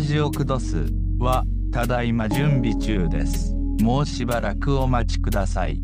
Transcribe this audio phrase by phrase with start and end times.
[0.00, 0.86] ラジオクドス
[1.18, 3.54] はただいま準備中です。
[3.82, 5.78] もうしばらくお待ちください。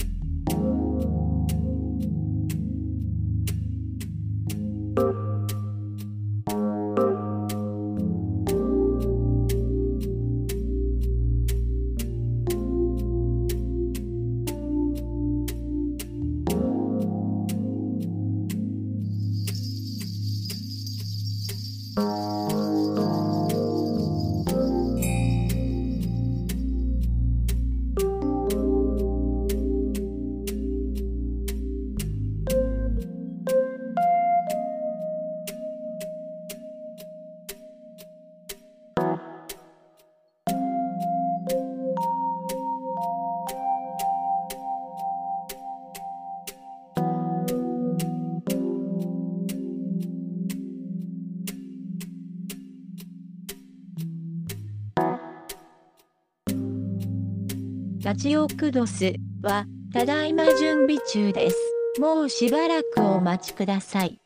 [58.17, 61.57] ラジオクドスはただいま準備中です。
[62.01, 64.19] もうしばらくお待ちください。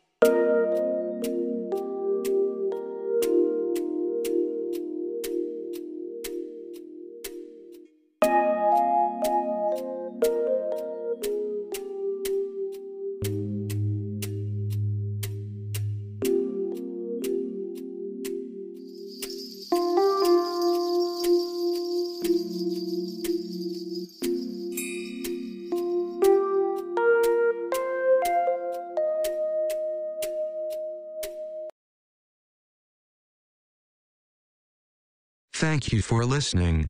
[36.01, 36.85] For listening.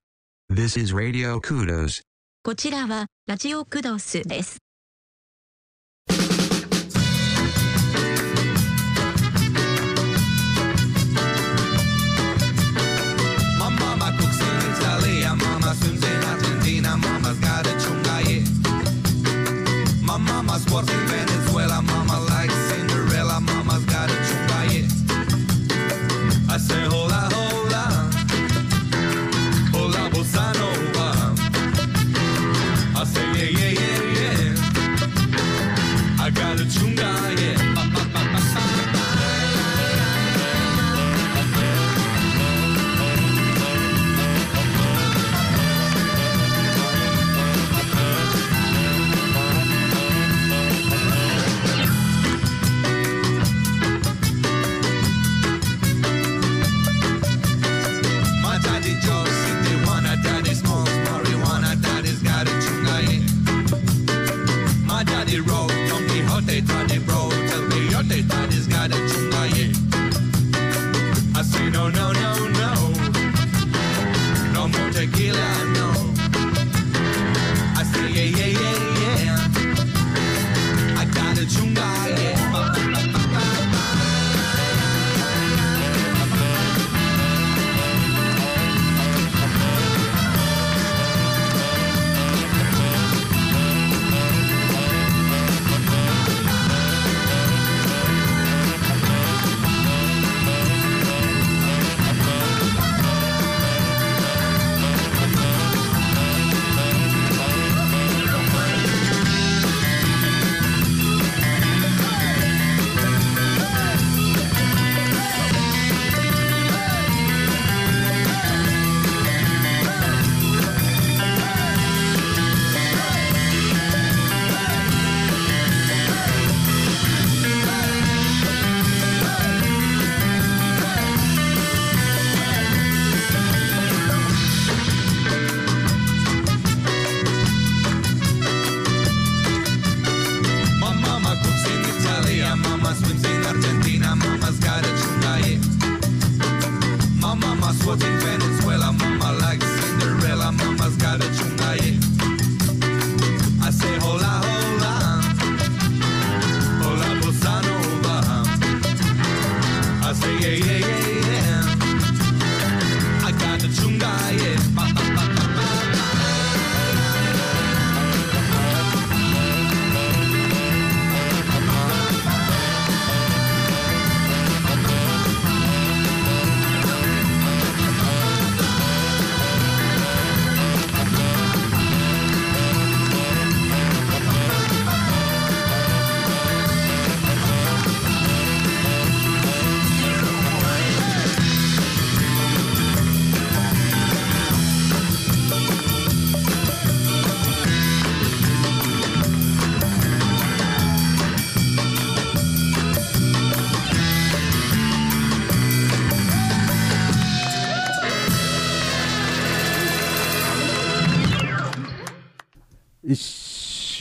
[0.50, 2.02] This is Radio Kudos.
[2.44, 4.58] こちらはラジオクドスです。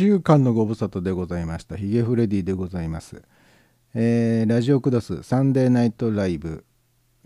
[0.00, 1.76] 週間のご無沙汰でございました。
[1.76, 3.22] ヒゲフレディでございます、
[3.92, 6.64] えーラジオクドスサンデーナイトライブ、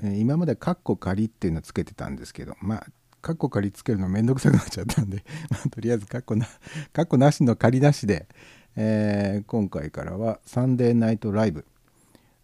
[0.02, 2.86] えー今までカッコ仮っていうのつけてたんですけどまあ
[3.22, 6.48] カッコ仮つけるのめんどくさくなっちゃったんで、 まとりあえずカッコな
[6.92, 8.26] カッコなしの仮なしで、
[8.74, 11.64] えー今回からはサンデーナイトライブ。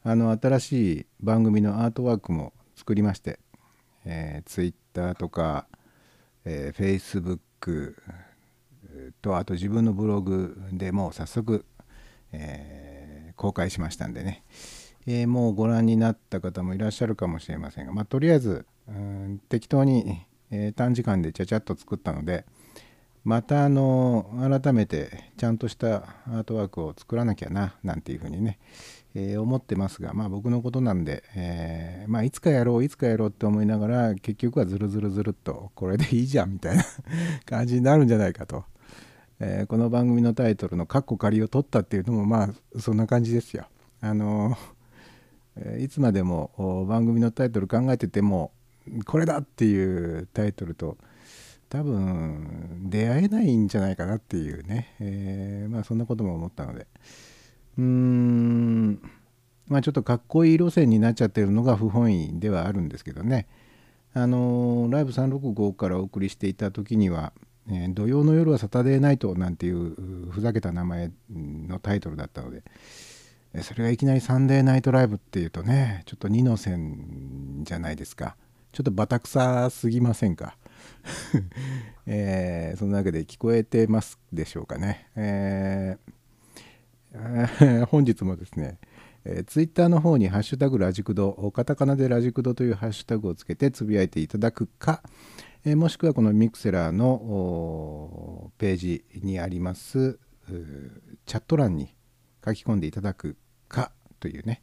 [0.05, 3.41] あの新しい番組のアートワークも作りまして、
[4.05, 5.67] えー、Twitter とか、
[6.45, 7.97] えー、Facebook
[9.21, 11.65] とあと自分のブログでもう早速、
[12.33, 14.43] えー公開しましたんでね、
[15.07, 22.45] えーもうご覧になった方もいらっしゃるかもしれませんが、まあ、とりあえずうん適当に、えー短時間でちゃちゃっと作ったので
[23.25, 24.27] またあの
[24.63, 28.59] 改めてちゃんとしたアートワークを作らなきゃななんていうふうにね、
[29.15, 36.85] えー思ってますがまあ僕のことなんで、えーまあ、いつかやろういつかやろうって思いながら結局はズルズルズルっとこれでいいじゃんみたいな
[37.47, 38.65] 感じになるんじゃないかと、
[39.41, 42.43] えーこの番組のタイトルの「カッコ仮」を取ったっていうのもま
[42.75, 43.67] あそんな感じですよ。
[44.03, 44.57] あの
[45.79, 48.53] いつまでも番組のタイトル考えてても
[49.07, 50.99] これだっていうタイトルと
[51.71, 56.87] 多分出会えないんじゃないかなっていうね、えーまあそんなことも思ったので。
[57.79, 59.01] うーん。
[59.69, 63.47] まあちょっとかっこいい路線になっちゃってるのが不本意ではあるんですけどね。
[64.13, 67.33] あのライブ365からお送りしていた時には、
[67.71, 72.63] えー土曜の夜はサタデーナイト」なんていうふざけた名前のタイトルだったので
[73.63, 78.37] それがいきなりサンデーナイトライブっていうとねちょっと2の線じゃないですか。
[78.73, 80.57] ちょっとバタ臭すぎませんか？
[82.07, 86.11] えーそんなわけで聞こえてますでしょうかね、えー
[87.87, 88.79] 本日もですね、
[89.25, 95.03] えー、ツイッターの方に「ハッシュタグラジクド」カタカナでラジクドというハッシュタグをつけてつぶやいていただくか、
[95.65, 100.19] えもしくはこのミクセラーのページにあります
[101.27, 101.95] チャット欄に
[102.45, 103.37] 書き込んでいただく
[103.69, 104.63] かというね、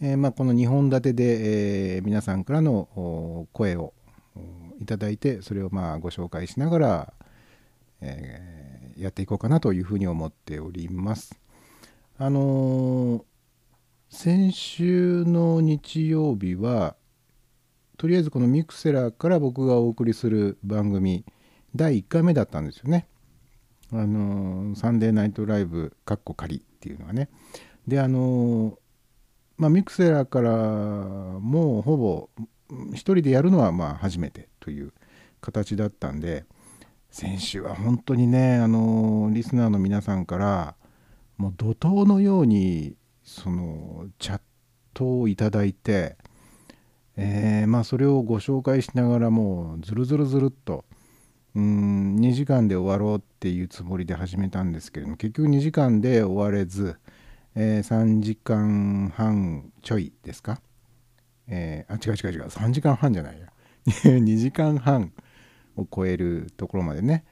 [0.00, 3.92] えーまあ、この2本立てで、えー皆さんからの声を
[4.80, 7.12] いただいてそれをまあご紹介しながら、
[8.00, 8.70] えー
[9.00, 11.40] やっていこうかなというふうに思っております。
[12.18, 13.24] あの
[14.10, 16.96] 先週の日曜日は
[18.00, 21.22] とりあえずこのミクセラーから僕がお送りする番組
[21.76, 23.06] 第1回目だったんですよね。
[23.92, 27.28] あのサンデーナイトライブかっこ仮っていうのはね。
[27.86, 28.78] であの
[29.58, 32.30] まあミクセラーからもうほぼ
[32.70, 34.94] うん一人でやるのはまあ初めてという
[35.42, 36.46] 形だったんで
[37.10, 40.74] 先週は本当にねあのリスナーの皆さんから
[41.36, 44.40] もう怒涛のようにそのチャッ
[44.94, 46.16] トをいただいて、
[47.22, 50.84] えーまあそれをご紹介しながらもうズルズルズルっと
[51.54, 56.96] うん2時間で終わろうっていうつもりで始めたんですけれども結局2時間で終われず、
[57.54, 60.60] えー3時間半ちょいですか、
[61.48, 63.46] えーあ違う違う違う3時間半じゃないや。
[63.86, 65.12] 2時間半
[65.76, 67.24] を超えるところまでね、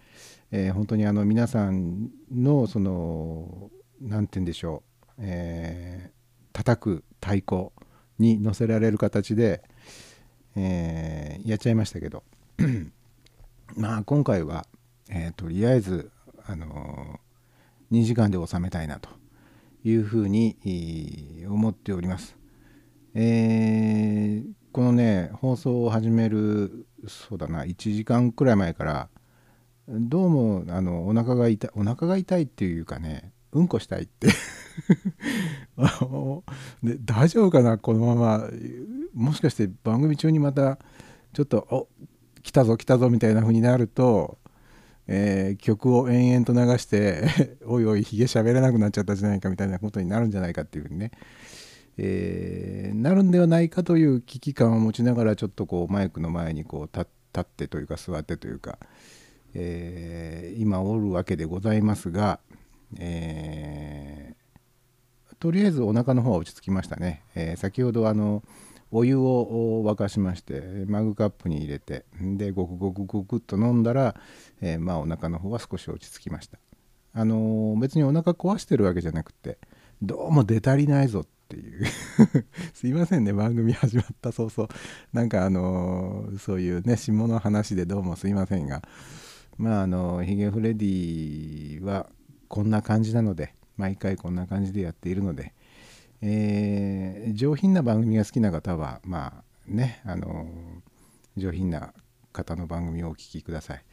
[0.50, 6.18] えー本当にあの皆さんのその何て言うんでしょう、えー
[6.52, 7.68] 叩く太鼓
[8.18, 9.62] に乗せられる形で、
[10.56, 12.22] えーやっちゃいましたけど
[13.76, 14.66] まあ今回は、
[15.10, 16.10] えーとりあえず、
[16.46, 19.08] あのー2時間で収めたいなと
[19.82, 22.36] いうふうにえー思っております。
[23.14, 29.08] えーこのね放送を始めるそうだな1時間くらい前から
[29.88, 34.28] どうもあのお腹が痛いお腹が痛いっていうかねうんこしたいって
[35.76, 36.44] あ の
[36.82, 37.78] で大丈夫かな？
[37.78, 38.50] このまま
[39.14, 40.78] もしかして番組中にまた
[41.32, 41.88] ちょっと「お
[42.42, 44.38] 来たぞ来たぞ」みたいな風になると、
[45.06, 47.24] えー曲を延々と流して
[47.66, 51.10] 「おいおいひげ喋れなくなっちゃったじゃないか」みたいなことになるんじゃないかっていう風にね、
[51.96, 57.06] えーなるんではないかという危機感を持ちながらちょっとこうマイクの前にこう立
[57.40, 58.78] ってというか座ってというか、
[59.54, 62.40] えー今おるわけでございますが、
[62.98, 64.38] えー
[65.38, 68.42] とりあえずお腹の方は落ち着きましたね、えー先ほどあの
[68.90, 74.16] お湯を沸かしましてマグカップに入れてでゴクゴクゴクっと飲んだら、
[74.62, 76.58] えーまあお腹の方は少し落ち着きました。
[77.12, 79.58] あのー別にお腹壊してるわけじゃなくて
[80.00, 81.84] どうも出足りないぞっていう。
[82.72, 84.32] すいませんね番組始まった。
[84.32, 84.70] 早々
[85.12, 88.82] なんかあのーそういうね下の話でどうもすいませんが。
[89.58, 92.08] まああのヒゲフレディは
[92.48, 95.54] こんな感じなので毎回こんな感じでやっているので、
[96.20, 100.46] えー上品な番組が好きな方はまあねあの
[101.36, 101.94] 上品な
[102.32, 103.84] 方の番組をお聞きください。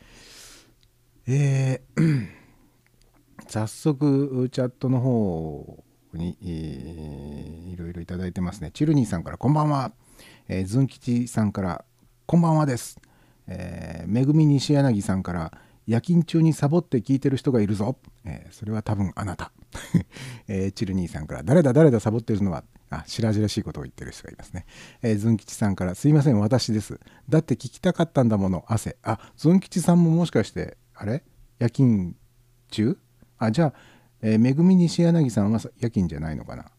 [1.28, 2.28] えー
[3.48, 8.72] 早速チャットの方に、えーいろいろいただいてますね。
[8.74, 9.92] チルニーさんからこんばんは、
[10.66, 11.86] ズン吉さんから
[12.26, 12.98] こんばんはです、
[13.48, 15.52] えーめぐみ西柳さんから
[15.86, 19.52] 夜勤中にサボって聞いてる人がいるぞ、えーそれは多分あなた、
[20.48, 22.64] えーチルニーさんから誰だ誰だサボってるのは？
[22.90, 24.66] あ白々しいことを言ってる人がいますね、
[25.02, 27.00] えーズン吉さんからすいません私です。
[27.30, 28.98] だって聞きたかったんだもの汗。
[29.04, 31.24] あズン吉さんももしかしてあれ？
[31.60, 32.16] 夜勤
[32.70, 32.98] 中？
[33.38, 33.74] あじゃあ、
[34.22, 36.72] えーめぐみ西柳さんは夜勤じゃないのかな？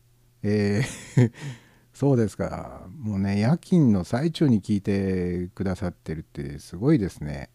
[0.43, 1.33] えー
[1.93, 2.87] そうですか。
[2.99, 7.51] もうね夜勤の最中に聞いてくださってるってすごいですね。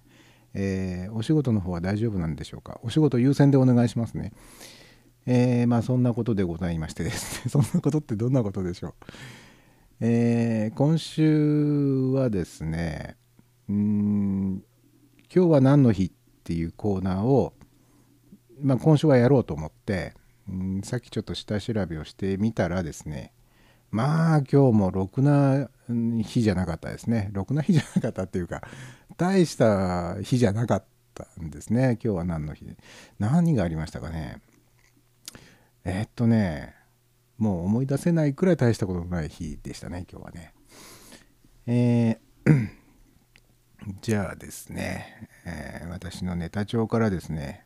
[0.54, 2.80] えーお仕事の方は大丈夫なんでしょうか？
[2.84, 4.34] お仕事優先でお願いしますね。
[5.26, 7.50] えーまあそんなことでございましてですね。
[7.52, 8.94] そんなことってどんなことでしょう？
[10.00, 13.18] えー今週はですね
[13.70, 14.64] うん
[15.34, 16.12] 今日は何の日っ
[16.44, 17.54] ていうコーナーを
[18.62, 20.14] まあ、今週はやろうと思って、
[20.48, 23.32] うんさっきちょっと下調べをしてみたらですね
[23.90, 27.30] まあ今日もろくな日じゃなかったですね。
[27.34, 28.62] ろくな日じゃなかったっていうか
[29.18, 31.98] 大した日じゃなかったんですね。
[32.04, 32.66] 今日は何の日？
[33.20, 34.42] 何がありましたかね？
[35.84, 36.76] えーっとね
[37.38, 40.54] もう思い出せないくらい大したことのない日でしたね今日はね。
[41.68, 42.70] えー
[44.02, 47.66] じゃあですね、えー私のネタ帳からですね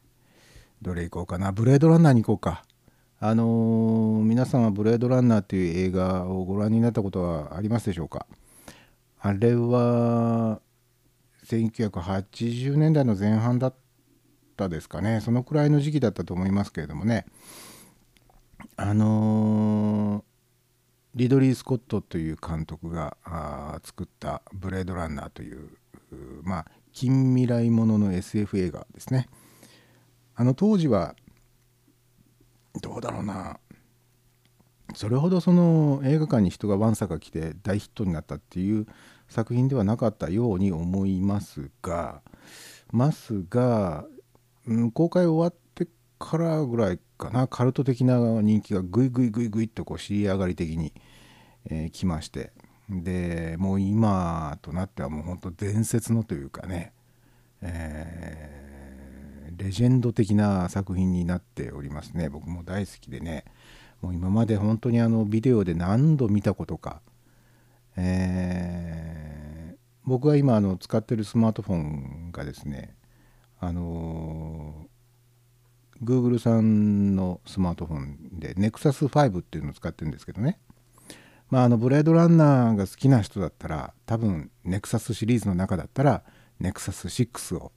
[0.81, 2.63] どれ行こうかなブレードランナーに行こうか。
[3.19, 8.27] あのー皆さんはブレードランナーっていう映画をご覧になったことはありますでしょうか？
[9.19, 10.61] あれは
[11.45, 13.75] 1980年代の前半だっ
[14.57, 15.21] たですかね。
[15.21, 17.25] そのくらいの時期だったと思いますけれどもね。
[18.77, 20.35] あのー
[21.15, 23.15] リドリー・スコットという監督が
[23.85, 25.69] 作った「ブレードランナー」という
[26.43, 29.29] まあ近未来ものの SF 映画ですね。
[30.35, 31.15] あの当時は
[32.81, 33.59] どうだろうな。
[34.93, 38.85] それほどその映画館に人がわんさか来て大ヒットになったっていう
[39.29, 42.21] 作品ではなかったように思いますが
[42.91, 44.05] ますが、
[44.67, 45.64] うん、公開終わって
[46.19, 47.47] からぐらいかな。
[47.47, 50.93] カルト的な人気がぐいぐいぐいぐいっとこう尻上がり的に、
[51.69, 52.51] えー来まして。
[52.89, 56.93] でもう今となってはもう本当伝説のというかね、
[57.61, 58.65] えー
[59.57, 62.29] レジェンド的な作品になっておりますね。
[62.29, 63.45] 僕も大好きでね。
[64.01, 67.01] もう今まで本当にあのビデオで何度見たことか、
[67.97, 69.35] えー
[70.07, 72.95] 僕が今あの使ってるスマートフォンがですね
[73.59, 74.85] あの
[76.05, 80.59] Google さんのスマートフォンで Nexus5 っていうのを使ってるんですけどね。
[81.49, 86.23] まああのブレードランナーが好きな人だったら多分 Nexus シリーズの中だったら
[86.61, 87.71] Nexus6 を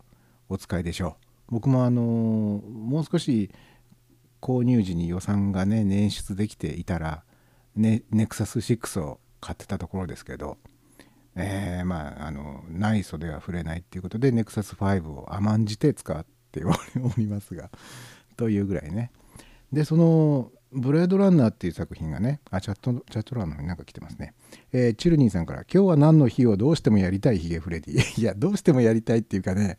[0.49, 1.17] お使いでしょ
[1.49, 1.53] う。
[1.53, 3.51] 僕もあのもう少し
[4.41, 7.25] 購入時に予算がね捻出できていたら、
[7.75, 10.59] ね、Nexus6 を買ってたところですけど、
[11.37, 16.71] えーまああの内装では触れないっていうことで Nexus5 を甘んじて使ってお
[17.17, 17.71] り ますが。
[18.39, 19.11] というぐらいね
[19.73, 24.33] でその「ブレードランナー」っていう作品がねあチャットチャット欄の方になんか来てますね、
[24.73, 29.77] えーチルニーさんから「今日は何の日をどうしてもやりたいヒゲフレディ」 いやどうしてもやりたいっていうかね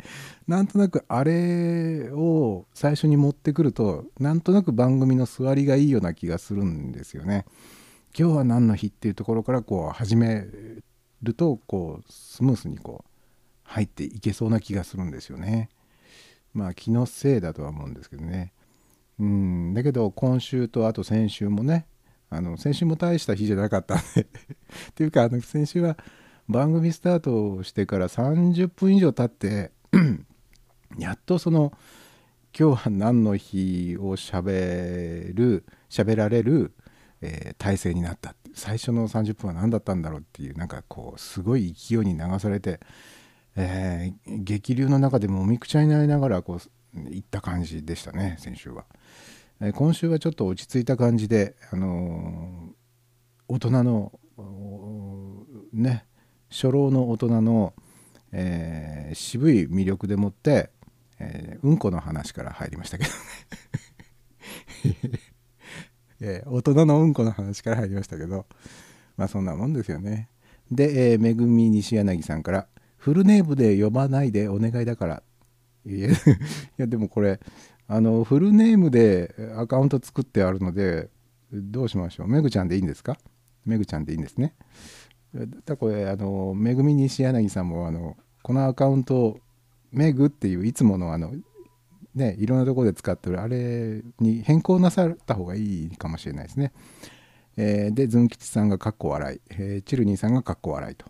[0.48, 7.46] なんとなくあれを最初に持ってくるとなんとなく番組の座りがいいような気がするんですよね。
[8.18, 10.46] 今日は何の日っていうところからこう始め
[11.22, 13.10] るとこうスムースにこう
[13.64, 15.70] 入っていけそうな気がするんですよね。
[16.54, 18.54] まあ気のせいだとは思うんですけどね。
[19.20, 19.74] うん。
[19.74, 21.88] だけど今週とあと先週もね
[22.30, 24.22] あの先週も大した日じゃなかったんで。
[24.24, 24.26] っ
[24.96, 25.98] ていうかあの先週は
[26.48, 29.72] 番組スタートしてから30分以上経って
[30.98, 31.74] やっとその
[32.58, 36.74] 今日は何の日をしゃべる喋られる、
[37.22, 42.80] えー体制になった最初の30分は何だったんだろうっていうなんかこうすごい勢いに流されて、
[43.56, 46.60] えー激流の中でもみくちゃになりながらこう
[47.10, 48.86] 行った感じでしたね先週は。
[49.62, 52.74] えー今週はちょっと落ち着いた感じで、あのー
[53.48, 54.12] 大人の
[55.74, 56.06] ね
[56.50, 57.74] 初老の大人の、
[58.32, 60.70] えー渋い魅力でもって、
[61.20, 63.16] えーうんこの話から入りましたけどね、
[66.22, 68.46] え大人のうんこの話から入りましたけど
[69.18, 70.30] まあそんなもんですよね
[70.72, 72.68] で、えーめぐみ西柳さんから
[73.00, 75.24] 「フルネームで呼ばないでお願いだから」
[75.86, 76.14] いや い
[76.78, 77.40] やでもこれ
[77.88, 81.10] あのフルネームでアカウント作ってあるので
[81.52, 82.28] どうしましょう？
[82.28, 83.18] めぐちゃんでいいんですか？
[83.66, 84.54] めぐちゃんでいいんですね。
[85.66, 89.40] だこれあのめぐみ西柳さんもあのこのアカウント
[89.92, 91.34] めぐっていういつものあの
[92.16, 96.72] ねいろんなところで使ってるあれに変更なさった方がいいかもしれないですね。
[97.58, 101.06] えー、でズン吉さんがかっこ笑い、えー、チルニーさんがかっこ笑いと、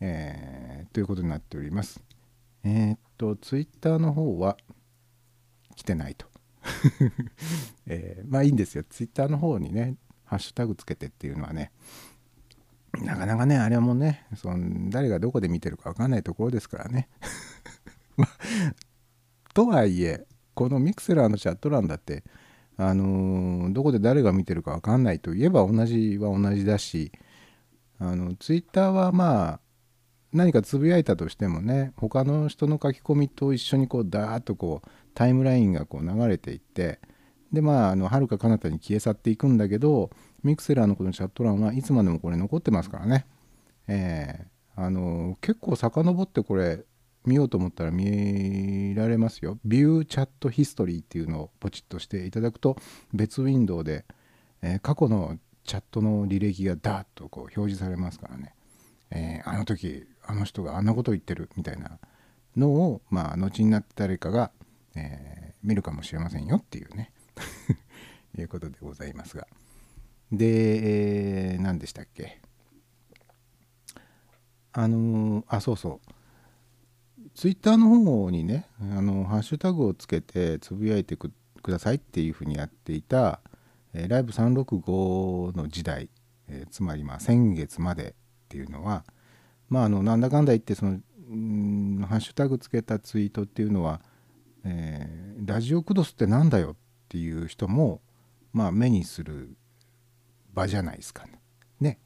[0.00, 2.02] えー、ということになっております。
[2.64, 4.56] えー、っとツイッターの方は
[5.76, 6.26] 来てないと。
[7.86, 8.84] えー、まあいいんですよ。
[8.88, 11.70] ツイッターの方にねハッシュタグつけてっていうのはね
[12.98, 17.08] なかなかねあれもねその誰がどこで見てるか分かんないところですからね。
[18.16, 18.28] まあ、
[19.54, 22.24] とはいえこのミクセラーのチャット欄だって
[22.76, 27.12] あのー、どこで誰が見てるか分かんないといえば同じは同じだし
[27.98, 29.60] あのツイッターはまあ
[30.32, 37.00] 何かつぶやいたとしてもね他の人の書き込みと一緒にこうダーッとこうタイムラインがこう流れていって
[37.52, 40.10] でまああの遥か彼方に消え去っていくんだけど
[40.42, 43.26] ミクセラーのこのチャット欄はいつまでもこれ残ってますからね。
[43.88, 46.84] えー、あの結構遡ってこれ
[47.26, 49.58] 見ようと思ったら見られますよ。
[49.64, 52.76] ビューチャットヒストリーっていうのをポチッとしていただくと
[53.12, 54.04] 別ウィンドウで、
[54.62, 58.54] えー、過去のチャットの履歴がダーッとこう表示されますからね。
[59.10, 61.98] えー、あの時あの人があんなこと言ってるみたいな
[62.56, 64.50] のをまあ後になって誰かが、
[64.94, 67.12] えー、見るかもしれませんよっていうね
[68.38, 69.46] いうことでございますが。
[70.32, 72.40] で、えー、何でしたっけ？
[74.72, 76.10] あのー、あ、そうそう。
[77.34, 81.32] ツイッターの方にね、あのハッシュタグをつけてつぶやいてく
[81.66, 83.40] ださいっていうふうにやっていた、
[83.92, 86.08] えー、ライブ365の時代、
[86.48, 88.14] えー、つまりまあ先月までっ
[88.48, 89.04] ていうのは、
[89.70, 90.98] まあ、あのなんだかんだ言ってその
[91.32, 94.00] んハッシュタグつけたツイートっていうのは、
[94.64, 96.76] えー、ラジオクドスってなんだよっ
[97.08, 98.02] ていう人も、
[98.52, 99.56] まあ、目にする
[100.52, 101.40] 場じゃないですかね。
[101.80, 101.98] ね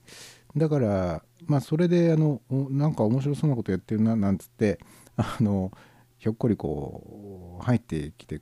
[0.56, 4.78] だからまあそれであのなんか面白そうなことやってるななんつって
[5.16, 5.72] あの
[6.18, 8.40] ひょっこりこう入ってきて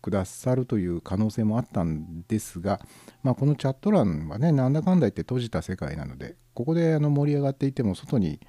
[0.00, 2.80] くださるという可能性もあったんですが、
[3.22, 8.40] まあ、このチャット欄はねなんだかんだ言って閉じた世界なのでここであの盛り上がっていても外に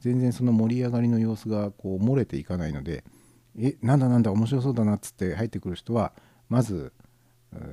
[0.00, 3.04] 全然その盛り上がりの様子がこう漏れていかないので
[3.58, 6.12] えなんだなんだ面白そうだなっつって入ってくる人は
[6.48, 6.92] まず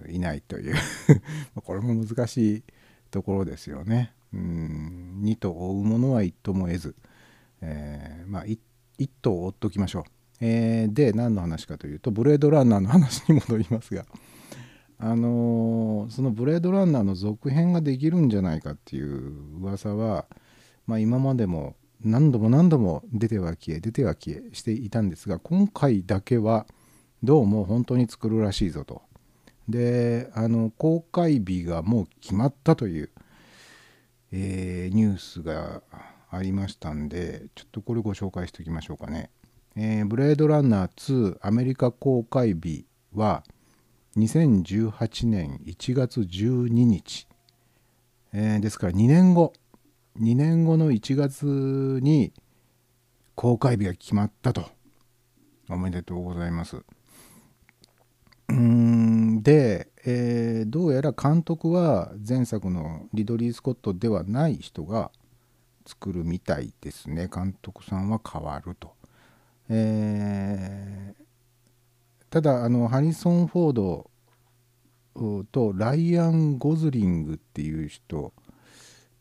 [0.10, 0.76] いないという
[1.64, 2.64] これも難しい
[3.12, 4.14] ところですよね。
[4.34, 6.96] うん2と追うものは1とも得ず、
[7.62, 8.58] えー、まあ 1,
[9.22, 10.04] と追っときましょう。
[10.42, 14.06] えー、で何の話かというとブレードランナーの話に戻りますが
[15.06, 20.26] あの、そのブレードランナーの続編ができるんじゃないかっていう噂は、
[20.88, 26.66] まあ、今までも何度も何度も出ては消え出ては消えしていたんですが今回だけは
[27.22, 29.02] どうも本当に作るらしいぞと。
[29.70, 33.10] であの公開日がもう決まったという、
[34.32, 35.82] えー、ニュースが
[36.30, 39.30] ありましたんでちょっとこれご紹介しておきましょうかね、
[39.78, 43.44] えー、ブレードランナー2アメリカ公開日は
[44.18, 47.28] 2018年1月12日、
[48.32, 49.54] えー、ですから2年後。
[50.20, 52.34] 2年後の1月に
[53.34, 54.70] 公開日が決まったと。
[55.70, 56.84] おめでとうございます。
[58.50, 59.42] うん。
[59.42, 65.12] で、えー、どうやら監督は前作のリドリー・スコットではない人が
[65.86, 67.30] 作るみたいですね。
[67.34, 68.94] 監督さんは変わると、
[69.70, 71.24] えー、
[72.34, 74.10] ただあのハリソン・フォード
[75.52, 78.34] とライアン・ゴズリングっていう人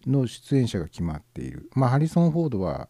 [0.07, 1.69] の出演者が決まっている。
[1.75, 2.89] まあハリソン・フォードは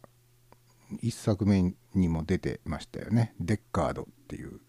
[1.02, 3.34] 1作目にも出てましたよね。
[3.40, 4.60] デッカードっていう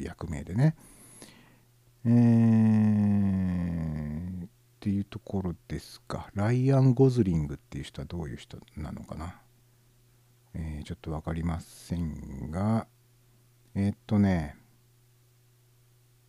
[0.00, 0.74] 役名でね。
[2.06, 2.12] えー、
[4.46, 4.48] っ
[4.80, 6.30] ていうところですか。
[6.32, 9.38] ライアン・ゴズリングっていう人はどういう人なのかな。
[10.54, 12.86] えー、ちょっと分かりませんが、
[13.74, 14.56] えー、っとね、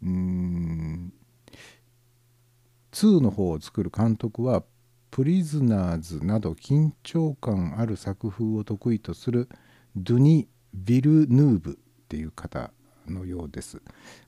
[0.04, 1.14] うーん、
[2.92, 4.64] 2の方を作る監督は、
[5.12, 9.50] プリズナーズなど緊張感ある作風を得意とする
[9.96, 11.76] ドゥニ・ビルヌーブっ
[12.08, 12.72] ていう方
[13.08, 13.82] のようです。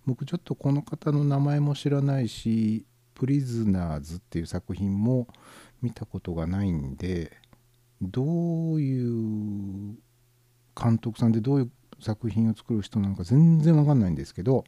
[0.06, 5.28] 僕ちょっとこの方の名前も知らないし、プリズナーズっていう作品も
[5.82, 7.32] 見たことがないんで、
[8.02, 8.24] ど
[8.74, 9.96] ういう
[10.76, 14.64] 監督さんでどういう作品を作る人なのか全然わかんないんですけど、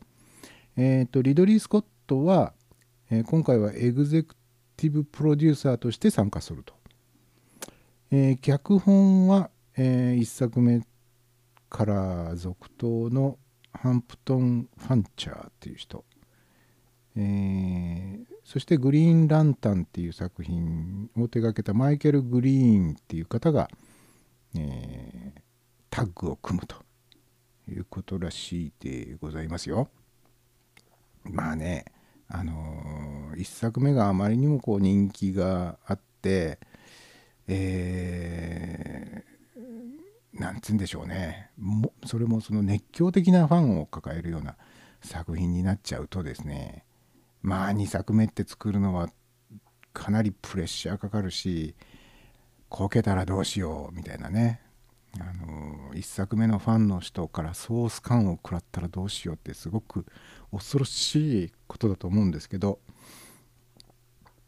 [0.76, 2.54] え、ー、と、リドリー・スコットは、
[3.10, 4.36] えー、今回はエグゼク
[4.76, 6.74] ティブプロデューサーとして参加すると。
[8.12, 10.82] えー、脚本は、え1作目
[11.68, 13.40] から続投の
[13.74, 16.06] ハンプトン・ファンチャーっていう人、
[17.16, 23.70] えー、そして「グリーン・ランタン」っていう作品を手がけたマイケル・グリーンっていう方が、
[24.56, 25.42] えー、
[25.90, 26.76] タッグを組むと
[27.68, 29.90] いうことらしいでございますよ。
[31.26, 31.86] まあね
[32.28, 36.60] あのー、1作目があまりにもこう人気があって
[37.48, 41.50] えー、なんつうんでしょうね。
[41.58, 44.56] もそれもその熱狂的なファンを抱えるような
[45.02, 46.86] 作品になっちゃうとですね
[47.42, 49.10] まあ2作目って作るのは
[49.92, 51.76] かなりプレッシャーかかるし
[52.70, 54.62] こけたらどうしようみたいなね。
[55.20, 60.08] あの1作目のファンの人からソース感を食らったらどうしようってすごく
[60.54, 62.80] 恐ろしいことだと思うんですけど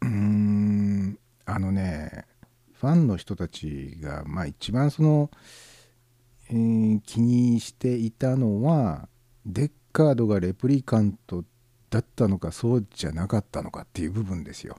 [0.00, 2.24] うーんあのね
[2.74, 5.30] ファンの人たちがまあ一番その、
[6.48, 9.08] えー、気にしていたのは
[9.44, 11.44] デッカードがレプリカント
[11.90, 14.76] だったのかそうじゃなかったのかっていう部分ですよ。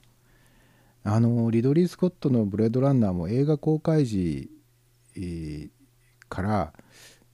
[1.04, 4.50] あのリドリー・スコットの「ブレードランナー」も映画公開時、
[5.16, 5.70] えー、
[6.28, 6.72] から、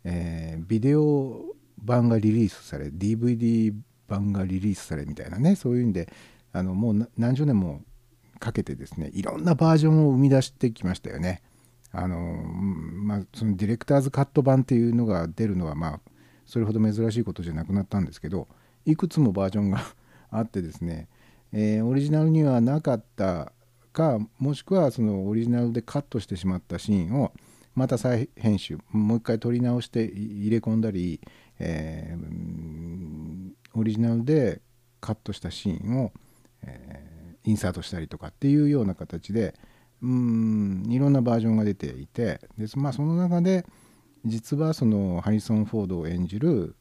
[0.04, 3.74] えー、ビデオ版がリリースされ DVD
[4.08, 6.12] 版がリリースされみたいなねそういうんで
[6.52, 7.82] あのもう何十年も
[8.38, 11.42] かけてですねいろんなバージョンを生み出してきましたよね。
[11.96, 16.00] あのまあ、そのディレクターズカット版っていうのが出るのはまあ
[16.44, 18.48] それほど珍しいことじゃなくなったんですけど
[18.84, 19.80] いくつもバージョンが
[20.30, 21.08] あってですね、
[21.52, 23.52] えー、オリジナルにはなかった
[23.92, 27.32] かもしくはそのオリジナルでカットしてしまったシーンを
[27.76, 31.20] また再編集もう一回撮り直して入れ込んだり、
[31.58, 34.60] えー、オリジナルで
[35.00, 36.12] カットしたシーンを、
[36.62, 39.54] えー、インサートしたりとかっていうような形で
[40.02, 43.64] うんいろんなバージョンが出ていてで、まあ、その中で
[44.24, 46.74] 実はそのハリソン・フォードを演じる、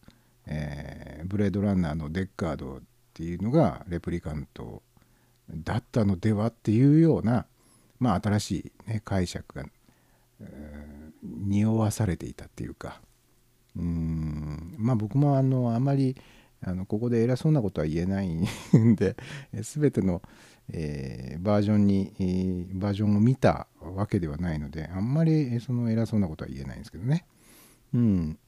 [0.45, 2.81] えー、ブレードランナーのデッカードっ
[3.13, 4.81] ていうのがレプリカント
[5.49, 7.45] だったのではっていうような、
[7.99, 9.65] まあ、新しい、ね、解釈が、
[10.41, 13.01] えー、匂わされていたっていうか。
[13.75, 16.15] うんまあ僕もあのあまり
[16.65, 19.15] あのここで偉そうなことは言えないんで
[19.53, 20.21] 全ての、
[20.71, 27.25] えー、バージョンに、えー、バージョンを見たわけではないのであんまりその偉そうなことは言えないんですけどね。
[27.93, 28.39] うん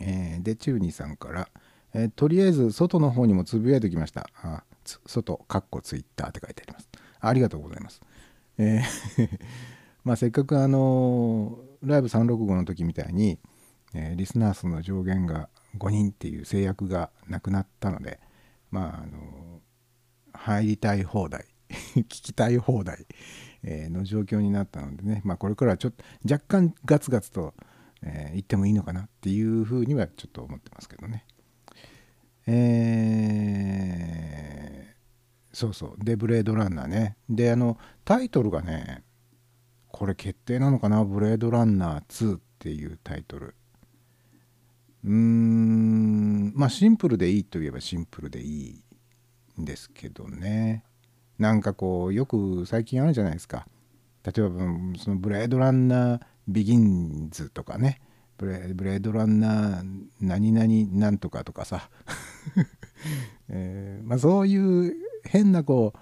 [0.00, 1.48] えー、でチューニーさんから、
[1.94, 4.28] えー、とりあえず外の方にもつぶやいておきました。
[4.42, 4.64] あ
[5.06, 6.88] 外、かっこツイッターって書いてあります。
[7.20, 8.00] ありがとうございます。
[8.58, 9.28] えー
[10.04, 13.38] まあせっかくあのライブ365の時みたいに、
[13.94, 18.20] えー、リスナー数の上限が5人っていう制約がなくなったので、
[18.70, 19.60] まああの
[20.34, 21.46] 入りたい放題
[21.96, 23.06] 聞きたい放題、
[23.62, 27.54] えー、の状況になったのでね、まあ、これからはちょっと若干ガツガツと、
[28.02, 31.24] えー、言ってもいいのかなっていうふうにはちょっと思ってますけどね。
[32.46, 36.04] えー、そうそう。
[36.04, 37.16] で、ブレードランナーね。
[37.28, 39.04] で、あの、タイトルがね、
[39.88, 41.04] これ決定なのかな？
[41.04, 43.54] ブレードランナー2っていうタイトル。
[45.04, 48.82] うーん、まあシンプルでいいといえばシンプルでい
[49.56, 50.84] いんですけどね。
[51.38, 53.66] なんかこう、よく最近あるじゃないですか。
[54.24, 54.60] 例えば、
[54.98, 58.00] そのブレードランナービギンズとかね。
[58.38, 60.66] ブレブレードランナー何々
[60.98, 61.88] なんとかとかさ、
[63.48, 65.92] えー、まあ、そういう変なこ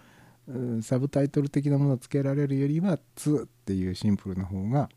[0.49, 4.89] うサブタイトル的なものをつけられるよりは「2」っていうシンプルな方が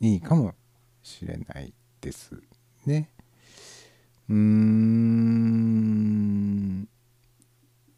[0.00, 0.54] いいかも
[1.02, 2.32] しれないです
[2.86, 3.10] ね。
[4.28, 5.68] うーん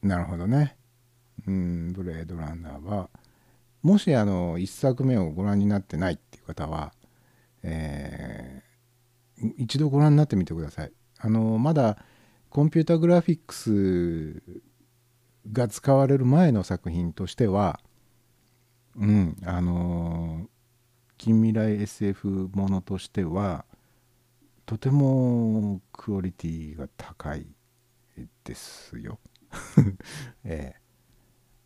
[0.02, 0.76] なるほどね。
[1.46, 3.08] うんブレードランナーは
[3.82, 6.92] もしあの1作目をご覧になってないっていう方は、
[7.62, 8.62] え
[9.56, 10.92] 一度ご覧になってみてください。
[11.18, 11.96] あのまだ
[12.50, 14.42] コンピュータグラフィックス
[15.50, 17.80] が使われる前の作品としては、
[18.96, 20.48] うん、あの
[21.16, 23.64] 近未来 SF ものとしては
[24.70, 27.44] とてもクオリティが高い
[28.44, 29.18] ですよ。
[30.44, 30.80] ええ。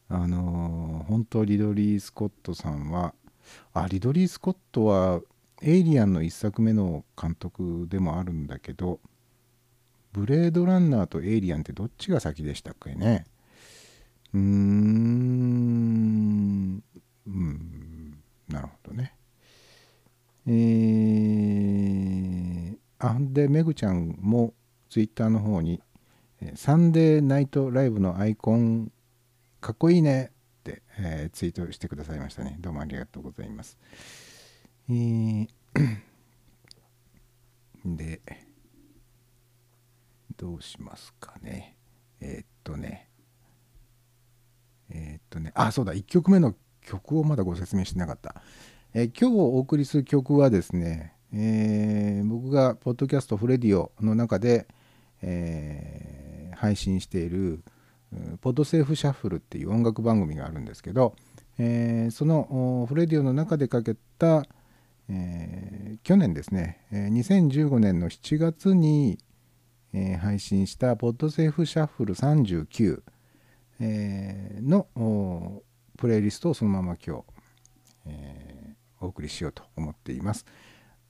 [0.09, 3.15] あの本当リドリー・スコットさんは
[3.75, 5.21] あリドリー・スコットは
[5.61, 9.01] エイリアンの1作目の監督でもあるんだけど
[10.15, 13.27] ブレードランナーとエイリアンってどっちが先でしたっけね。
[14.33, 14.43] うーん。
[17.27, 18.23] うん。
[18.49, 19.15] なるほどね。
[20.47, 22.54] えー、
[23.07, 24.55] あでめぐちゃんも
[24.89, 25.83] ツイッターの方に
[26.55, 28.91] サンデーナイトライブのアイコン
[29.61, 32.57] かっこいいねって、えー、ツイートしてくださいましたね。
[32.61, 33.77] どうもありがとうございます。
[34.89, 35.49] えー、
[37.85, 38.23] で、
[40.39, 41.77] どうしますかね。
[42.21, 43.11] えー、っとね、
[44.91, 48.35] えー、っとね、あ、そうだ、1曲目の曲をまだご説明してなかった。
[48.95, 54.67] え今日お送りする曲はですね、え僕がポッドキャストフレディオの中で、
[55.23, 56.15] えー
[56.57, 57.63] 配信している
[58.41, 61.17] ポッドセーフシャッフルっていう音楽番組があるんですけど、
[61.59, 64.45] えーそのフレディオの中でかけた、
[65.09, 69.19] えー去年ですね、えー2015年の7月に、
[69.93, 73.03] えー配信したポッドセーフシャッフル39、
[73.81, 75.63] えーの
[75.99, 77.25] プレイリストをそのまま今日、
[78.07, 80.47] えーお送りしようと思っています。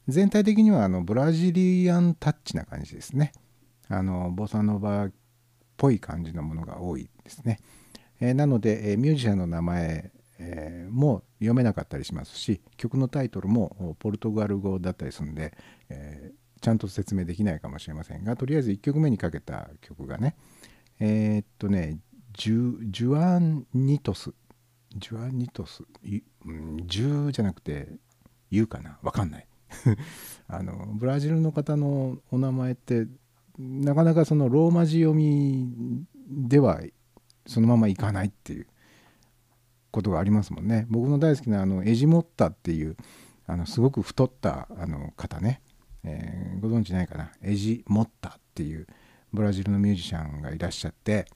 [0.09, 3.33] 全体的にはあのブラジリアンタッチな感じですね。
[3.88, 5.12] あのボサノバっ
[5.77, 7.61] ぽい感じのものが多いですね。
[8.21, 15.53] えーなので、えーミュージシャンの名前、えーも読めなかったりしますし曲のタイトルもポルトガル語だったりするんで、
[15.88, 20.35] えちゃんと説明できないかもしれませんがとりあえず1曲目にかけた曲がね
[20.99, 21.99] えっとね
[22.33, 24.33] ジュジュアンニトス
[24.97, 27.88] ジュアンニトスジュじゃなくて
[28.51, 29.47] 言うかなわかんない
[30.48, 33.07] あのブラジルの方のお名前って
[33.59, 36.81] なかなかそのローマ字読みでは
[37.46, 38.66] そのままいかないっていう
[39.90, 40.87] ことがありますもんね。
[40.90, 42.96] 僕の大好きなあのエジモッタっていう
[43.46, 45.61] あのすごく太ったあの方ね、
[46.03, 47.31] えーご存知ないかな？
[47.42, 48.87] Ed Motta っていう
[49.33, 51.27] ブラジルのミュージシャンがいらっしゃって。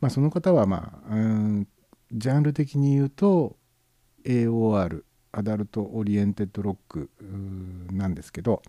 [0.00, 1.68] まあその方はまあうん
[2.12, 3.56] ジャンル的に言うと
[4.24, 5.04] AOR
[5.36, 7.10] Adult Oriented Rock
[7.92, 8.62] なんですけど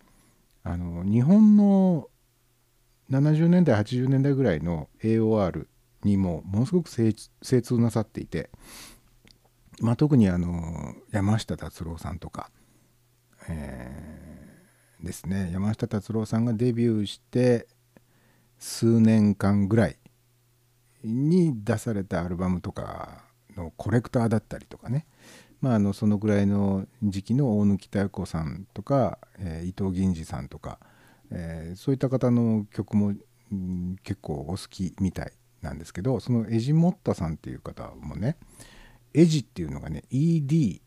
[0.64, 2.10] あの日本の
[3.12, 5.68] 70年代80年代ぐらいの AOR
[6.04, 8.50] にもものすごく精精通なさっていて、
[9.80, 12.50] まあ、特にあの山下達郎さんとか、
[13.48, 14.26] えー
[15.06, 15.52] ですね。
[15.54, 17.68] 山下達郎さんがデビューして
[18.58, 19.98] 数年間ぐらい
[21.04, 23.24] に出されたアルバムとか
[23.56, 25.06] のコレクターだったりとかね。
[25.62, 30.80] まあ、あのそのぐらいの時期の大貫妙子さんとか、えー伊藤銀次さんとか、
[31.32, 33.14] えーそういった方の曲も、
[33.52, 38.38] うん結構お好きみたいなんですけどそのエジモッタさんっていう方もね
[39.14, 40.82] エジっていうのがね ED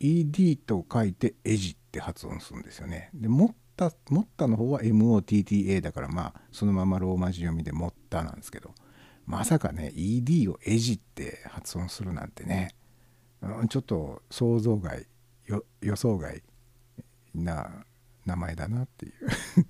[0.00, 3.10] ED と書いてエジって発音するんですよね。
[3.14, 8.74] でモッタモッタの方は MOTTA だからまあそのままローマ字読みでモッタなんですけど
[9.26, 12.74] まさかね ED をエジって発音するなんてね
[13.68, 15.06] ちょっと想像外
[15.80, 16.42] 予想外
[17.34, 17.84] な
[18.24, 19.12] 名前だなっていう。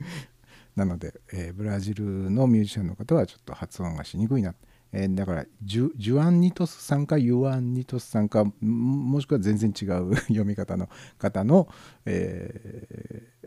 [0.77, 4.55] なので、えーブラジルのミュージシャンの方はちょっと発音がしにくいな、
[4.93, 11.69] えーだからジュジュアンニトスさんかユアンニトスさんかもしくは全然違う 読み方の方の、
[12.07, 13.43] えー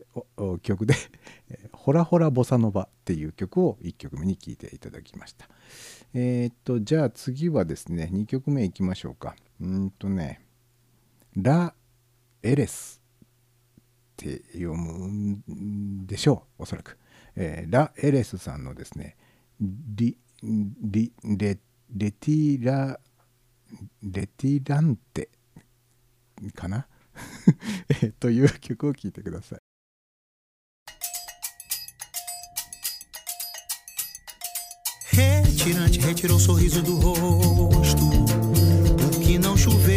[0.62, 0.94] 曲で
[1.74, 5.50] 「ホラホラボサノバ」っていう曲を1曲目に聴いていただきました。
[6.14, 9.36] えーっとじゃあ次はですね2曲目いきましょうか。
[9.60, 10.42] うんとね
[11.36, 11.74] 「ラ・
[12.42, 13.02] エレス」
[14.14, 15.08] って読む
[15.54, 16.98] んでしょうおそらく、
[17.36, 19.18] えーラ・エレスさんのですね
[19.60, 21.60] リリレ
[21.94, 23.00] レティラ
[24.04, 25.30] レティランテ
[26.54, 26.88] かな？
[28.20, 29.60] という曲を聴いてください。
[35.14, 37.75] Retirante retirou o sorriso do rosto,
[39.26, 39.95] que não chover.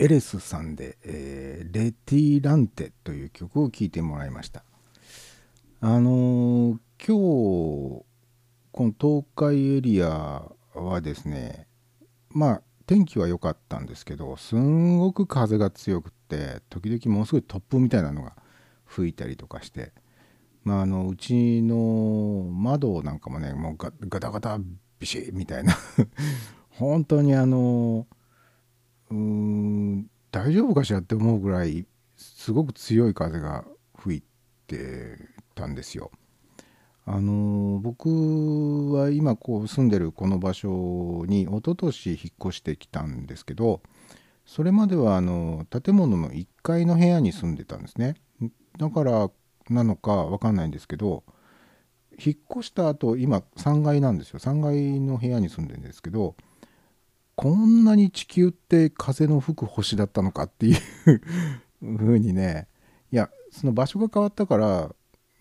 [0.00, 4.64] エレスさんで、えーレティランテという曲を聴いてもらいました。
[5.82, 8.04] あのー今日、こ
[8.78, 10.42] の東海エリア
[10.74, 11.66] はですね、
[12.30, 18.36] まあ、天気は良かったんですけど、すんごく風が強くって、時々ものすごい突風みたいなのが
[18.86, 19.92] 吹いたりとかして、
[20.64, 24.58] まあ、あのうちの窓なんかもね、もうガガタガタ
[24.98, 25.76] ビシッみたいな、
[26.70, 28.06] 本当にあの
[29.10, 33.64] うん大丈夫かしらって思うぐらいすごく強い風が
[33.98, 34.22] 吹い
[34.66, 35.16] て
[35.54, 36.10] たんですよ。
[37.06, 43.80] あの僕は今こう住んでるこの場所に一昨年引っ越してきたんですけど
[44.44, 48.14] それまではあの建物の1階の部屋に住んでたんですね。
[48.78, 49.30] だから
[49.70, 51.24] なのかわかんないんですけど
[52.24, 56.36] 引っ越した後今3階なんですよ3階の部屋に住んでるんですけど
[57.34, 60.76] こんなに地球って風の吹く星だったのかっていう
[61.80, 62.68] 風にね。
[63.12, 64.94] いやその場所が変わったから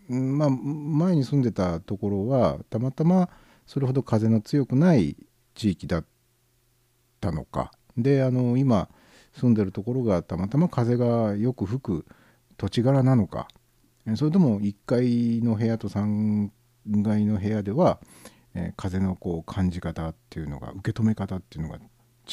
[0.08, 3.30] まあ前に住んでたところはたまたま
[3.68, 5.16] それほど風の強くない
[5.54, 6.06] 地域だっ
[7.20, 7.72] たのか。
[7.98, 8.90] であの今
[9.34, 12.06] 住んでるところがたまたま風がよく吹く
[12.58, 13.48] 土地柄なのか。
[14.16, 16.50] それとも1階の部屋と3
[17.04, 18.00] 階の部屋では
[18.56, 21.78] えー風のこう感じ方っていうのが受け止め方っていうのが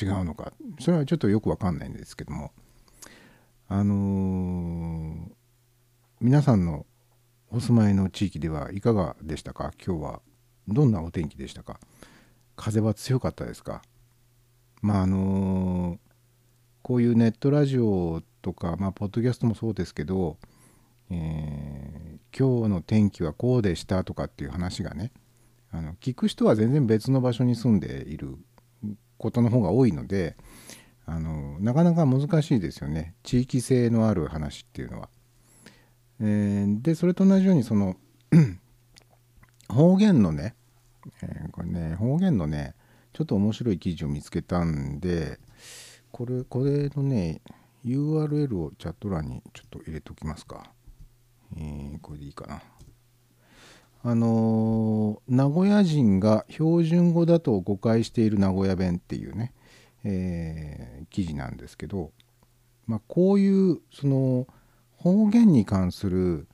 [0.00, 0.52] 違うのか。
[0.80, 2.52] それはちょっとよくわかんないんですけども。
[3.68, 5.32] あのー
[6.20, 6.86] 皆さんの
[7.50, 9.72] お住まいの地域ではいかがでしたか？
[9.84, 10.22] 今日は
[10.66, 11.78] どんなお天気でしたか？
[12.56, 13.82] 風は強かったですか？
[14.80, 15.98] まああのー
[16.82, 20.38] こういうネットラジオとかまあポッドキャストもそうですけど、
[21.10, 25.10] えー今日の天気はこうでしたとかっていう話がね
[25.72, 28.36] あの聞く人は全然別の場所に住んでいる
[29.18, 30.36] ことの方が多いので
[31.04, 35.08] あのなかなか難しいですよね地域性のある話っていうのは。
[36.20, 37.96] えーでそれと同じようにその
[39.68, 40.54] 方言のね、
[41.22, 42.74] えーこれね方言のね
[43.12, 45.38] ちょっと面白い記事を見つけたんで
[46.10, 47.42] これこれのね
[47.84, 50.70] URL をチャット欄にちょっと入れておきますか。
[51.56, 52.62] えーこれでいいかな。
[54.08, 59.52] あの名古屋人が標準語だと誤解している名古屋弁っていうね、
[60.04, 62.12] えー記事なんですけど、
[62.86, 64.46] まあ、こういうその
[64.96, 66.46] 方言に関する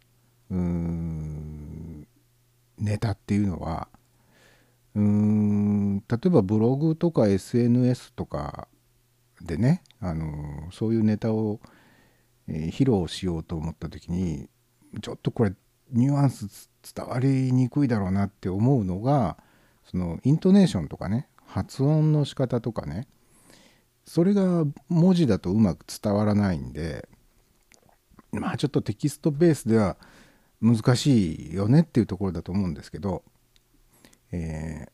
[2.78, 3.88] ネタっていうのは
[4.94, 8.66] うん例えばブログとか SNS とか
[9.42, 11.61] でね、あのそういうネタを、
[12.48, 14.48] えー披露しようと思った時に
[15.03, 15.53] ちょっとこれ
[15.90, 19.37] ニュアンス伝わりにくいだろうなって思うのが
[19.85, 23.07] そのイントネーションとかね発音の仕方とかね
[24.05, 27.09] それが文字だとうまく伝わらないんで
[28.33, 29.97] まあちょっとテキストベースでは
[30.61, 33.22] 難しいよねっていうところだと思うんですけど、
[34.30, 34.93] えー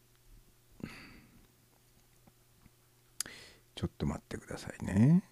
[3.75, 5.23] ちょっと待ってくださいね。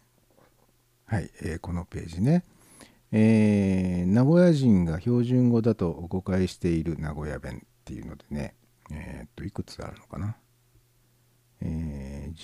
[1.04, 2.44] はい、えーこのページね。
[3.12, 8.54] えー名古屋人が標準語だと誤解している名古屋弁っていうのでね
[8.90, 10.36] えーっといくつあるのかな？
[11.60, 12.36] えー、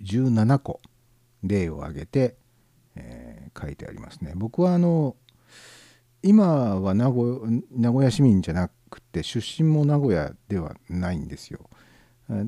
[0.00, 0.80] 17個
[1.42, 2.36] 例を挙げて、
[2.96, 4.32] えー書いてありますね。
[4.34, 5.14] 僕はあの
[6.24, 11.60] 今は名古名古屋市民じゃなくて出身も名古屋ではないんですよ。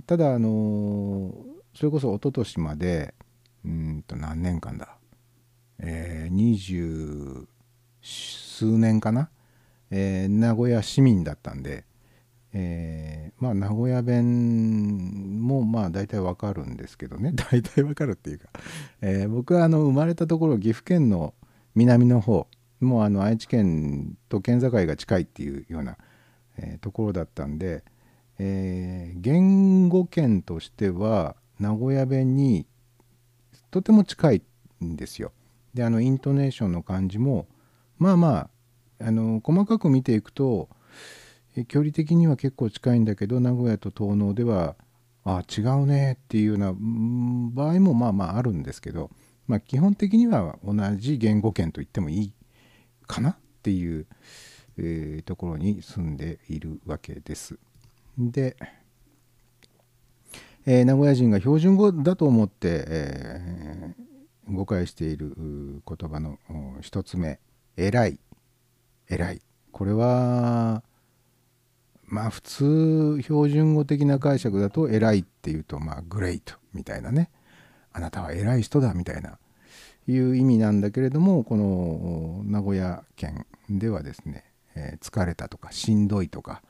[0.07, 1.33] ただあの
[1.77, 3.15] それこそ一昨年まで
[3.65, 4.96] うんと何年間だ？
[5.79, 7.47] えー、二十
[8.03, 9.31] 数年かな、
[9.91, 11.85] えー名古屋市民だったんで、
[12.53, 17.33] えーまあ名古屋弁もまあ大体わかるんですけどね。
[17.51, 18.49] 大体わかるっていうか、
[19.03, 21.35] えー僕はあの生まれたところ岐阜県の
[21.75, 22.47] 南の方
[22.81, 25.99] もうあの愛知県と県境が近いっていうような、
[26.59, 27.85] えーところだったんで、
[28.39, 32.67] えー言語圏としては名古屋弁に
[33.71, 34.43] とても近い
[34.83, 35.33] んですよ。
[35.77, 37.47] であのイントネーションの感じも
[37.99, 38.37] まあま
[38.99, 40.71] ああの細かく見ていくと
[41.69, 44.75] 距離的には結構近いんだけど名古屋と東能では
[45.25, 49.11] あ違うねっていうような場合もまあまああるんですけど、
[49.47, 52.33] まあ、基本的には同じ言語圏と言ってもいい
[53.07, 54.07] かなっていう、
[54.79, 57.59] えーところに住んでいるわけです。
[58.17, 58.57] で、
[60.65, 64.16] えー名古屋人が標準語だと思って、えー
[64.49, 66.39] 誤解している言葉の
[66.81, 67.41] 一つ目
[67.77, 68.21] 「偉い」
[69.09, 69.43] 「偉い」
[69.73, 70.83] これは
[72.05, 77.31] まあ普通標準語的な解釈だと「偉い」っていうとまあ「グレイト」みたいなね。
[77.93, 79.39] あなたは偉い人だみたいな。
[80.09, 84.45] いう意味なんだけれどもこの名古屋県ではですね、
[84.75, 86.63] えー疲れたとかしんどいとか、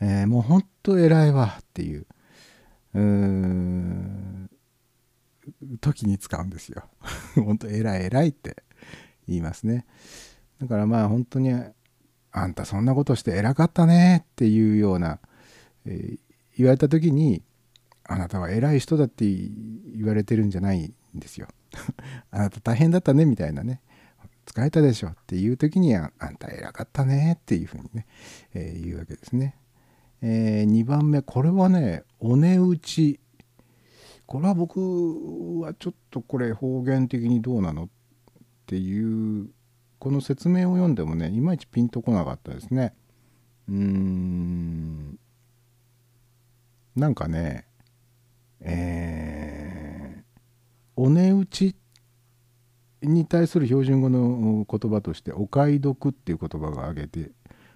[0.00, 2.06] えーもうほんと偉いわっていう
[2.94, 2.98] う
[5.80, 6.84] 時に使うんですよ。
[7.36, 8.62] 本当偉い偉いって
[9.26, 9.86] 言いますね。
[10.60, 11.52] だからまあ本当に
[12.32, 15.20] あんたそんなことして偉かったねっていうような、
[15.84, 16.18] えー
[16.56, 17.42] 言われた時に
[18.04, 21.48] あなたは偉い人だって言われてるんじゃないんですよ。
[22.30, 23.80] あなた大変だったねみたいなね。
[24.44, 28.06] 疲れたでしょっていう時にはあんた偉かったねっていうふうにね、
[28.52, 29.56] えー言うわけですね。
[30.20, 33.20] え2番目これはねお値打ち
[34.30, 34.78] これは僕
[35.60, 37.88] はちょっとこれ方言的にどうなのっ
[38.66, 39.50] ていう
[39.98, 42.94] この説明を読んでもねいまいちピンとこなかったですね。
[43.68, 45.18] うーん。
[46.94, 47.66] なんかね
[48.60, 50.20] えー
[50.94, 51.74] お値打ち
[53.02, 57.32] に対する標準語の言葉としてお買い得っていう言葉が挙げて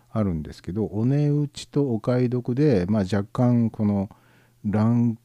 [0.09, 4.09] あるんですけどお値打ちとお買い得で、まあ、若干この
[4.64, 5.18] ラン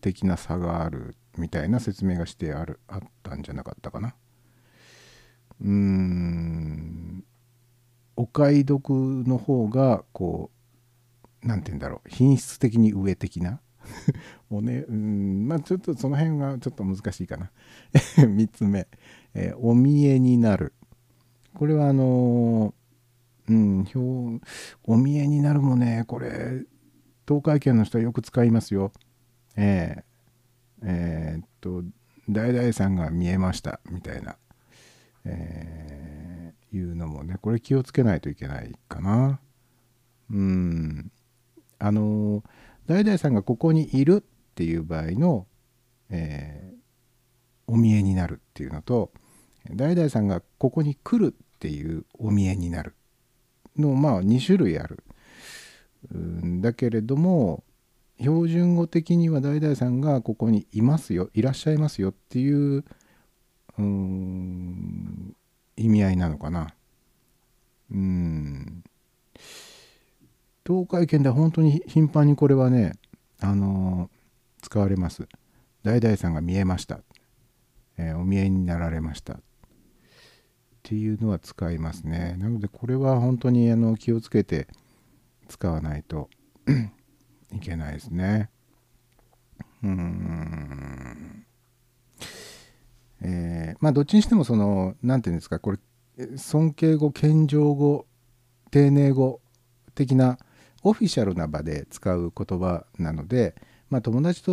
[0.00, 4.14] 的な差があるみたいな説明がしてあるあったんじゃなかったかな。
[5.60, 7.24] うーん。
[8.16, 10.50] お買い得の方がこ
[11.42, 12.08] う何て言うんだろう。
[12.08, 13.60] 品質的に上的な。
[14.50, 15.48] おねうん。
[15.48, 17.50] まあちょっとその辺がちょっと難しいかな。
[18.16, 18.86] 3つ目、
[19.34, 20.74] えーお見えになる。
[21.54, 24.44] これはあのーうん表
[24.84, 26.62] お見えになるもねこれ
[27.26, 28.92] 東海圏の人はよく使いますよ。
[29.56, 30.02] えー
[30.82, 31.82] えーっと
[32.28, 34.36] 大々さんが見えましたみたいな、
[35.24, 39.40] えーいうのもねこれ気をつけないといけないかな。
[40.30, 41.10] うん。
[41.80, 42.44] あの
[42.86, 45.46] 大々さんがここにいるっていう場合の、
[46.10, 46.70] えー
[47.66, 49.12] お見えになるっていうのと
[49.70, 52.96] 大々さんがここに来るっていうお見えになる
[53.76, 55.04] のまあ2種類ある。
[56.12, 56.60] うん。
[56.60, 57.62] だけれども
[58.20, 62.84] 標準語的には大々さんがここにいますよいらっしゃいますよっていう
[63.78, 65.36] うん
[65.76, 66.74] 意味合いなのかな。
[67.90, 68.84] うん。
[70.66, 72.92] 東海圏では本当に頻繁にこれはね
[73.40, 74.10] あの
[74.60, 75.26] 使われます。
[75.82, 77.00] 大々さんが見えました、
[77.96, 79.34] えーお見えになられました。
[79.34, 79.38] っ
[80.82, 82.36] ていうのは使いますね。
[82.38, 84.68] なのでこれは本当にあの気をつけて
[85.48, 86.28] 使わないと。
[87.52, 88.50] いけないですね
[89.82, 91.46] うん
[93.22, 95.78] えーまあどっちにしてもその何て言うんですかこれ
[96.36, 98.06] 尊敬語謙譲語
[98.70, 99.40] 丁寧語
[99.94, 100.38] 的な
[100.82, 103.54] オフィシャルな場で使う言葉なので、
[103.90, 104.52] まあ、友達と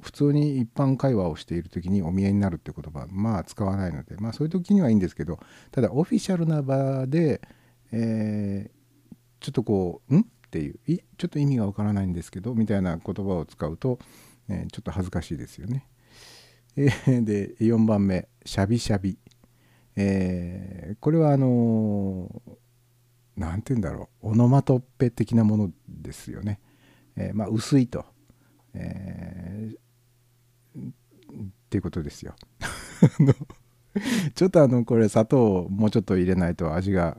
[0.00, 5.38] 普通に一般会話をしている時にお見えになるって言葉はまあ使わないので、まあ、そういう時にはいいんですけど
[5.70, 7.40] ただオフィシャルな場で、
[7.92, 8.78] えー
[9.40, 10.78] ちょっとこう「ん?」っていう
[11.18, 13.98] ちょっと意味がわからないんですけどみたいな言葉を使うと、
[14.48, 15.86] えーちょっと恥ずかしいですよね。
[16.76, 19.18] えーで4番目シャビシャビ、
[19.96, 24.30] えーこれはあのーて言うんだろう。
[24.30, 26.60] オノマトペ的なものですよね、
[27.14, 28.06] えまあ薄いと、
[28.74, 29.74] え
[30.76, 30.80] っ
[31.68, 32.34] ていうことですよ。
[34.34, 37.16] ちょっとあのこれ砂糖をもうちょっと入れないと味が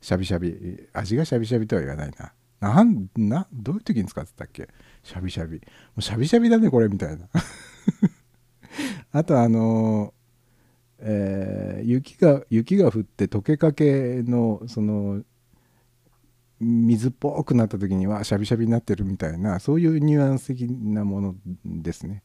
[0.00, 2.32] シャビシャビ味がシャビシャビとは言わないな。
[2.60, 4.68] なんなどういう時に使ってたっけ？
[5.02, 5.58] シャビシャビ。
[5.58, 5.62] も
[5.98, 7.28] うシャビシャビだねこれみたいな。
[9.12, 10.12] あとあの
[10.98, 15.22] えー雪が雪が降って溶けかけのその
[16.60, 22.22] 水っぽくなった時にはシャビシャビになってるみたいなそういうニュアンス的なものですね。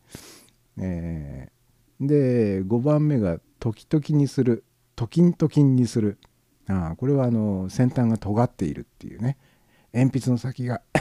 [0.77, 1.53] えー
[2.01, 4.65] で5番目が「時々にする」
[4.97, 6.17] 「ときんときんにする」
[6.67, 9.38] ああこれはあの先端が尖っているっていうね。
[9.93, 10.81] 鉛筆の先が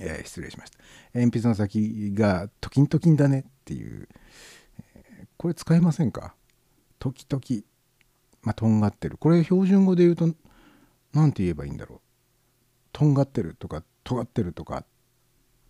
[0.00, 0.78] えー失礼しました。
[1.14, 4.08] 鉛筆の先が「ときんときんだね」っていう、
[4.94, 6.34] えーこれ使えませんか？
[7.00, 7.62] 時々
[8.42, 9.16] まあとんがってる。
[9.16, 10.32] これ標準語で言うと
[11.12, 12.00] 何て言えばいいんだろう？
[12.92, 14.86] とんがってるとか尖ってるとかっ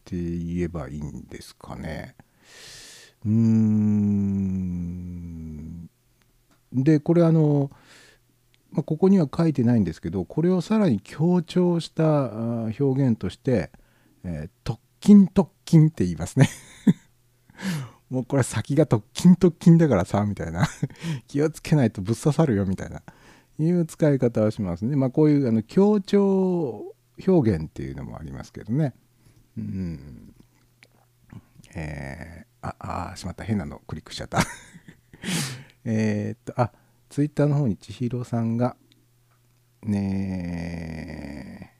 [0.04, 2.14] て言えばいいんですかね？
[3.24, 4.52] うーん。
[6.72, 7.70] でこれあの、
[8.72, 12.30] まあ、ここには書いてないんですけどこれをさらに強調した
[12.78, 13.70] 表現として
[14.24, 16.48] 「えー特勤特勤」って言いますね。
[18.08, 20.66] もうこれ先が特勤特勤だからさみたいな。
[21.28, 23.02] 気をつけないとぶっ刺さるよみたいな。
[23.58, 24.96] いう使い方をしますね。
[24.96, 26.94] まあこういうあの強調
[27.26, 28.94] 表現っていうのもありますけどね。
[29.56, 30.34] うん。
[31.74, 33.42] えーああしまった。
[33.42, 34.38] 変なのクリックしちゃった。
[35.84, 36.70] えっとあ
[37.12, 38.74] ツイッターの方に千尋さんが
[39.82, 41.76] ね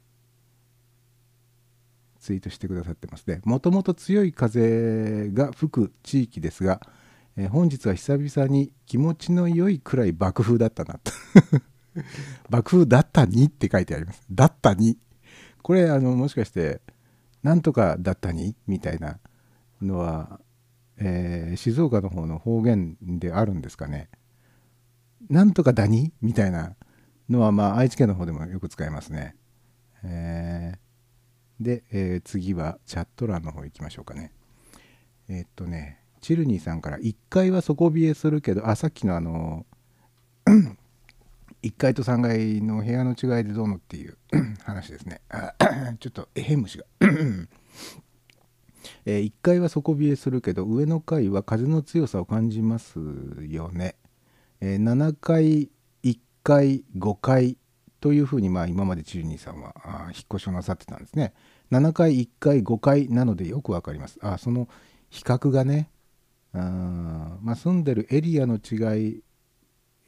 [2.21, 3.27] ツイートしてくださってます。
[3.27, 6.83] ねもともと強い風が吹く地域ですが、
[7.39, 11.11] えー本日は久々に気持ちの良いくらい爆風だったなと。
[12.51, 14.23] 爆風だったにって書いてあります。
[14.31, 14.99] だったに。
[15.63, 16.83] これあのもしかして
[17.43, 18.55] なんとかだったに？
[18.67, 19.19] みたいな
[19.81, 20.43] のは、
[20.99, 24.11] えー静岡の方の方言であるんですかね。
[25.29, 26.75] なんとかだにみたいな
[27.29, 29.37] のはまあ愛知県の方でもよく使いますね。
[30.05, 30.83] えー
[31.63, 34.33] で、えー次はチャット欄の方行きましょうかね。
[35.29, 39.65] えーっとね、チルニーさんから1階は底冷えするけど、あ、さっきのあの、
[41.63, 44.19] 1階と3階の部屋の違いでどうのっていう
[44.65, 45.21] 話ですね。
[46.01, 46.85] ちょっとえへん虫が。
[49.05, 52.99] え1階は底冷えするけど上の階は風の強さを感じます
[53.49, 53.95] よね。
[54.65, 55.71] え7階
[56.05, 57.59] 1階5階
[58.01, 61.35] というふうにまあ今までチルニーさんはあ引っ越しをなさってたんですね。
[61.73, 64.21] 7階1階5階なのでよくわかります。
[64.23, 64.69] あその
[65.11, 65.91] 比較がね
[66.55, 69.23] あまあ、住んでるエリアの違い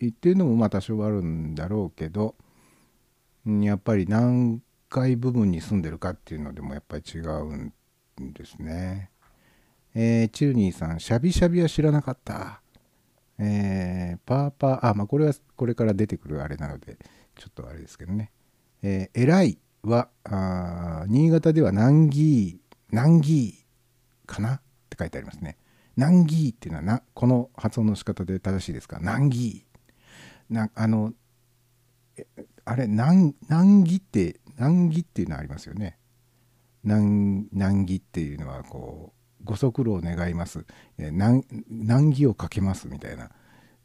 [0.09, 2.35] っていうのもまあ多少あるんだろうけど
[3.47, 7.73] やっぱり何階部分に住んでるかっていうのでもやっぱり違うん
[8.35, 9.11] ですね。
[9.95, 12.61] えーチルニーさん、シャビシャビは知らなかった。
[13.39, 16.99] えーパーパー、あ、まあこれはこれから出てくるあれなので、
[17.35, 18.31] ちょっとあれですけどね。
[18.83, 24.55] えー、偉いは、あ新潟では南ギー、南ギーかな？
[24.55, 25.59] って書いてありますね。
[25.97, 28.99] 南ギーっていうのはな、この発音の仕方で正しいですか？
[29.01, 30.55] 南ギー。
[30.55, 31.13] なあの、
[32.65, 35.99] あれ、南、南ギって、南ギっていうのありますよね。
[36.85, 40.65] 難難儀っていうのはこうご足労願います、
[40.99, 41.45] え難
[42.11, 43.31] 儀をかけますみたいな、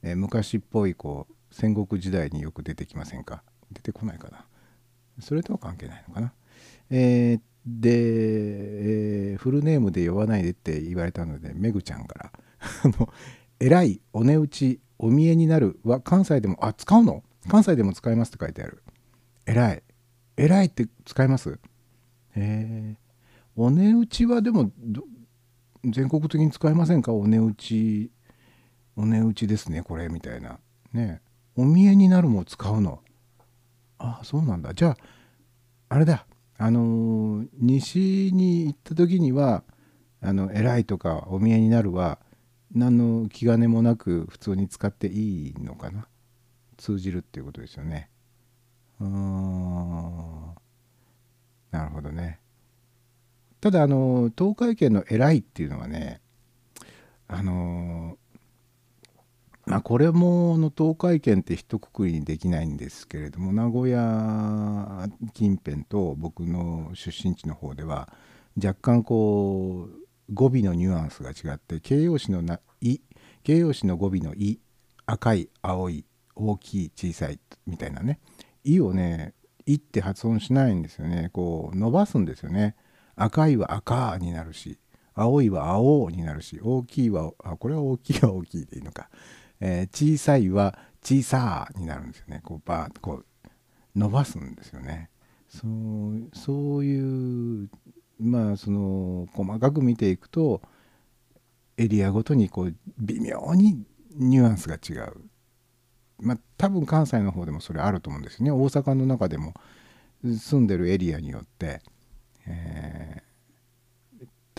[0.02, 3.44] え昔っぽいこう戦国時代によく出てきませんか？
[3.72, 4.46] 出てこないかな。
[5.20, 6.34] それとは関係ないのかな。
[6.90, 7.90] えーで、
[9.32, 12.32] えーフルネームで呼ばないでって言われたのでめぐちゃんから。
[12.84, 13.14] あの
[13.60, 17.24] 「偉いお値打ちお見えになる」は関西でもあ使うの？
[17.48, 18.82] 関西でも使えますって書いてある。
[19.46, 19.84] 偉い。
[20.38, 21.52] 偉いって使います？
[21.52, 21.58] へ
[22.36, 22.98] え
[23.56, 25.04] お値打ちはでもど
[25.86, 27.14] 全国的に使えませんか？
[27.14, 28.12] お値打ち
[28.96, 30.60] お値打ちですねこれみたいな。
[30.94, 31.22] ね。
[31.56, 33.02] お見えになるも使うの。
[33.98, 34.74] あそうなんだ。
[34.74, 34.98] じゃあ
[35.90, 36.26] あれだ。
[36.58, 39.64] あのー西に行った時には
[40.22, 42.20] あの偉いとかお見えになるは
[42.74, 46.08] 何の気兼ねもなく普通に使っていいのかな？
[46.78, 48.10] 通じるっていうことですよね。
[49.00, 49.08] うー。
[49.08, 50.56] ん
[51.72, 52.40] なるほどね。
[53.62, 56.22] ただあの東海圏の偉いっていうのはね
[57.28, 58.18] あの
[59.66, 68.10] まあこれもの東海圏って一括りにできないんですけれども名古屋近辺と僕の出身地の方では
[68.58, 73.00] 若干こう語尾のニュアンスが違って形容詞のな「い」
[73.44, 74.60] 形容詞の語尾の「い」
[75.06, 76.06] 赤い青い
[76.36, 78.20] 大きい小さいみたいなね
[78.64, 79.34] 「い」をね
[79.66, 81.30] 「い」って発音しないんですよね。
[81.34, 82.76] こう伸ばすんですよね。
[83.24, 84.80] 赤いは赤になるし
[85.14, 89.10] 青いは青になるし大きいはあこれは大きいは大きいでいいのか、
[89.60, 92.42] えー小さいは小さになるんですよね。
[92.44, 93.50] こうバーッとこう
[93.96, 95.10] 伸ばすんですよね。
[95.48, 97.70] そうそういう
[98.20, 100.62] まあその細かく見ていくと
[101.78, 103.84] エリアごとにこう微妙に
[104.16, 105.14] ニュアンスが違う。
[106.20, 108.52] まあ多分関西の方でもそれあると思うんですよね。
[108.52, 109.54] 大阪の中でも
[110.24, 111.82] 住んでるエリアによって、
[112.50, 113.24] え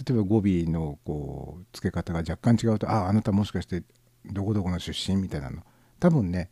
[0.09, 3.83] 例えば語尾のこう付け方が若干違うとあああなたもしかして
[4.25, 5.63] どこどこの出身みたいなの
[5.99, 6.51] 多分ね、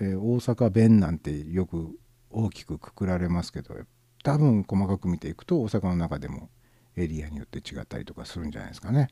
[0.00, 1.98] えー大阪弁なんてよく
[2.30, 3.74] 大きくくくられますけど
[4.22, 6.50] 多分細かく見ていくと大阪の中でも
[6.96, 9.08] エリアによって違ったりとかするんじゃないですかね。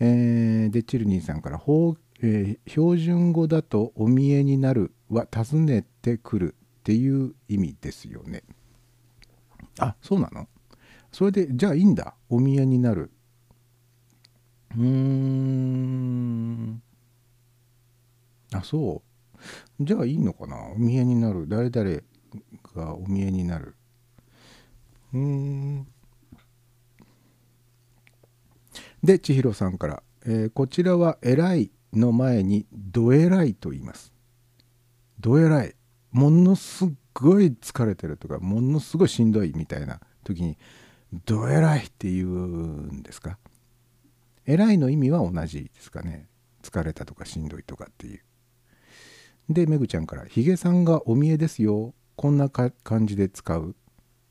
[0.00, 8.42] えーでチルニーさんから方、えー標準語だと「お見えになる」は「訪ねてくる」っていう意味ですよね。
[9.78, 10.48] あそうなの？
[11.12, 12.14] それでじゃあいいんだ。
[12.28, 13.10] お見えになる。
[14.76, 16.82] うーん。
[18.52, 19.02] あそ
[19.80, 19.84] う。
[19.84, 20.56] じゃあいいのかな？
[20.70, 21.46] お見えになる。
[21.48, 22.00] 誰々
[22.74, 23.76] がお見えになる。
[25.14, 25.86] うーん。
[29.02, 34.12] で千尋さんから、えーこちらは「偉い」の前に「どえらい」と言います。
[35.20, 35.74] どえらい。
[36.10, 36.86] ものす
[37.20, 40.58] ごい疲れてるとかものすごいしんどいみたいな時に
[41.26, 42.46] 「どえらい」って言う
[42.92, 43.38] んですか？
[44.46, 46.28] 偉いの意味は同じですかね？
[46.62, 48.20] 疲れたとかしんどいとかっていう。
[49.48, 51.94] でめぐちゃんから「ひげさんがお見えですよ。
[52.16, 53.74] こんなか感じで使う」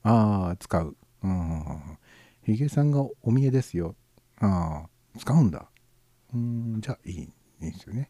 [0.04, 0.96] ああ使う。
[1.24, 1.98] うん。
[2.44, 3.96] ひげさんがお見えですよ。
[4.40, 5.70] ああ使うんだ。
[6.34, 7.16] うんじゃあいい
[7.62, 8.08] いいですよね。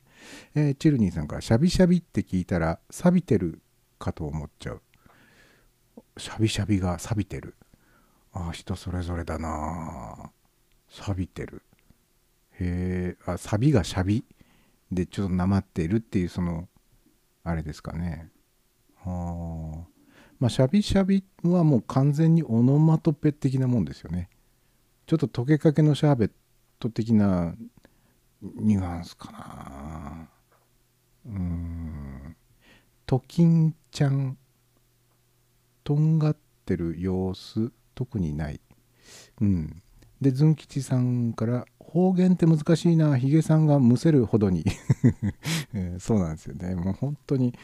[0.56, 3.62] えーチルニーさんから「シャビシャビ」って聞いたら錆びてる
[3.98, 4.82] かと思っちゃう。
[6.18, 7.56] シャビシャビが錆びてる。
[8.34, 10.32] ああ人それぞれだな。
[10.90, 11.64] 錆びてる。
[12.60, 14.24] へえあサビがシャビ
[14.92, 16.68] でちょっとなまってるっていうその
[17.44, 18.30] あれですかね。
[19.04, 19.98] はあ
[20.40, 24.30] まあシャビシャビはもう完全にオノマトペ的なもんですよね。
[25.06, 26.32] ちょっと溶けかけのシャーベッ
[26.80, 27.56] ト的な
[28.42, 30.30] ニュアンスかな。
[31.26, 32.36] うーん。
[33.06, 34.38] ときんちゃん
[35.84, 36.38] とんがっ
[36.68, 38.62] てる様子特にない。
[39.42, 39.82] うん。
[40.22, 44.66] でズン吉さんから方言って難しいなヒゲさんがむせるほどに、
[45.74, 46.76] えーそうなんですよね。
[46.76, 47.56] もう本当に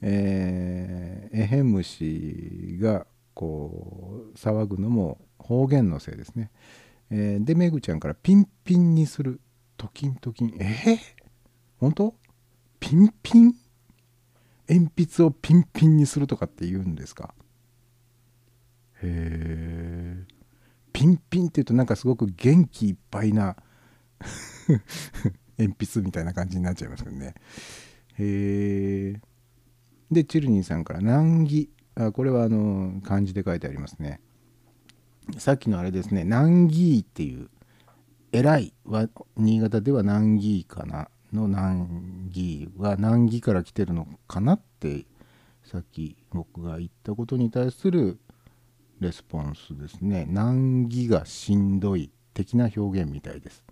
[0.00, 6.50] えーエヘムシがこう騒ぐのも方言のせいですね、
[7.10, 9.42] えーでめぐちゃんからピンピンにする。
[9.76, 10.98] トキントキンえー、
[11.78, 12.14] 本当？
[12.80, 13.54] ピンピン？
[14.68, 17.34] 鉛筆をピンピンにするとかって言うんですか？
[19.02, 20.24] へえ
[20.92, 23.56] ピンピンって言うとなんかすごく元気いっぱいな
[25.58, 27.34] 鉛筆みたいな感じになっちゃいますけどね。
[28.18, 29.20] へえ
[30.10, 34.20] でチルニーさんから「難儀」あこれはあの漢字で書いてありますね。
[35.38, 37.50] さっきのあれですね「難儀」っていう
[38.32, 41.08] 「偉い」は新潟では難儀かな。
[41.36, 45.06] の難儀は難儀から来てるのかなって
[45.64, 48.18] さっき僕が言ったことに対する
[49.00, 50.26] レスポンスですね。
[50.28, 53.62] 難儀がしんどい的な表現みたいです。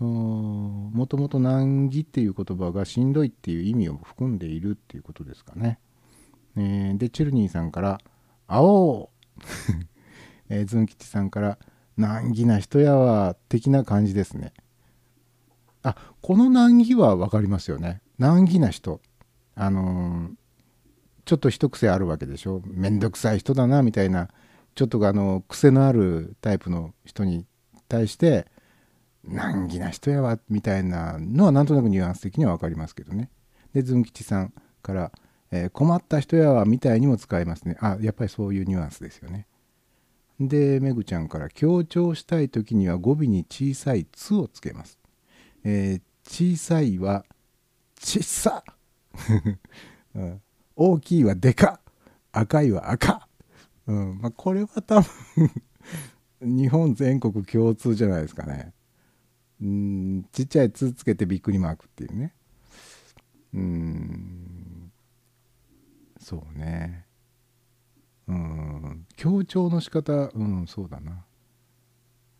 [0.00, 5.78] もともと難儀っていう言葉がしんどいっていう意味を含んでいるっていうことですかね、
[6.56, 8.00] えーでチェルニーさんから
[8.48, 9.10] 「青!
[10.48, 11.58] えー」ズン吉さんから
[11.98, 14.54] 「難儀な人やわ」的な感じですね。
[15.82, 18.02] あこの難儀は分かりますよね。
[18.18, 19.00] 難儀な人。
[19.54, 20.40] あのー
[21.26, 22.60] ちょっと一癖あるわけでしょ。
[22.66, 24.28] めんどくさい人だなみたいな。
[24.74, 27.46] ちょっとあの癖のあるタイプの人に
[27.88, 28.46] 対して
[29.24, 33.30] 難儀な人やわみたいなのはなんとなくニュアンス的には分かりますけどね。
[33.74, 34.52] でズン吉さん
[34.82, 35.12] から、
[35.50, 37.76] えー困った人やわみたいにも使えますね。
[37.80, 39.46] あやっぱりそういうニュアンスですよね。
[40.40, 44.98] でめぐちゃんから強調したい時には語尾に小さい「つ」をつけます、
[45.64, 47.24] えー小さいは
[47.96, 48.62] 「ちっさ」
[50.14, 50.42] うん。
[50.76, 51.80] 大きいはでか。
[52.32, 53.28] 赤いは赤、
[53.86, 54.18] うん。
[54.20, 55.50] まあ、これは多分
[56.56, 58.72] 日本全国共通じゃないですかね。
[59.60, 60.24] うん。
[60.32, 62.34] ちっちゃい「つ」つけてびっくりマークっていうね。
[63.54, 64.92] うん。
[66.20, 67.06] そうね。
[68.28, 69.06] うん。
[69.16, 70.30] 強調の仕方。
[70.34, 70.66] うん。
[70.66, 71.24] そうだな。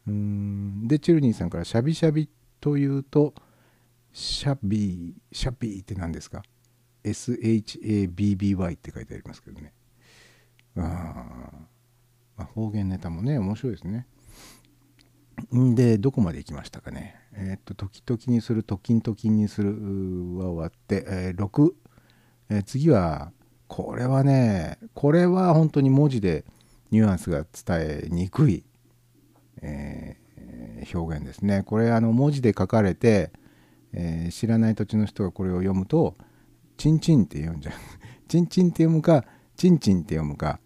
[0.07, 0.89] うん。
[0.89, 2.29] でチルニーさんから「シャビシャビ」
[2.61, 3.35] というと
[4.13, 6.43] シャビーシャビーって何ですか
[7.05, 9.73] ？SHABBY って書いてありますけどね。
[10.77, 10.81] あ、
[12.37, 14.07] まあ、方言ネタもね面白いですね。
[15.55, 17.17] んでどこまで行きましたかね？
[17.33, 19.71] えーっと時々にする時々にする
[20.39, 21.73] は終わって、えー6、
[22.51, 23.33] えー次は
[23.69, 26.45] これはねこれは本当に文字で
[26.91, 28.65] ニュアンスが伝えにくい、
[29.63, 30.30] えー
[30.93, 31.62] 表現ですね。
[31.64, 33.31] これあの文字で書かれて、
[33.93, 36.16] えー知らない土地の人がこれを読むと
[36.76, 37.74] チンチンって読んじゃう
[38.28, 39.24] チンチンって読むか
[39.57, 40.61] チンチンって読むか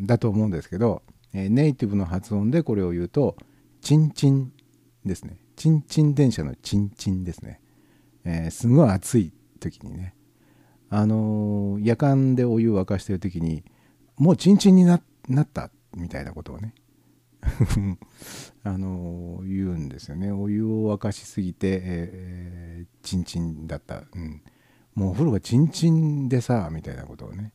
[0.00, 3.36] だと思うんですけど、えーネイティブの発音でこれを言うと
[3.80, 4.52] チンチン
[5.04, 5.36] ですね。
[5.56, 7.60] チンチン電車のチンチンですね、
[8.24, 10.14] えーすごい暑い時にね。
[10.90, 13.64] あのー夜間でお湯を沸かしてる時に
[14.16, 15.00] もうチンチンになっ
[15.46, 16.74] たみたいなことをね
[18.64, 20.30] あの言うんですよね。
[20.30, 24.42] お湯を沸かしすぎて、えーチンチンだった、うん、
[24.94, 27.52] もうお風呂がチンチンでさみたいなことをね。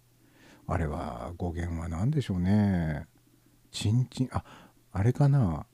[0.67, 3.07] あれは語源は何でしょうね。
[3.71, 4.43] チンチンあ
[4.91, 5.65] あれかな。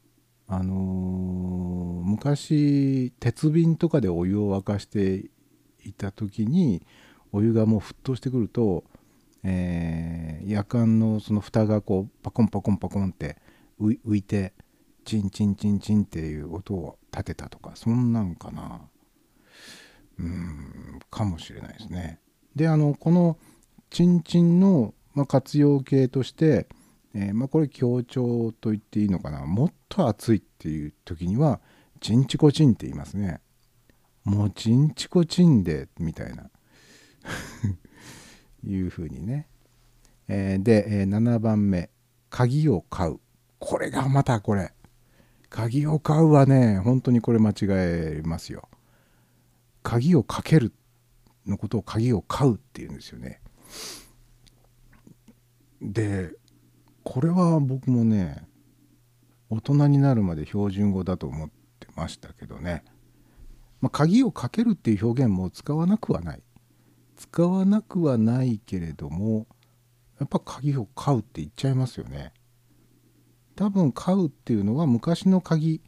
[0.48, 5.32] あのー昔鉄瓶とかでお湯を沸かして
[5.84, 6.86] いた時に
[7.32, 8.84] お湯がもう沸騰してくると、
[9.44, 13.38] えー夜間のその蓋がこうパコンパコンパコンって
[13.80, 14.54] 浮いて
[15.06, 18.82] チンチンチンチンっていう音を立てたとかそんなんかな
[20.20, 22.20] うんかもしれないですね。
[22.56, 23.38] であのこの
[23.90, 26.68] チンチンの、まあ、活用形として、
[27.14, 31.62] えーまあ、これ強調と言っていいのかなもっと暑いっていう時には
[32.00, 33.40] チンチコチンって言いますね。
[34.24, 36.50] もうチンチコチンでみたいな
[38.66, 39.48] いうふうにね。
[40.28, 41.90] えーで、えー7番目
[42.30, 43.20] 鍵を買う
[43.66, 44.74] これがまたこれ。
[45.50, 48.68] 鍵を買うはね本当にこれ間違えますよ。
[49.84, 50.74] 鍵をかける
[51.46, 53.40] のことを鍵を買うっていうんですよね。
[55.82, 56.34] で
[57.04, 58.46] これは僕もね
[59.50, 61.50] 大人になるまで標準語だと思っ
[61.80, 62.84] てましたけどね、
[63.80, 66.44] まあ、鍵をかけるっていう表現も使わなくはない。
[67.16, 69.48] 使わなくはないけれども
[70.20, 72.34] やっぱ鍵を買うって言っちゃいますよね。
[73.56, 75.82] 多分買うっていうのは昔の鍵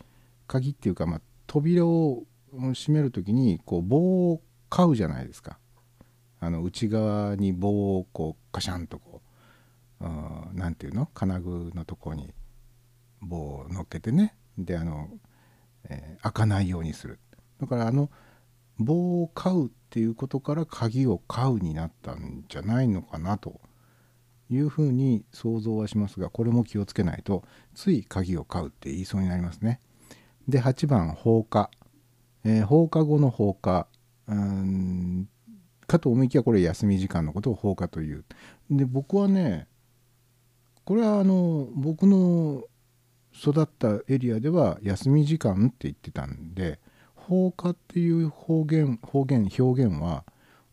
[0.47, 5.57] 鍵っていうか、まあ、扉を閉める時にこう棒を買うじゃないですか。
[6.39, 9.22] あの内側に棒をこうカシャンとこ
[10.01, 11.07] ううんなんていうの？
[11.13, 12.34] 金具のとこに
[13.22, 14.36] 棒を乗っけてね。
[14.57, 15.09] であの、
[15.89, 17.20] えー開かないようにする。
[17.59, 18.09] だからあの
[18.78, 23.59] 棒を買うっていうことから鍵を買うになったんじゃないのかなと。
[24.50, 27.43] いうふうに想像はしますがこれも気をつけないと
[27.74, 29.80] つい鍵を買うって言いそうになりますね。
[30.48, 31.72] で8番放課、
[32.43, 33.88] えー放課後の放課
[34.28, 35.30] うん
[35.88, 38.26] かと思いきやこれ休み時間のことを放課という。
[38.70, 39.68] で僕はね
[40.84, 42.64] これはあの僕の
[43.34, 46.80] 育ったエリアでは休み時間って言ってたんで
[47.16, 50.24] 放課っていう方言方言表現は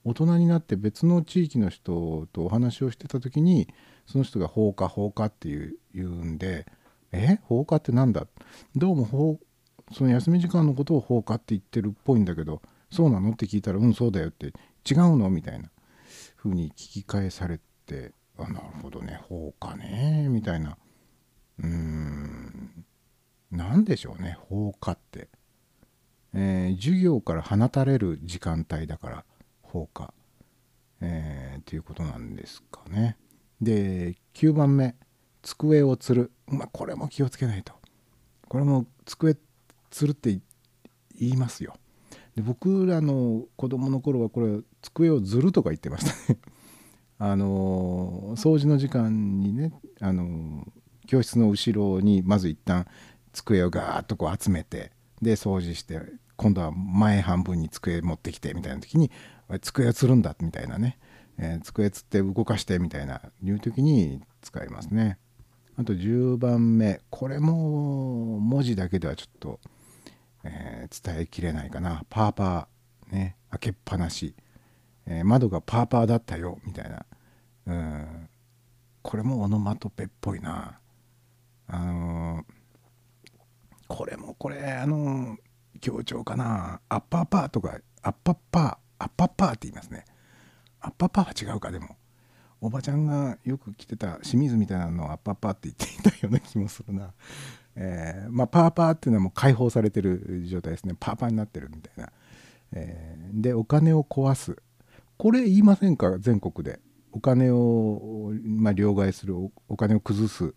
[0.04, 3.68] 大人になって別の地域の人とお話をしてた時に
[4.06, 6.66] その人が放課放課っていう言うんで
[7.12, 7.38] え？
[7.42, 8.26] 放課ってなんだ
[8.74, 9.38] どうも放
[9.92, 13.30] その休み時間のことを放課って言ってるっぽいんだけどそうなの？
[13.30, 14.46] って聞いたらうんそうだよって
[14.90, 15.30] 違うの？
[15.30, 15.70] みたいな
[16.36, 19.20] 風に聞き返されてあなるほどね。
[19.28, 20.76] 放課ねみたいな。
[21.58, 22.84] うーん。
[23.50, 25.28] 何でしょうね放課って、
[26.32, 29.24] えー授業から放たれる時間帯だから。
[29.72, 30.12] 放課
[31.00, 33.16] えーっていうことなんですかね。
[33.60, 34.94] で9番目
[35.42, 36.32] 机を吊る。
[36.46, 37.72] まあこれも気をつけないと。
[38.48, 39.36] これも机
[39.90, 40.38] 吊るって
[41.18, 41.74] 言いますよ。
[42.36, 46.38] で僕らの子供の頃はこれ机をずるとか言ってましたね。
[47.18, 50.72] あのー掃除の時間にねあのー
[51.06, 52.86] 教室の後ろにまず一旦
[53.32, 56.00] 机をガーッとこう集めてで掃除して
[56.36, 59.10] 今度は前半分に机持ってきてみたいな時に
[59.58, 60.98] 「机を吊るんだ」みたいなね、
[61.38, 63.20] えー机吊って動かしてみたいな。
[63.42, 65.18] いう時に使いますね。
[65.76, 67.00] あと10番目。
[67.10, 69.60] これも文字だけではちょっと、
[70.44, 72.04] えー伝えきれないかな。
[72.10, 73.36] パーパーね。
[73.50, 74.34] 開けっぱなし、
[75.06, 76.58] えー窓がパーパーだったよ。
[76.66, 77.06] みたいな。
[77.66, 78.28] うん。
[79.02, 80.78] これもオノマトペっぽいな。
[81.68, 82.44] あのー
[83.88, 85.38] これもこれあのー
[85.80, 86.80] 強調かな。
[86.88, 88.81] アッパーパーとかアッパッパー。
[89.02, 90.04] アッパッパーって言いますね。
[90.80, 91.96] アッパッパーは違うかでも。
[92.60, 97.12] おばちゃんがよく着てた清水みたいなのをアッパッパーって言っていたような気もするな。
[97.74, 100.94] えーまあ、パーパーっていうのはもう解放されてる状態ですね。
[101.00, 102.12] パーパーになってるみたいな、
[102.72, 104.56] えーでお金を壊す。
[105.16, 106.80] これ言いませんか全国で。
[107.10, 109.36] お金を、まあ、両替する
[109.68, 110.54] お金を崩す。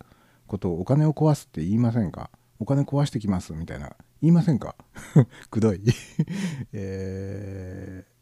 [0.47, 2.29] ことをお金を壊すって言いませんか？
[2.59, 3.95] お金壊してきますみたいな。
[4.21, 4.75] 言いませんか？
[5.49, 5.81] くどい。
[6.71, 8.14] えー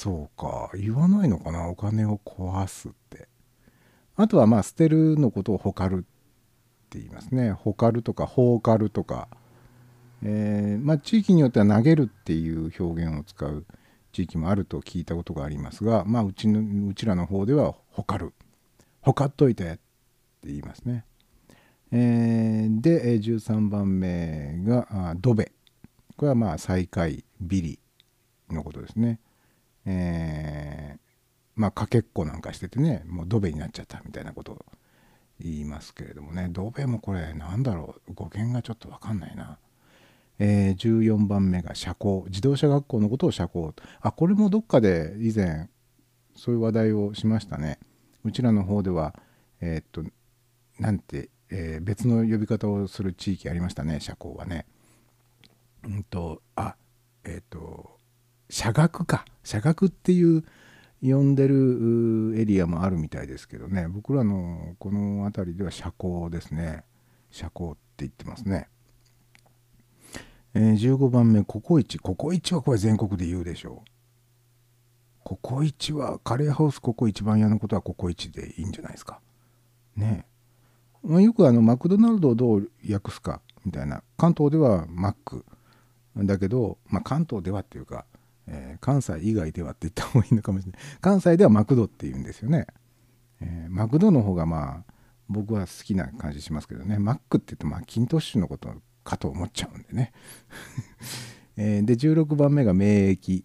[0.00, 0.70] そうか。
[0.72, 1.68] 言わないのかな。
[1.68, 3.28] お金を壊すって。
[4.16, 7.52] あとはまあ捨てるのことをほかるって言いますね。
[7.52, 9.28] ほかるとか放かるとか、
[10.22, 13.66] えーまあ地域によっては投げるっていう表現を使う
[14.12, 18.32] 地域もあると聞いたことがありますがまあうちのうちらの方ではほかる。
[19.02, 19.80] ほかっといてって
[20.44, 21.04] 言いますね。
[21.92, 25.52] えーで13番目があドベ
[26.16, 27.78] これはまあ最下位ビリ
[28.48, 29.20] のことですね。
[29.86, 31.00] えー
[31.56, 34.64] まあかけっこなんかしててねもうドベになっちゃったみたいなことを
[35.40, 36.48] 言いますけれどもね。
[36.50, 39.58] ドベもこれなんだろう語源がちょっと分かんないな、
[40.38, 42.24] えー14番目が社交。
[42.28, 45.68] 自動車学校のことを社交あこれもどっかで以前
[46.34, 47.78] そういう話題をしましたね。
[48.24, 49.14] うちらの方では
[49.60, 50.02] えーっと
[50.78, 54.64] なんて、えー別の呼び方をする地域ありましたね社交はね。
[55.84, 56.76] うんとあ
[57.24, 57.99] えっ、と
[58.50, 59.24] 社学か。
[59.42, 60.44] 社学っていう
[61.02, 63.88] 呼んでるエリアもあるみたいですけどね。
[63.88, 66.84] 僕らのこの辺りでは社交ですね。
[67.30, 68.68] 社交って言ってますね、
[70.52, 71.98] えー15番目ココイチ。
[71.98, 73.90] ココイチはこれ全国で言うでしょう。
[75.22, 79.20] ココイチはカレーハウスココ一番屋のことはココイチでいいんじゃないですか。
[79.94, 80.26] ね。
[81.04, 84.02] えまよくあのマクドナルドをどう訳すかみたいな。
[84.16, 85.44] 関東ではマック
[86.16, 88.04] だけど、まあ、関東ではっていうか、
[88.50, 90.80] えー関西以外ではって言った方がいいのかもしれない。
[91.00, 92.66] 関西ではマクドって言うんですよね、
[93.40, 94.92] えーマクドの方がまあ
[95.28, 96.98] 僕は好きな感じしますけどね。
[96.98, 98.74] マックって言ってまあキントッシュのこと
[99.04, 100.12] かと思っちゃうんでね、
[101.56, 103.44] えーで16番目が免疫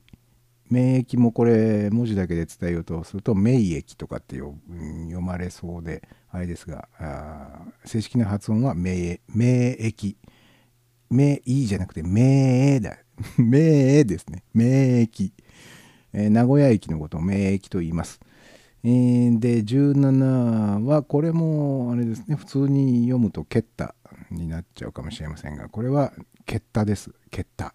[0.70, 4.56] 免疫もこれ文字だけで伝えようとすると免疫とかって読
[5.22, 10.16] まれそうであれですがあ正式な発音は免免疫
[11.12, 12.98] 免疫じゃなくて免疫だ。
[13.38, 14.44] 免疫ですね。
[14.54, 15.32] 免疫、
[16.14, 18.20] えー名古屋駅のことを免疫と言います、
[18.84, 22.36] えーで17はこれもあれですね。
[22.36, 23.96] 普通に読むと「蹴った」
[24.32, 26.14] になっちゃうかもしれませんがこれは
[26.46, 27.74] 「蹴った」です「蹴った」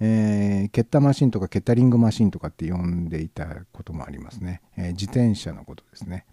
[0.00, 6.24] えーケッタマシンとかケッタリングマシンとかって呼んでいたこともありますね、え自転車のことですね、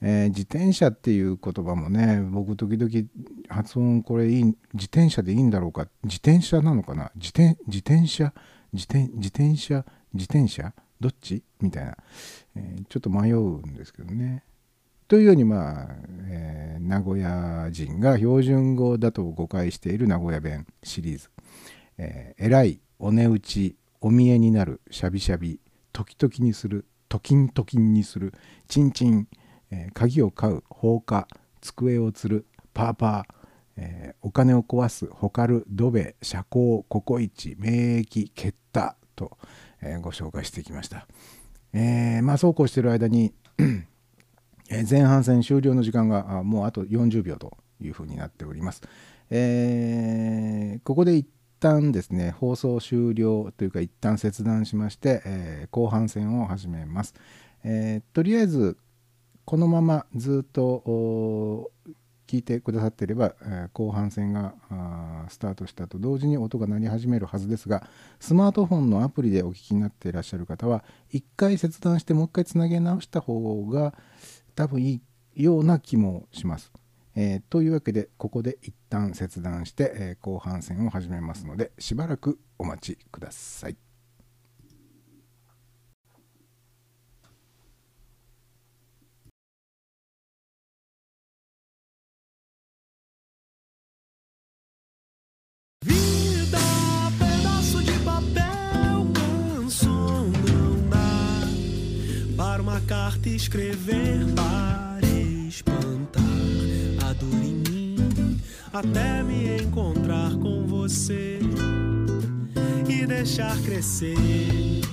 [0.00, 3.08] えー自転車っていう言葉もね僕時々
[3.48, 5.88] 発音これいい自転車でいいんだろうか。
[6.04, 7.10] 自転車なのかな？
[7.16, 8.32] 自転自転車？
[8.72, 9.84] 自転自転車？
[10.14, 10.72] 自転車？
[11.00, 11.42] どっち？
[11.60, 11.96] みたいな、
[12.56, 14.44] えーちょっと迷うんですけどね。
[15.08, 15.88] というようにまあ、
[16.26, 21.28] えー名古屋人が標準語だと誤解している名古屋弁シリーズ。
[21.98, 25.58] えー、偉いお値打ちお見えになるしゃびしゃび
[25.92, 28.32] 時々にするときんときんにする
[28.68, 29.26] ちんちん、
[29.70, 31.26] えー鍵を買う放火
[31.60, 33.34] 机をつるパーパー、
[33.76, 39.36] えーお金を壊すほかるドベ社交ココイチ免疫蹴ったと、
[39.80, 41.06] えーご紹介してきました、
[41.72, 43.32] えーまあそうこうしている間に
[44.88, 48.82] 前半戦終了の時間がもうあと40秒というふうになっております。
[49.30, 51.26] えーここで一
[51.60, 57.14] 旦ですね放送終了というか一旦切断しまして、えー後半戦を始めます。
[57.64, 58.76] えーとりあえず
[59.48, 61.70] このままずっと
[62.26, 64.52] 聞いてくださっていれば、え後半戦が
[65.30, 67.88] スタートしたと同時に音が鳴り始めるはずですが
[68.20, 73.94] スマートフォンのアプリでお聞きになっていらっしゃる方は一回切断してもう一回つなげ直した方が
[74.54, 75.00] 多分い
[75.34, 76.70] いような気もします。
[77.14, 83.87] えーというわけでここで一旦切断して、え後半戦を始めますのでしばらくお待ちください。
[103.38, 105.06] Escrever, para
[105.46, 106.24] espantar
[107.08, 108.40] a dor em mim,
[108.72, 111.38] até me encontrar com você
[112.88, 114.16] e deixar crescer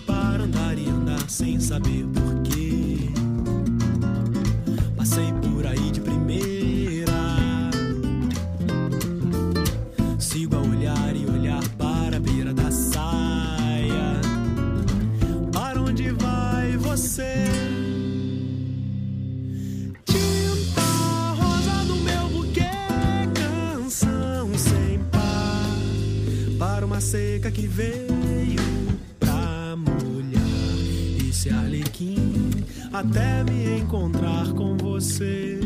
[0.06, 3.10] para andar e andar sem saber porquê.
[4.96, 5.34] Passei
[27.76, 28.56] veio
[29.20, 32.50] pra molhar esse arlequim
[32.94, 35.60] até me encontrar com você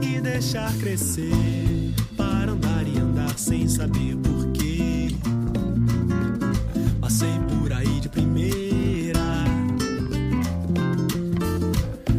[0.00, 5.08] e deixar crescer para andar e andar sem saber porquê.
[7.00, 9.44] Passei por aí de primeira,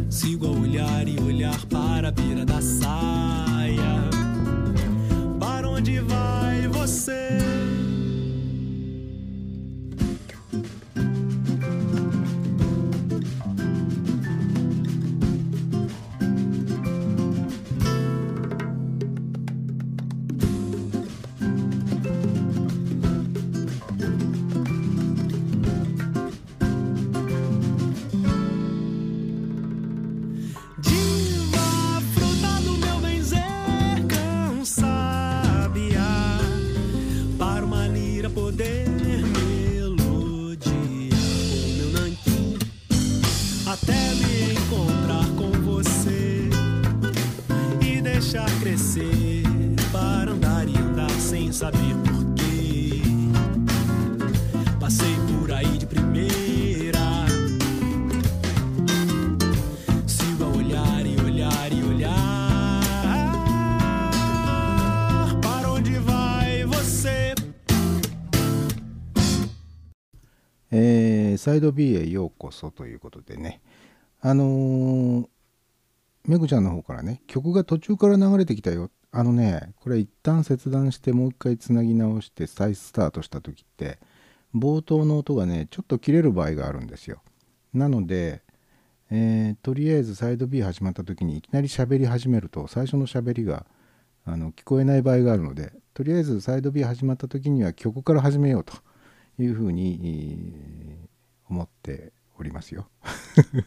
[0.09, 4.09] sigo a olhar e olhar para a beira da saia.
[5.39, 7.40] Para onde vai você?
[38.61, 40.75] Lira poder melodiar
[41.53, 42.57] o meu nanquim
[43.65, 46.49] Até me encontrar com você
[47.81, 49.43] E deixar crescer
[49.91, 52.10] para andar e andar sem saber
[71.41, 73.61] サイド B へようこそということでね。
[74.21, 75.27] あのー
[76.27, 78.91] めぐちゃんの方からね曲が途中から流れてきたよ。
[79.11, 83.97] あのねこれ一旦切断してもう一回つなぎ直して再スタートした時って
[84.53, 87.23] 冒頭の音がねちょっと切れる場合があるんですよ。
[87.73, 88.43] なので、
[89.09, 93.65] えーとりあえずサイド B 始まった時にいきなり喋り始めると最初の喋りが
[94.25, 98.75] あの聞こえない場合があるのでとりあえずサイド B 始まった時には曲から始めようと
[99.39, 101.00] いうふうにえー
[101.51, 102.87] 思っておりますよ。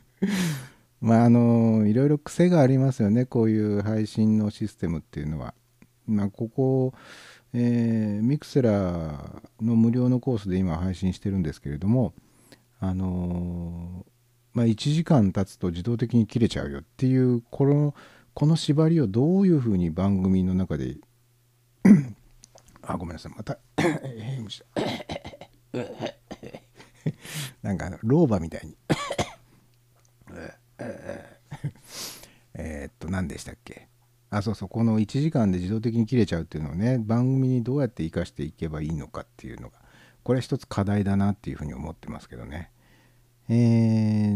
[1.01, 5.55] まああのいろいろ癖がありますよねこういう配信のシステムっていうのは。
[6.07, 6.93] まあ、ここ、
[7.55, 12.13] えーミクセラーの無料のコースで今配信してるんですけれども
[12.79, 14.05] あの
[14.53, 17.95] まあ、1時間経つと自動的に切れちゃうよっていうこの
[18.35, 20.97] この縛りをどういうふうに番組の中で
[22.83, 23.59] あごめんなさいまた
[24.49, 24.63] し
[25.73, 25.85] ろ
[27.63, 28.77] なんか老婆みたいに。
[32.55, 33.89] えっと何でしたっけ？
[34.31, 39.79] あそうそうこの1時間で自動的に切れちゃうっていうのをね番組にどうやって生かしていけばいいのかっていうのが
[40.23, 42.71] これ一つ課題だなっていうふうに思ってますけどね。
[43.49, 43.53] え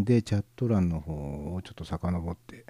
[0.00, 2.66] ーでチャット欄の方をちょっと遡って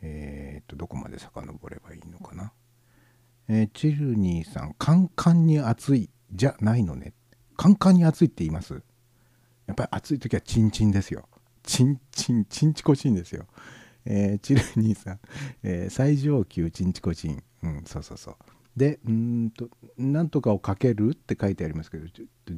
[0.00, 2.52] えっとどこまで遡ればいいのかな？
[3.48, 7.12] えーチルニーさんカンカンに熱いじゃないのね。
[7.56, 8.82] カンカンに熱いって言います？
[9.68, 11.28] やっぱり暑い時はチンチンですよ。
[11.62, 13.46] チンチン、チンチコチンですよ。
[14.04, 15.20] えーチルニーさん、
[15.62, 17.42] えー最上級チンチコチン。
[17.62, 18.36] うん、そうそうそう。
[18.76, 22.06] で、うんと、なんとかをかけるって書いてありますけど、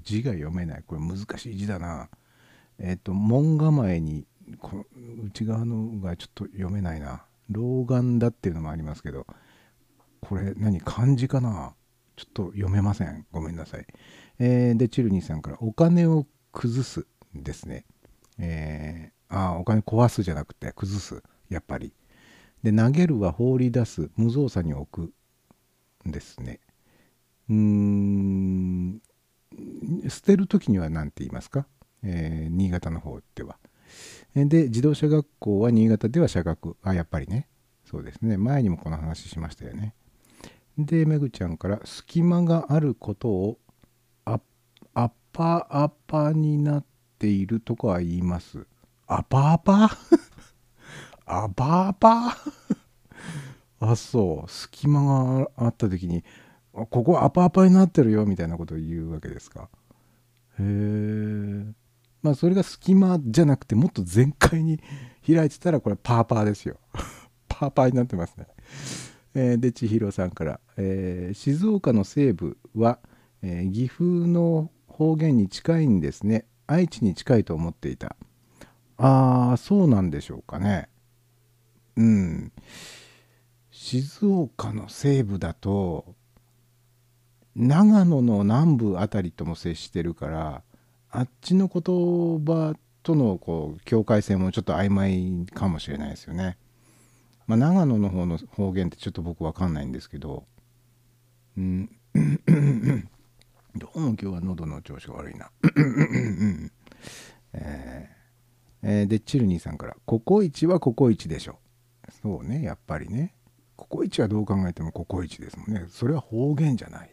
[0.02, 0.84] 字が読めない。
[0.86, 2.08] これ難しい字だな。
[2.78, 4.26] えっ、と、門構えに、
[4.58, 4.84] この
[5.24, 7.24] 内側のがちょっと読めないな。
[7.48, 9.26] 老眼だっていうのもありますけど、
[10.20, 11.74] これ何漢字かな？
[12.16, 13.26] ちょっと読めません。
[13.32, 13.86] ごめんなさい。
[14.38, 17.84] えーで、チルニーさんから、お金を崩すですね。
[18.38, 21.22] えーああ、お金壊すじゃなくて、崩す。
[21.50, 21.92] やっぱり。
[22.62, 24.10] で、投げるは放り出す。
[24.16, 25.14] 無造作に置く。
[26.10, 26.60] ですね。
[27.50, 29.02] うーん、
[30.08, 31.66] 捨てるときには何て言いますか、
[32.02, 33.56] えー新潟の方では。
[34.34, 36.76] で、自動車学校は新潟では社学。
[36.82, 37.48] あ、やっぱりね。
[37.84, 38.36] そうですね。
[38.36, 39.94] 前にもこの話しましたよね。
[40.78, 43.58] で、めぐちゃんから、隙間があることを
[45.32, 46.84] パアパになっ
[47.18, 48.66] ているとかは言います。
[49.06, 49.90] アパアパ？
[51.26, 52.36] アパアパ？
[53.80, 54.50] あ、そう。
[54.50, 56.24] 隙間があった時に、
[56.72, 59.68] ここアパアパになってるよみたいなことを言うわけですか？
[60.58, 61.72] へえ。
[62.22, 64.78] まあそれが隙間じゃなくてもっと全開に
[65.26, 66.76] 開いてたらこれパーパーですよ。
[67.48, 68.46] パーパーになってますね。
[69.34, 72.98] えーで千尋さんから、えー静岡の西部は、
[73.42, 74.70] えー岐阜の
[75.00, 76.44] 方言に近いんですね。
[76.66, 78.16] 愛知に近いと思っていた。
[78.98, 80.90] ああそうなんでしょうかね。
[81.96, 82.52] うん。
[83.70, 86.14] 静岡の西部だと
[87.56, 90.62] 長野の南部あたりとも接してるから
[91.08, 91.82] あっちの言
[92.44, 96.58] 葉とのこう境界線もちょっと曖昧かもしれないですよね。
[97.46, 100.44] まあ、長野の方の方言ってちょっと僕わかんないんですけど、
[101.56, 101.90] うん、
[103.76, 105.50] どうも今日は喉の調子が悪いな。
[107.52, 108.20] えー
[108.82, 111.58] えーでチルニーさんから「ココイチはココイチでしょ」
[112.22, 113.34] そうねやっぱりね。
[113.76, 115.84] ココイチはどう考えてもココイチですもんね。
[115.88, 117.10] それは方言じゃない。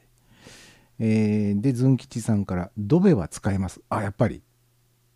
[1.00, 4.42] えーでズン吉さんから「ドベは使えます」あやっぱり。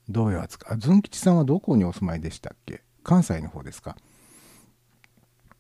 [0.10, 0.78] ドベは使う。
[0.78, 2.84] ズン吉さんはどこにお住まいでしたっけ？
[3.04, 3.98] 関西の方ですか。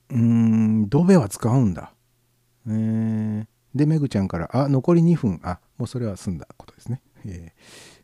[0.09, 1.93] うーんドベは使うんだ。
[2.67, 7.01] えーでめぐちゃんから「あ残り2分」あもうそれは済んだことですね。
[7.25, 7.53] え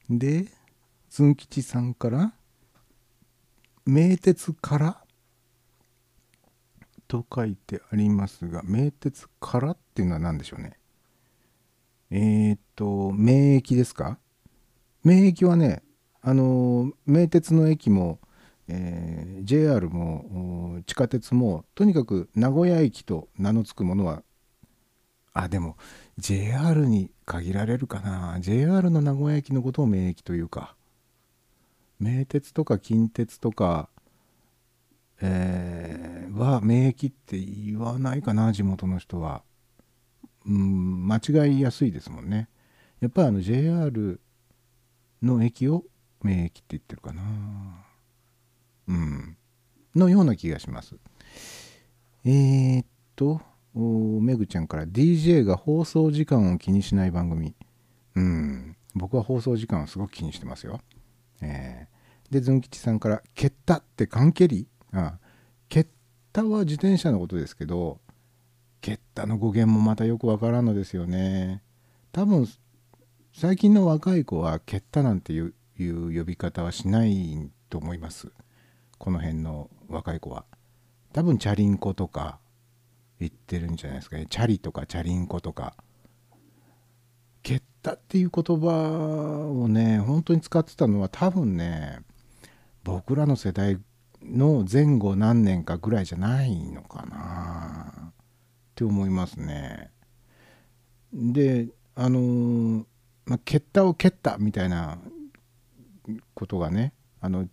[0.09, 0.47] ーで
[1.11, 2.33] ズン吉さんから
[3.85, 5.03] 「名鉄から」
[7.07, 10.79] と書いてありますが名鉄からっていうのは何でしょうね。
[12.09, 14.17] えーっと名駅ですか？
[15.03, 15.83] 名駅はね
[16.21, 18.19] あの名鉄の駅も、
[18.67, 24.23] えー JR も地下鉄もとにかく名古屋駅と名の付くものは
[25.33, 25.77] あでも
[26.17, 28.39] JR に限られるかな。
[28.39, 30.75] JR の名古屋駅のことを名駅というか。
[31.99, 33.89] 名鉄とか近鉄とか、
[35.21, 39.43] えーは名駅って言わないかな地元の人は。
[40.45, 42.47] うん間違いやすいですもんね。
[43.01, 44.21] やっぱりあの JR
[45.21, 45.83] の駅を
[46.23, 47.23] 名駅って言ってるかな。
[48.87, 49.37] うん。
[49.95, 50.95] のような気がします。
[52.23, 53.41] えー、っと
[53.77, 57.55] めぐちゃんから DJ が放送時間を気にしない番組。
[58.15, 58.75] うん。
[58.95, 60.81] 僕は放送時間をすごく気にしてますよ。
[61.41, 61.97] えー。
[62.31, 65.17] でズン吉さんから「蹴った」って関係りあ
[65.69, 65.87] 蹴っ
[66.33, 68.01] たは自転車のことですけど
[68.81, 71.63] 蹴ったの語源もまたよくわからんのですよね。
[72.11, 72.47] 多分
[73.33, 78.31] 最近の若い子は蹴ったなんていう呼び方はしないと思います。
[78.97, 80.45] この辺の若い子は。
[81.13, 82.39] 多分チャリンコとか
[83.19, 84.27] 言ってるんじゃないですかね。
[84.29, 85.75] チャリとかチャリンコとか。
[87.43, 88.67] 蹴ったっていう言葉
[89.49, 91.99] をね本当に使ってたのは多分ね
[92.83, 93.79] 僕らの世代
[94.21, 97.93] の前後何年かぐらいじゃないのかな。
[98.09, 98.13] っ
[98.75, 99.91] て思いますね。
[101.13, 102.85] であのー
[103.25, 104.99] まあ、蹴ったを蹴ったみたいな
[106.33, 107.47] ことがねあの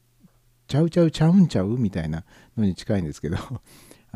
[0.69, 2.25] ちゃうちゃうちゃうんちゃうみたいな
[2.57, 3.37] のに近いんですけど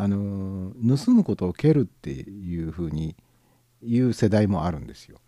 [0.00, 3.16] あの盗むことを蹴るっていうふうに
[3.82, 5.18] 言う世代もあるんですよ。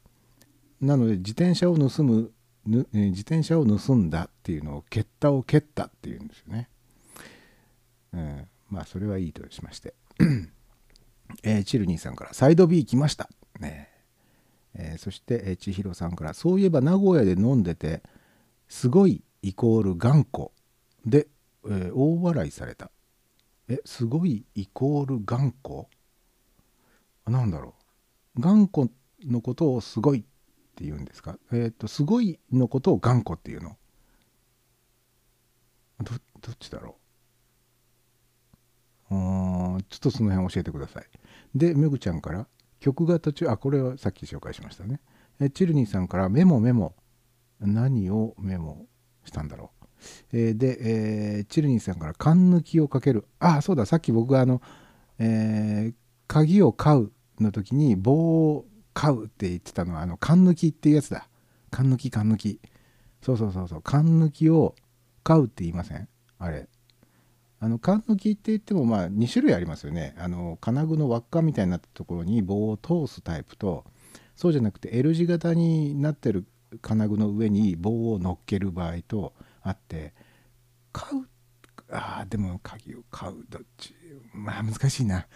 [0.81, 2.33] なので自転車を盗む
[2.65, 6.69] 自転車を盗んだっていうのを蹴ったを蹴ったっていうんですよね。
[8.13, 9.93] うん、まあそれはいいとしまして。
[11.43, 13.29] えーチルニーさんから「サイド B 来ました」
[13.59, 13.89] ね
[14.75, 18.03] えーそして、えー千尋さんから「そういえば名古屋で飲んでて
[18.69, 20.51] すごいイコール頑固
[21.05, 21.27] で、
[21.65, 22.93] えー大笑いされた」
[23.71, 25.87] えすごいイコール頑固？
[27.27, 27.75] なんだろ
[28.37, 28.41] う。
[28.41, 28.89] 頑固
[29.25, 30.23] のことをすごいっ
[30.75, 31.39] て言うんですか？
[31.53, 33.79] えっ、とすごいのことを頑固っていうの？
[36.03, 36.97] どどっちだろ
[39.11, 39.15] う？
[39.15, 41.05] あーちょっとその辺教えてください。
[41.55, 42.47] でめぐちゃんから
[42.81, 45.01] 曲が途中あこれはさっき紹介しましたね。
[45.41, 46.95] えチルニーさんからメモメモ。
[47.63, 48.87] 何をメモ
[49.27, 49.80] したんだろう、
[50.33, 50.79] えーで、
[51.39, 53.27] えーチルニーさんから缶抜きをかける。
[53.39, 54.61] あそうださっき僕があの、
[55.19, 55.95] えー
[56.27, 57.11] 鍵を買う
[57.41, 58.13] の時に棒
[58.53, 61.29] を買うって言ってたのはあの缶抜きっていうやつだ。
[61.71, 62.61] 缶抜き缶抜き。
[63.21, 63.83] そうそうそうそう。
[63.83, 64.77] 缶抜きを
[65.25, 66.09] 買うって言いません？
[66.39, 66.69] あれ。
[67.59, 70.15] あの缶抜きって言ってもまあ2種類ありますよね。
[70.19, 73.85] あの金具の輪っかみたいになったところに棒を通すタイプと
[74.37, 76.47] そうじゃなくて L 字型になってる
[76.81, 80.15] 金具の上に棒を乗っける場合とあって
[80.93, 81.27] 買う
[81.93, 83.95] あでも鍵を買うどっち
[84.33, 85.27] まあ難しいな。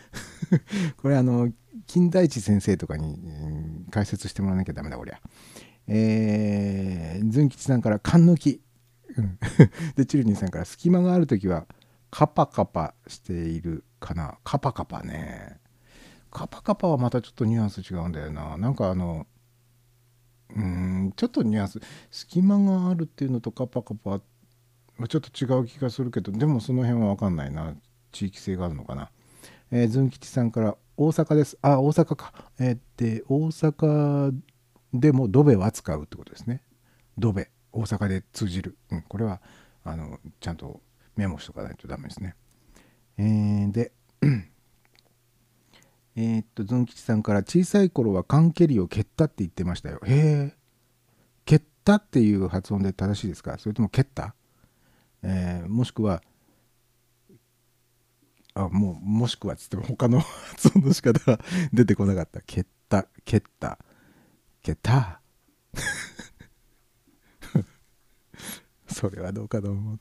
[0.96, 1.52] これあの
[1.86, 5.20] 金田一先生とかに、うん解説してもらわなきゃダメだこりゃ。
[5.86, 8.60] えー、ずん吉さんから缶抜き、
[9.16, 9.38] うん。
[9.94, 11.66] でチルニーさんから隙間がある時は
[12.10, 14.38] カパカパしているかな。
[14.42, 15.60] カパカパね。
[16.30, 18.56] カパカパはまたちょっとニュアンス違うんだよな。
[18.56, 19.26] なんかあの
[20.56, 24.20] うんちょっとニュアンス隙間があるっていうのとカパカパ
[25.08, 27.74] ちょっと違う気がするけどでもその辺は分かんないな。
[28.14, 29.10] 地域性があるのかな。
[29.70, 31.58] えー、ずん吉さんから大阪です。
[31.60, 32.32] あ大阪か。
[32.58, 34.32] えーで大阪
[34.94, 36.62] でもドベは使うってことですね。
[37.18, 39.42] ドベ大阪で通じる、うん、これは
[39.82, 40.80] あのちゃんと
[41.16, 42.36] メモしとかないとダメですね。
[43.18, 43.92] えーで
[46.16, 50.00] えーっとずん吉さんから小さい頃は缶蹴りを蹴ったって言ってましたよ。
[50.04, 50.56] へえ
[51.44, 53.58] 蹴ったっていう発音で正しいですか？
[53.58, 54.34] それとも蹴った、
[55.22, 56.22] えーもしくは
[58.54, 61.40] あもうもしくはつっても他の発音の仕方が
[61.74, 62.40] 出てこなかった。
[62.42, 63.78] 蹴った蹴った。
[64.62, 65.20] 蹴った。
[68.86, 69.98] それはどうかと思うな。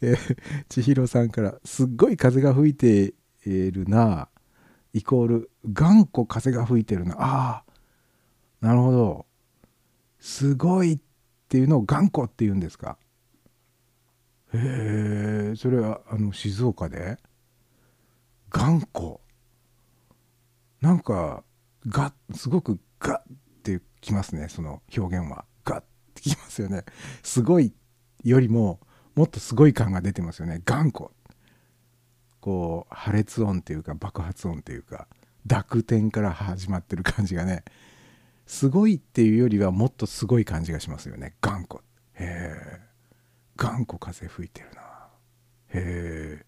[0.00, 0.36] えー
[0.70, 3.12] 千尋さんから、すっごい風が吹いて
[3.44, 4.39] いるなぁ、
[4.92, 7.16] イコール、頑固風が吹いてるな。
[7.18, 7.64] ああ、
[8.60, 9.26] なるほど。
[10.18, 10.98] すごいっ
[11.48, 12.98] ていうのを頑固って言うんですか？
[14.52, 17.18] へえ、それは、あの、静岡で？
[18.50, 19.20] 頑固。
[20.80, 21.44] なんか、
[21.86, 23.22] が、すごくガッっ
[23.62, 25.44] てきますね、その表現は。
[25.64, 25.84] ガッっ
[26.14, 26.84] てきますよね。
[27.22, 27.72] すごい
[28.24, 28.80] よりも、
[29.14, 30.60] もっとすごい感が出てますよね。
[30.64, 31.10] 頑固。
[32.40, 35.06] こう、破裂音っていうか、爆発音っていうか、
[35.46, 37.64] 濁点から始まってる感じがね、
[38.46, 41.34] すごいっていうよりはもっとすごい感じがしますよね。
[41.40, 41.82] 頑固。
[42.14, 42.80] へえ。
[43.56, 44.80] 頑固風吹いてるな。
[45.68, 46.46] へえ。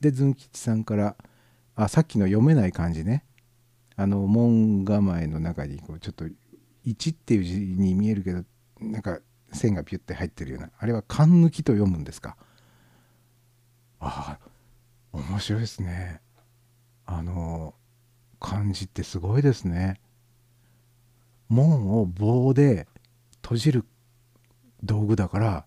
[0.00, 1.16] で、ズン吉さんから、
[1.74, 3.24] あ、さっきの読めない漢字ね。
[3.96, 6.26] あの、門構えの中に、こう、ちょっと、
[6.84, 8.44] 1っていう字に見えるけど、
[8.80, 9.20] なんか、
[9.52, 10.70] 線がピュッて入ってるような。
[10.78, 12.36] あれは、勘抜きと読むんですか？
[14.00, 14.47] ああ、
[15.18, 16.20] 面白いですね。
[17.06, 17.74] あの、
[18.40, 20.00] 漢字ってすごいですね。
[21.48, 22.86] 門を棒で
[23.42, 23.84] 閉じる
[24.82, 25.66] 道具だから、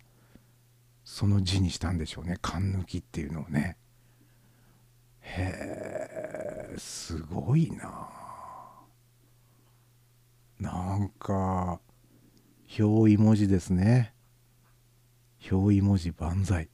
[1.03, 2.37] その字にしたんでしょうね。
[2.41, 3.77] 勘抜きっていうのをね。
[5.21, 8.09] へえ、すごいな。
[10.59, 11.79] なんか、
[12.79, 14.13] 表意文字ですね。
[15.51, 16.69] 表意文字万歳。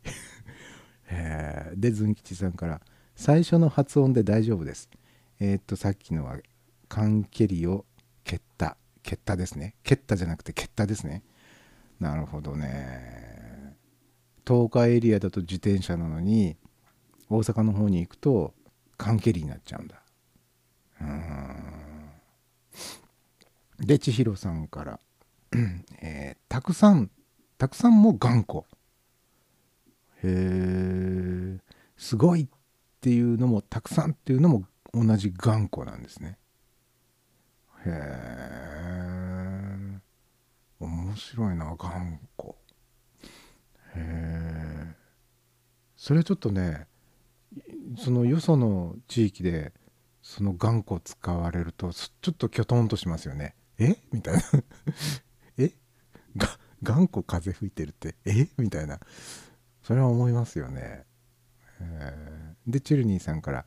[1.10, 2.82] えーで、ズン吉さんから、
[3.16, 4.90] 最初の発音で大丈夫です。
[5.40, 6.38] えーっと、さっきのは、
[6.90, 7.86] 缶蹴りを
[8.24, 8.78] 蹴った。
[9.04, 9.76] 蹴ったですね。
[9.84, 11.24] 蹴ったじゃなくて蹴ったですね。
[12.00, 13.76] なるほどね。
[14.46, 16.58] 東海エリアだと自転車なのに、
[17.30, 18.54] 大阪の方に行くと、
[18.98, 20.02] 缶蹴りになっちゃうんだ。
[21.02, 22.10] うん。
[23.86, 25.00] で、千尋さんから、
[26.02, 27.12] えーたくさん、
[27.58, 28.64] たくさんも頑固。
[30.28, 31.60] へえ、
[31.96, 32.48] すごいっ
[33.00, 36.38] ていうのも、たくさんっていうのも同じ頑固なんですね。
[37.86, 40.00] へえ、
[40.80, 42.56] 面白いな、頑固。
[43.96, 44.96] へえ、
[45.96, 46.88] それちょっとね、
[47.98, 49.74] そのよその地域で、
[50.22, 53.56] その頑固使われると、ちょっときょとんとしますよね。
[53.80, 53.96] え？
[54.12, 54.42] みたいな。
[55.58, 55.72] え？
[56.36, 58.16] が頑固風吹いてるって？
[58.26, 58.50] え？
[58.58, 59.00] みたいな
[59.88, 61.06] それは思いますよね、
[61.80, 62.72] えー。
[62.74, 63.66] でチュルニーさんから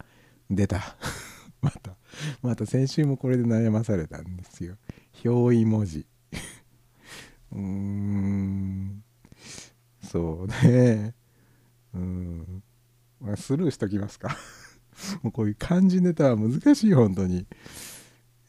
[0.50, 0.94] 出た。
[1.62, 1.96] また
[2.42, 4.76] また先週もこれで悩まされたんですよ。
[5.24, 6.06] 表意文字。
[7.52, 9.02] うーん。
[10.02, 11.14] そうね。
[11.94, 12.62] うん、
[13.18, 14.36] まあ、スルーしときますか。
[15.24, 17.46] もうこういう漢字ネタは難しい本当に。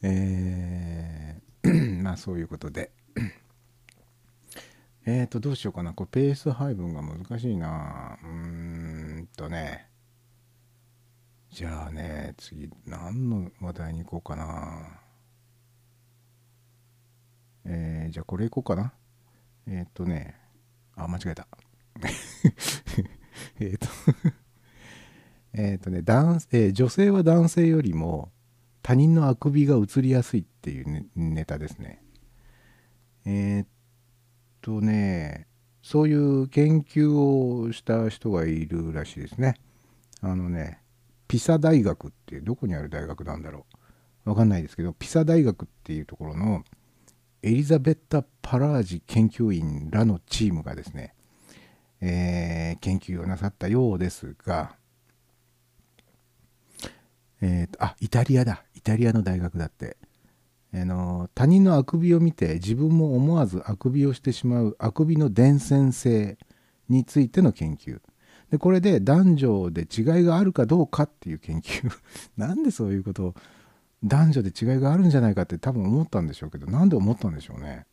[0.02, 2.02] えー。
[2.04, 2.92] まあそういうことで。
[5.04, 5.92] えーと、どうしようかな。
[5.92, 8.18] これペース配分が難しいな。
[8.22, 8.28] うー
[9.22, 9.88] んとね。
[11.50, 15.00] じゃあね、次、何の話題に行こうかな。
[17.64, 18.92] えー、じゃあこれ行こうかな。
[19.66, 20.36] えっ、とね、
[20.94, 21.48] あ、間違えた。
[23.58, 23.88] えっと、
[25.52, 28.30] えっとね、男えー女性は男性よりも
[28.82, 32.02] 他人のあくびが映りやすいっていうネネタですね。
[33.24, 33.66] えー
[34.62, 35.46] とね、
[35.82, 39.56] そういう研究をした人がいるらしいですね。
[40.22, 40.80] あのね、
[41.28, 43.66] ピサ大学ってどこにある大学なんだろ
[44.24, 44.30] う。
[44.30, 46.64] わかんないですけど、ピサ大学っていうところの
[47.42, 51.14] エリザベッタ・パラージ研究員らのチームがですね、
[52.00, 54.76] えー研究をなさったようですが、
[57.40, 59.96] えーとあイタリアだイタリアの大学だって
[60.74, 66.38] あの他人のあくびを見て自分も思わずあくびをしてしまうあくびの伝染性
[66.88, 68.00] についての研究。
[68.50, 71.90] でこれで男女で違いがあるかどうかっていう研究。
[72.36, 73.34] なんでそういうことを
[74.04, 77.86] 男女で違いがあるんじゃないかって多分思ったんでしょうけどなんで思ったんでしょうね。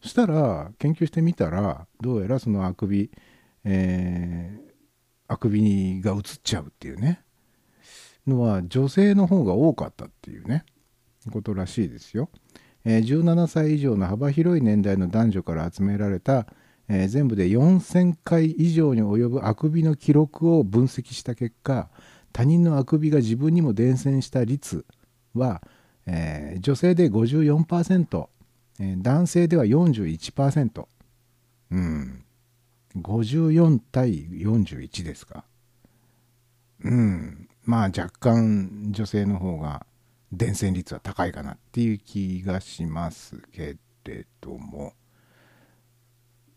[0.00, 3.10] そしたら研究してみたらどうやらそのあくび、
[3.64, 4.68] えー
[5.28, 7.20] あくびが映っちゃうっていうね。
[8.26, 10.64] のは女性の方が多かったっていうね。
[11.30, 12.30] ことらしいですよ。
[12.84, 16.46] えー17歳以上の幅広い年代の男女から集められた、
[16.88, 21.90] えー全部で4000回以上に及ぶあくびの記録を分析した結果
[22.32, 24.84] 他人のあくびが自分にも伝染した率
[25.34, 25.62] は、
[26.06, 28.28] えー女性で54%、
[28.80, 30.86] えー男性では41%
[31.70, 32.24] うん。
[32.96, 35.44] 54対41ですか。
[36.82, 37.48] うん。
[37.64, 39.84] まあ若干女性の方が
[40.32, 44.94] 伝染率は高いかなっていう気がしますけれども。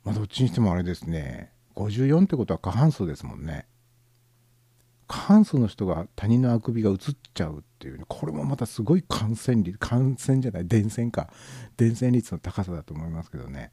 [0.03, 1.51] まあどっちにしてもあれですね。
[1.75, 3.67] 54ってことは過半数ですもんね。
[5.07, 6.97] 過半数の人が他人のあくびが移っ
[7.33, 8.05] ちゃうっていうね。
[8.07, 11.29] これもまたすごい感染率感染じゃない伝染か。
[11.77, 13.71] 伝染率の高さだと思いますけどね。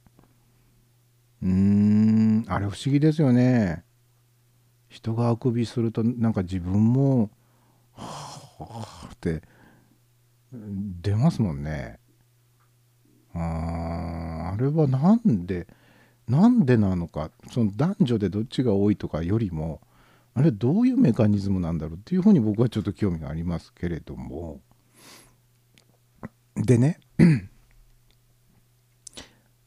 [1.43, 2.45] うーん。
[2.49, 3.85] あれ不思議ですよね。
[4.89, 7.31] 人があくびするとなんか自分も
[7.93, 9.43] はあって
[10.53, 11.99] 出ますもんね。
[13.35, 15.67] ああれはなんで
[16.27, 17.31] なんでなのか。
[17.51, 19.81] その男女でどっちが多いとかよりも
[20.35, 24.61] あれどういうメカニズムなんだろうっていうふうに僕はちょっと興味がありますけれども。
[26.57, 27.01] でね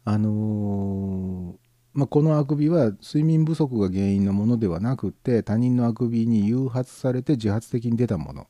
[0.03, 1.62] あのー
[1.94, 8.48] まあ、このあくびは睡眠不足が原因のものではなくて他人のあくびに誘発されて自発的に出たもの。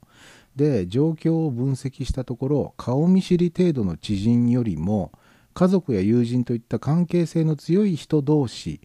[0.55, 5.11] で状況を分析したところ顔見知り程度の知人よりも
[5.53, 8.81] 家族や友人といった関係性の強い人同士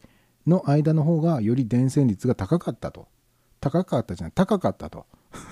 [0.46, 3.08] の間の方がより伝染率が高かったと。
[3.60, 5.06] 高かったじゃない高かったと。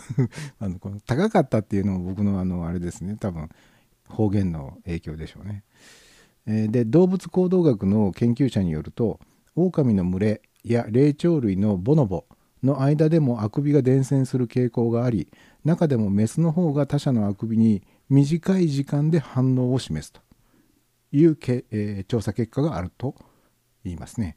[0.61, 3.17] あのこの高かったっていうのも僕のあのあれですね。
[3.19, 3.49] 多分
[4.09, 5.65] 方言の影響でしょうね。
[6.47, 9.19] えーで動物行動学の研究者によると
[9.57, 12.27] 狼の群れや霊長類のボノボ
[12.63, 15.29] の間でもあくびが伝染する傾向があり
[15.65, 20.21] 中でもメスの方が他者のあくびに短い時間で反応を示すと
[21.13, 23.15] いうけ、えー調査結果があると
[23.85, 24.37] 言いますね。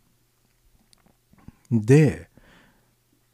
[1.71, 2.29] で、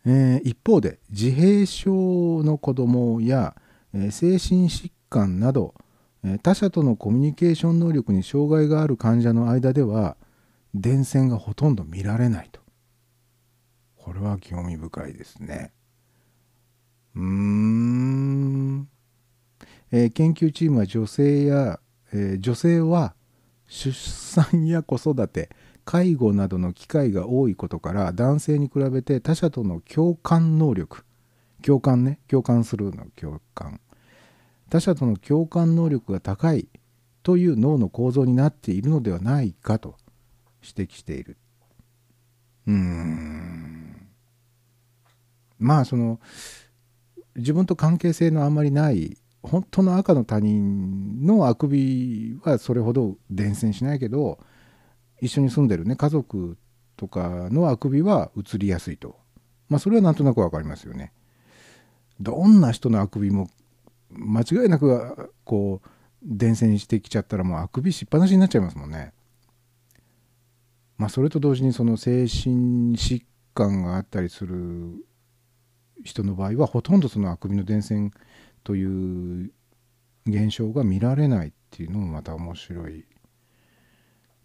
[0.05, 3.55] えー一方で自閉症の子どもや、
[3.93, 5.75] えー精神疾患など
[6.23, 10.15] え他者とのコミュニケーション能力に障害がある患者の間では
[10.73, 12.61] 伝染がほとんど見られないと
[13.97, 15.73] これは興味深いですね
[17.15, 18.89] うーん、
[19.91, 21.79] えー研究チームは女性や、
[22.11, 23.13] えー女性は
[23.67, 25.49] 出産や子育て
[25.85, 31.03] 介護などの機会が多いことから男性に比べて他者との共感能力
[31.61, 33.79] 共感ね共感するの共感。
[34.69, 36.67] 他者との共感能力が高い
[37.21, 39.95] という脳の構造になっているのではないかと
[40.61, 41.37] 指摘している。
[42.67, 44.07] うーん。
[45.59, 46.19] まあその
[47.35, 54.39] 自分と関係性のあんまりない本当の赤の他人のあくびはそれほど伝染しないけど
[55.21, 56.57] 一緒に住んでるね家族
[56.95, 59.17] とかのあくびは移りやすいと
[59.69, 61.11] まあそれはなんとなくわかりますよね
[62.19, 63.49] どんな人のあくびも
[64.09, 65.89] 間違いなくこう
[66.23, 69.11] 伝染してきちゃったらもうあくびしっぱなしになっちゃいますもんね。
[70.97, 73.23] まあそれと同時にその精神疾
[73.53, 75.03] 患があったりする
[76.03, 78.11] 人の場合はほとんどそのあくびの伝染
[78.63, 79.51] という
[80.25, 83.05] 現象が見られないっていうのもまた面白い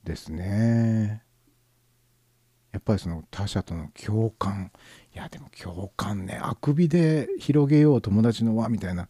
[0.04, 1.22] ですね。
[2.72, 4.72] やっぱりその他者との共感。
[5.14, 6.38] いやでも共感ね。
[6.40, 9.08] あくびで広げよう友達の輪みたいな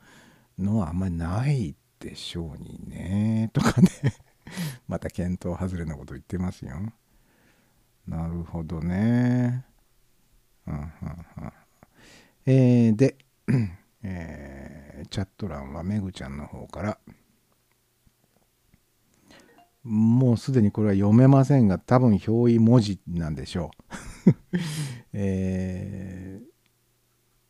[0.58, 3.50] のはあんまりないでしょうにね。
[3.52, 3.88] とかね。
[4.88, 6.92] また検討外れなこと言ってますよ。
[8.06, 9.64] なるほどね。
[10.66, 11.52] うんうんうん。
[12.50, 13.16] えーで、
[14.02, 16.98] えーチャット欄はめぐちゃんの方から
[19.84, 23.70] もうすでにこれは読めませんが多分表意文字なんでしょ
[24.26, 24.32] う
[25.14, 26.40] え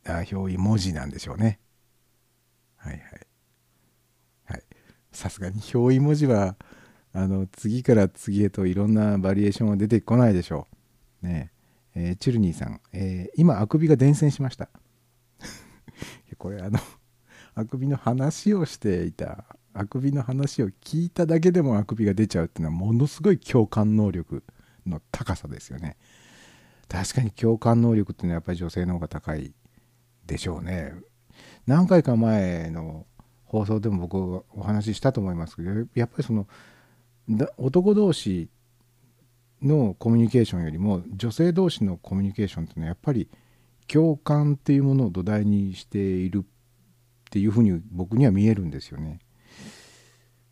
[0.05, 1.59] ー、あ表意文字なんでしょうね
[2.79, 3.01] はいはい。
[4.45, 4.63] はい。
[5.11, 6.55] さすがに表意文字は、
[7.13, 10.67] あの、次から次へといろんなバリエーションは出てこないでしょ
[11.21, 11.27] う。
[11.27, 11.51] ね
[11.95, 12.11] え。
[12.11, 14.69] ーチルニーさん、えー今、あくびが伝染しました。
[16.39, 16.79] これ、あの、
[17.53, 24.43] あくびの話をしていた、あくびの話を聞いただけでもあくびが出ちゃうっていうのは、ものすごい共感能力
[24.87, 25.97] の高さですよね。
[26.87, 29.53] 確かに共感能力っていうのはやっぱり女性の方が高い
[30.25, 30.93] でしょうね。
[31.67, 33.05] 何回か前の
[33.45, 36.47] 放送でも僕お話ししたと思いますけどやっぱりその
[37.57, 38.49] 男同士
[39.61, 43.29] のコミュニケーションよりも女性同士のコミュニケーションっていうのはやっぱり
[43.91, 46.47] 共感っていうものを土台にしているっ
[47.31, 49.19] ていうふうに僕には見えるんですよね。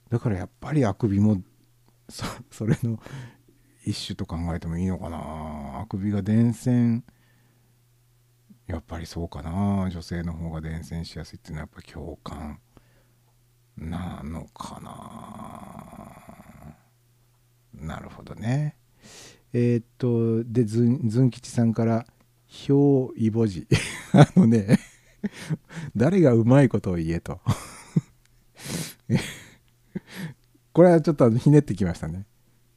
[0.10, 1.42] だからやっぱりあくびも
[2.52, 3.00] それの
[3.86, 5.82] 一種と考えてもいいのかな。
[5.82, 7.04] あくびが伝染
[8.66, 9.90] やっぱりそうかな。
[9.92, 12.60] 女性の方が伝染しやすいっていうのはやっぱ共感
[13.78, 14.88] なのかな。
[17.96, 18.76] なるほどね。
[19.54, 22.06] えーっとでずんずん吉さんから
[22.70, 23.68] 「表意文字」
[24.14, 24.80] あのね
[25.96, 27.42] 誰がうまいことを言えと
[30.74, 32.26] これはちょっとひねってきましたね。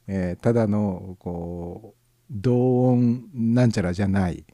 [0.07, 4.45] えーただのこう同音なんちゃらじゃない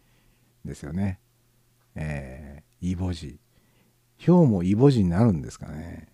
[0.65, 1.19] ですよね。
[1.95, 3.39] えー、イボジ。
[4.17, 6.07] ヒョウもイボジになるんですかね。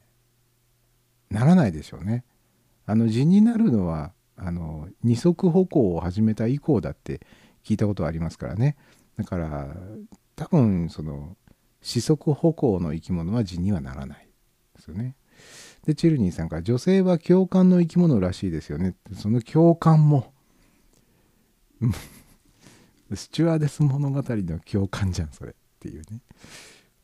[1.30, 2.26] ならないでしょうね。
[2.86, 7.22] あの字になるのはあの二足歩行を始めた以降だって
[7.64, 8.76] 聞いたことありますからね。
[9.18, 9.76] だから
[10.36, 11.38] 多分その
[11.82, 14.28] 四足歩行の生き物は字にはならない
[14.76, 15.16] ですよね。
[15.86, 18.96] でチルニーさんから女性は共感の生き物らしいですよね。
[19.14, 20.34] その共感も
[23.14, 26.22] スチュワーデス物語の共感じゃんそれっていうね。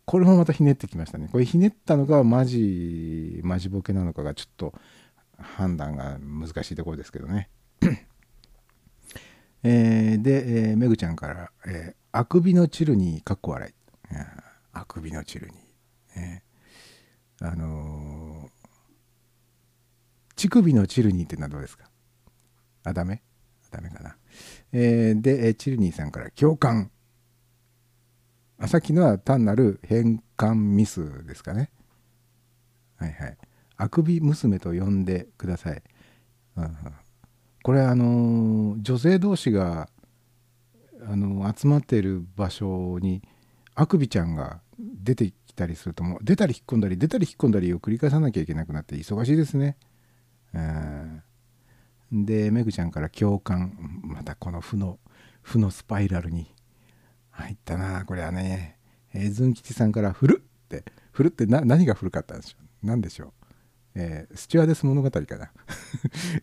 [0.06, 1.28] これもまたひねってきましたね。
[1.32, 4.74] これひねったのかマジマジボケなのかがちょっと
[5.38, 7.50] 判断が難しいところですけどね。
[9.62, 13.74] えーで、えーめぐちゃんから、えーあくびのチルニーかっこ笑い。
[14.74, 16.20] あくびのチルニー。
[16.20, 16.44] ね
[17.42, 18.50] あのー
[20.36, 21.90] 乳首のチルニーってのはどうですか？
[22.86, 23.22] あ、ダメ？
[23.72, 24.16] ダメかな。
[24.72, 26.90] えーで、チルニーさんから共感。
[28.58, 31.70] あさっきのは単なる変換ミスですかね。
[32.96, 33.38] はいはい。
[33.76, 35.84] あくび娘と呼んでください。
[36.56, 36.78] うん
[37.62, 39.90] これあのー女性同士が
[41.08, 43.22] あの集まっている場所に
[43.76, 49.78] あくびちゃんが出てきたりするともう出たり引っ込んだり出たり引っ込んだりを繰り返さなきゃいけなくなって忙しいですね。
[52.12, 55.00] でめぐちゃんから共感またこの負の
[55.42, 56.54] 負のスパイラルに
[57.30, 58.78] 入ったなこれはね、
[59.14, 63.32] えー、ずん吉さんから「振る」って振るってな何が古かったんでしょう何でしょう、
[63.96, 65.52] えースチュワーデス物語かな。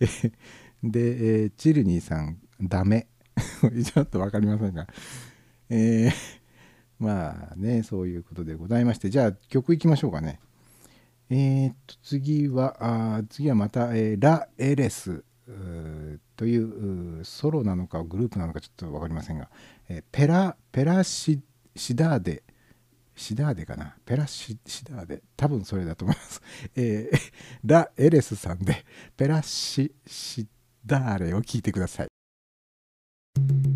[0.83, 3.09] で、えーチルニーさん「ダメ」
[3.85, 4.87] ちょっと分かりませんが。
[5.69, 6.13] えー
[6.99, 9.11] まあねそういうことでございまして。
[9.11, 10.41] じゃあ曲いきましょうかね。
[11.29, 12.77] えー、っと次は
[13.19, 15.23] あ次はまた、えーラ・エレス
[16.37, 19.51] というソロなのかグループなのかちょっと分かりませんが、
[19.89, 21.41] えーペラペラシ
[21.75, 22.43] シダーデ
[23.15, 23.97] シダーデかな？
[24.05, 25.23] ペラシシダーデ？
[25.37, 26.41] 多分それだと思います、
[26.77, 27.19] えー
[27.65, 28.85] ラ・エレスさんで
[29.17, 30.47] ペラシシ
[30.85, 32.09] ダーレを聞いてください
[33.37, 33.76] 「you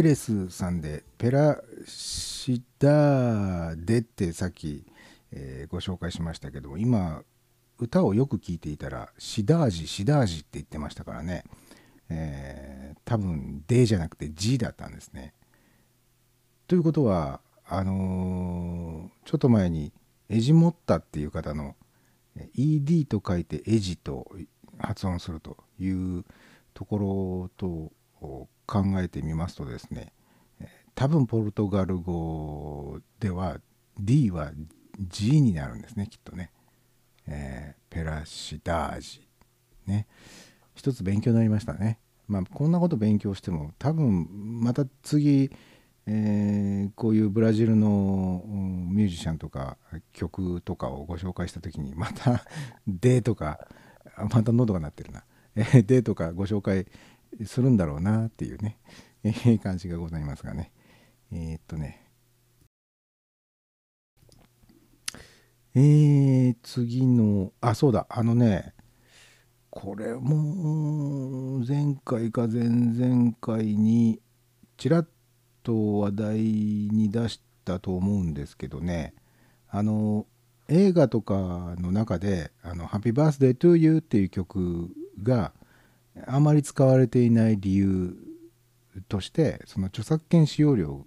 [0.00, 4.86] エレスさんで「ペラシダーデ」ってさっき、
[5.30, 7.22] えーご紹介しましたけど今
[7.78, 11.44] 歌をよく聞いていたら「シダージシダージ」って言ってましたからね、
[12.08, 15.34] えー多分「デ」じゃなくて「G」だったんですね。
[16.66, 19.92] ということはあのーちょっと前に
[20.30, 21.76] エジモッタっていう方の
[22.54, 24.32] ED と書いてエジと
[24.78, 26.24] 発音するという
[26.72, 27.92] ところと
[28.70, 30.12] 考えてみますとですね
[30.60, 33.58] え多分ポルトガル語では
[33.98, 34.52] D は
[34.98, 36.50] G になるんですねきっとね、
[37.26, 39.26] えーペラシダージ。
[39.86, 40.06] ね。
[40.74, 41.98] 一つ勉強になりましたね。
[42.28, 44.28] まあこんなこと勉強しても多分
[44.62, 45.50] また次
[46.06, 49.76] えーこういうブラジルのミュージシャンとか
[50.12, 52.44] 曲とかをご紹介した時にまた
[52.86, 53.66] 「で」とか
[54.16, 55.24] また喉が鳴ってるな
[55.56, 56.86] 「えーで」とかご紹介
[57.44, 58.78] するんだろうなっていうね、
[59.22, 60.72] え ー感じがございますがね。
[61.32, 62.06] えーっとね。
[65.74, 68.06] えー次のあそうだ。
[68.08, 68.74] あのね
[69.70, 74.20] これも前回か前々回に
[74.76, 75.08] ちらっ
[75.62, 79.14] と話題に出したと思うんですけどね。
[79.68, 80.26] あの
[80.68, 84.90] 映画とかの中で「あの Happy Birthday to You」っていう曲
[85.22, 85.52] が
[86.26, 88.16] あまり使われていない理由
[89.08, 91.06] としてその著作権使用料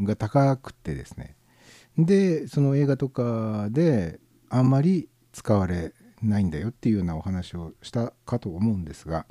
[0.00, 1.36] が高くてですね
[1.96, 4.20] でその映画とかで
[4.50, 5.92] あんまり使われ
[6.22, 9.26] ないんだよっていうようなお話をしたかと思うんですが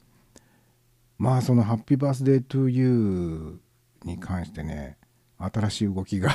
[1.18, 4.98] まあその「ハッピーバースデートゥーユーに関してね
[5.38, 6.32] 新しい動きが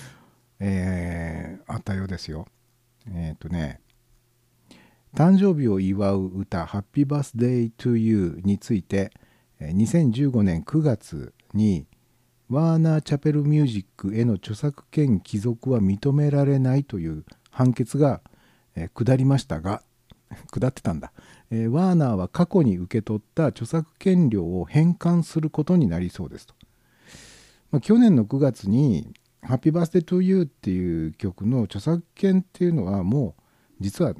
[0.60, 2.46] えーあったようですよ。
[3.08, 3.80] えっ、とね
[5.14, 9.12] 誕生日を祝う歌「ハッピーバースデートゥーユーについて
[9.60, 11.86] 2015年9月に
[12.48, 18.22] ワーナー・チャペル・ミュージックへの著作権帰属は認められないという判決が、
[18.94, 19.82] 下りましたが
[20.50, 21.12] 下ってたんだ、
[21.50, 26.54] えーワーナーは過去に受け取った著作権料を返還することになりそうですと、
[27.70, 29.12] まあ、去年の9月に
[29.42, 33.42] 「ハッピーバースデートゥーユーっていう曲の著作権っていうのはもう
[33.80, 34.14] 実は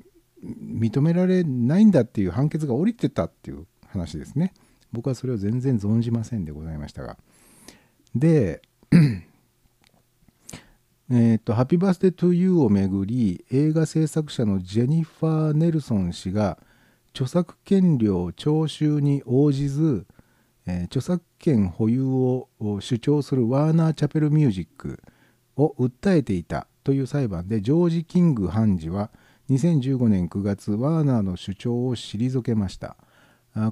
[0.44, 4.52] 認められないんだっていう判決が下りてたっていう話ですね。
[4.92, 7.16] 僕はそれを全然存じませんでございましたが。
[8.14, 8.62] で
[11.10, 16.58] えっと「ハッピーバースデートゥーユーをめぐり映画制作者のジェニファー・ネルソン氏が
[17.10, 20.06] 著作権料徴収に応じず、
[20.66, 22.48] えー著作権保有を
[22.80, 25.02] 主張するワーナー・チャペル・ミュージック
[25.56, 29.10] を訴えていたという裁判でジョージ・キング判事は
[29.52, 32.96] 2015年9月ワーナーの主張を退けました。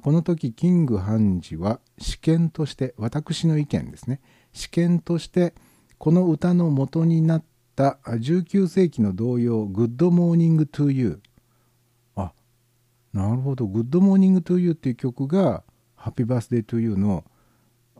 [0.02, 4.20] この時キング判事は試験として私の意見ですね。
[4.52, 5.54] 試験として
[5.96, 7.44] この歌の元になっ
[7.76, 11.22] た19世紀の童謡「Good Morning to You」
[12.14, 12.34] あ
[13.14, 15.64] なるほど「Good Morning to You」っていう曲が
[15.96, 17.24] 「Happy Birthday to You」の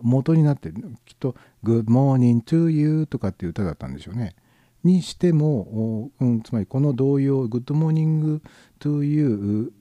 [0.03, 0.75] 元になってる
[1.07, 1.35] きっと
[1.65, 4.35] 「Good Morning to You」とかっていう歌だったんでしょうね。
[4.85, 8.41] にしても、うん、つまりこの童謡「Good Morning
[8.81, 9.73] to You」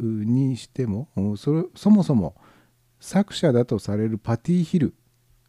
[0.00, 2.34] にしてもそれそもそも
[3.00, 4.94] 作者だとされるパティ・ヒル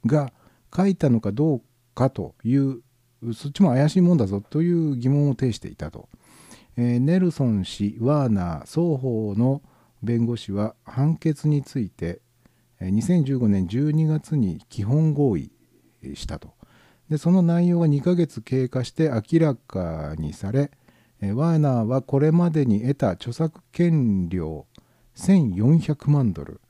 [0.05, 0.31] が
[0.75, 1.61] 書いたのかどう
[1.93, 2.81] かという
[3.33, 6.09] そっちも怪しいもんだぞという疑問を呈していたと、
[6.77, 9.61] えーネルソン氏ワーナー双方の
[10.03, 12.21] 弁護士は判決について
[12.81, 15.51] 2015年12月に基本合意
[16.13, 16.54] したと。
[17.09, 20.71] でその内容が2ヶ月経過して明らかにされ
[21.21, 24.65] えワーナーはこれまでに得た著作権料
[25.15, 26.61] 1400万ドル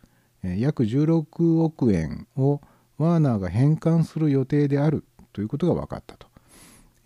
[0.43, 2.61] え約16億円を
[2.97, 5.03] ワーナーが返還する予定である
[5.33, 6.27] ということが分かったと。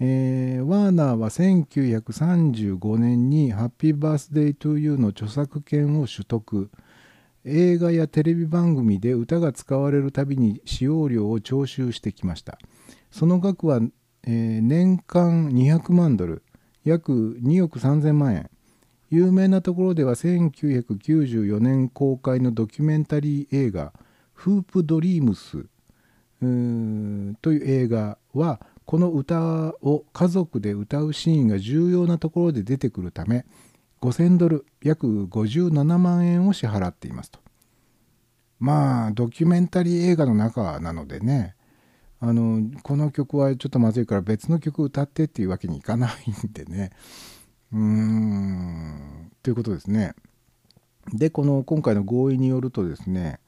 [0.02, 6.70] えーワーナーは1935年に「ハッピーバースデートゥーユーの著作権を取得
[7.44, 12.60] 映画やテレビ番組で歌が使われるたびに使用料を徴収してきました
[13.12, 13.80] その額は、
[14.24, 16.44] えー年間200万ドル
[16.84, 18.50] 約2億3000万円。
[19.10, 23.92] 有名なところでは1994年公開のドキュメンタリー映画
[24.34, 25.66] 「フープドリームス」
[27.42, 33.46] という映画はこの歌を家族で歌うシーンが重要なところで出てくるため
[34.02, 37.40] 5000ドル約57万円を支払っていますと。
[38.60, 41.56] まあドキュメンタリー映画の中なのでね
[42.22, 46.12] あのこの曲はちょっとまずいから別の曲歌ってっていうわけにいかない
[46.48, 46.92] んでね。
[47.72, 49.32] うーん。
[49.42, 50.14] ということですね。
[51.14, 53.40] でこの今回の合意によるとですね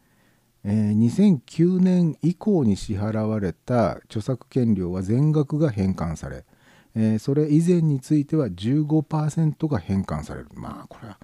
[0.64, 6.45] えー2009年以降に支払われた著作権料は全額が返還され、
[6.95, 10.48] えーそれ以前については15%が返還される。
[10.53, 11.19] まあこれは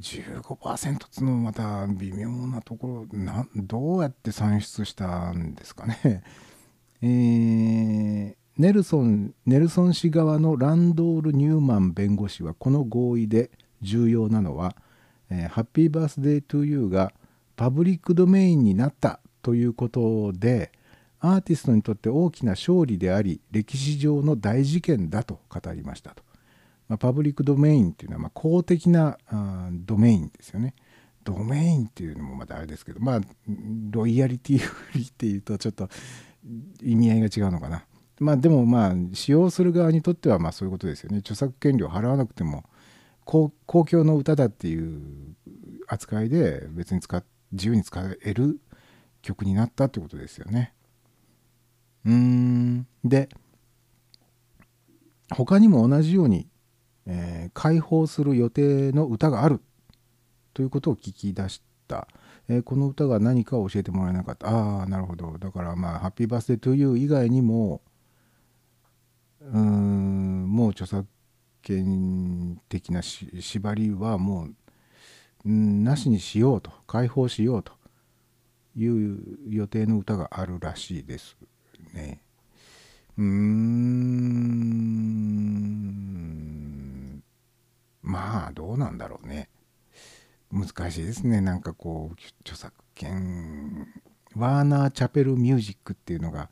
[0.00, 6.22] 15%っつうのもまた微妙なところなどうやって算出したんですかね。
[7.02, 13.52] えーネルソンネルソン氏側のランドール・ニューマン弁護士はこの合意で
[13.82, 14.74] 重要なのは
[15.30, 17.12] 「えー Happy Birthday to You が
[17.54, 20.72] パブリックドメインになったということで
[21.20, 26.27] アーティストにとって大きな勝利であり歴史上の大事件だと語りましたと。
[26.88, 30.74] まあ、パブリックドメインっていうのはま公的なあドメインですよね。
[31.22, 33.20] ドメインっていうのもまたあれですけどまあ
[33.90, 35.88] ロイヤリティフリーっていうとちょっと
[36.82, 37.84] 意味合いが違うのかな。
[38.20, 41.18] まあでもまあ使用する側にとってはまあそういうことですよね。
[41.18, 42.64] 著作権料払わなくても
[43.24, 45.36] 公共の歌だっていう
[45.86, 48.60] 扱いで別に使っ自由に使える
[49.22, 50.72] 曲になったってことですよね。
[52.06, 53.28] うーんで
[55.30, 56.48] 他にも同じように、
[57.08, 59.60] えー開放する予定の歌がある。
[60.54, 62.06] ということを聞き出した、
[62.48, 64.48] えーこの歌が何かを教えてもらえなかった。
[64.48, 65.36] ああなるほど。
[65.38, 67.82] だからまあ「ハッピーバースデートゥーユー」以外にも
[69.40, 71.06] うんもう著作
[71.62, 74.48] 権的な縛りはも
[75.44, 76.70] うなしにしようと。
[76.86, 77.72] 解放しようと。
[78.76, 79.18] いう
[79.48, 81.36] 予定の歌があるらしいです
[81.92, 82.20] ね。
[83.16, 83.28] うーん。
[88.08, 89.50] まあどうなんだろうね。
[90.50, 91.42] 難しいですね。
[91.42, 93.86] なんかこう著作権
[94.34, 96.48] ワーナー・チャペル・ミュージックっていうのが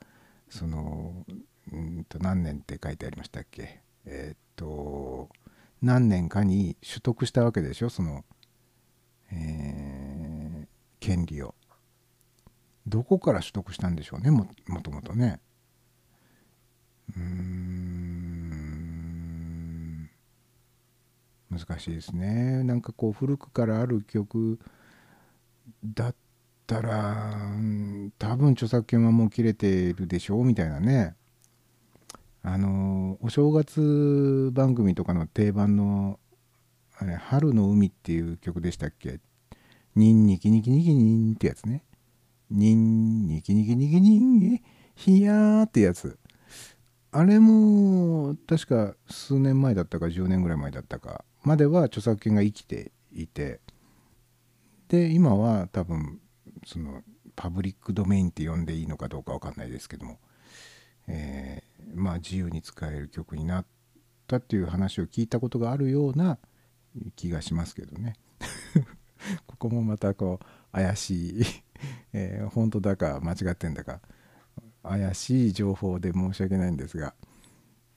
[0.51, 1.25] その
[1.73, 3.81] うんと何年って書いてありましたっけ？
[4.05, 5.31] えーっと
[5.81, 7.89] 何年かに取得したわけでしょ？
[7.89, 8.27] その、
[9.33, 10.67] えー
[11.01, 11.55] 権利を。
[12.87, 14.47] どこから取得したんでしょうねも
[14.83, 15.41] ともとね。
[17.17, 18.06] うーん。
[21.51, 22.63] 難しいですね。
[22.65, 24.59] なんかこう古くからある曲
[25.85, 26.15] だっ
[26.67, 27.35] たら
[28.19, 31.15] 多分著作権はもう切れてるでしょうみたいなね。
[32.43, 36.21] あのお正月番組とかの定番の
[36.97, 39.21] あれ「春の海」っていう曲でしたっけ
[39.97, 41.85] 「ニンニキニキニキニン」ってやつね
[42.51, 44.61] 「ニンニキニキニキニン
[44.95, 46.19] ヒヤー」ってやつ。
[47.13, 51.25] あれも確か数年前だったか10年ぐらい前だったか。
[51.47, 53.61] までは著作権が生きていて
[54.89, 56.21] で今は多分
[56.65, 57.03] その
[57.37, 60.19] パブリックドメインって呼んでいいのかどうかわかんないですけども、
[61.07, 63.67] えーまあ自由に使える曲になっ
[64.27, 66.39] たっていう話を聞いたことがあるような
[67.15, 68.15] 気がしますけどね。
[69.47, 71.43] ここもまたこう怪しい、
[72.13, 74.01] えー本当だか間違ってんだか
[74.83, 77.15] 怪しい情報で申し訳ないんですが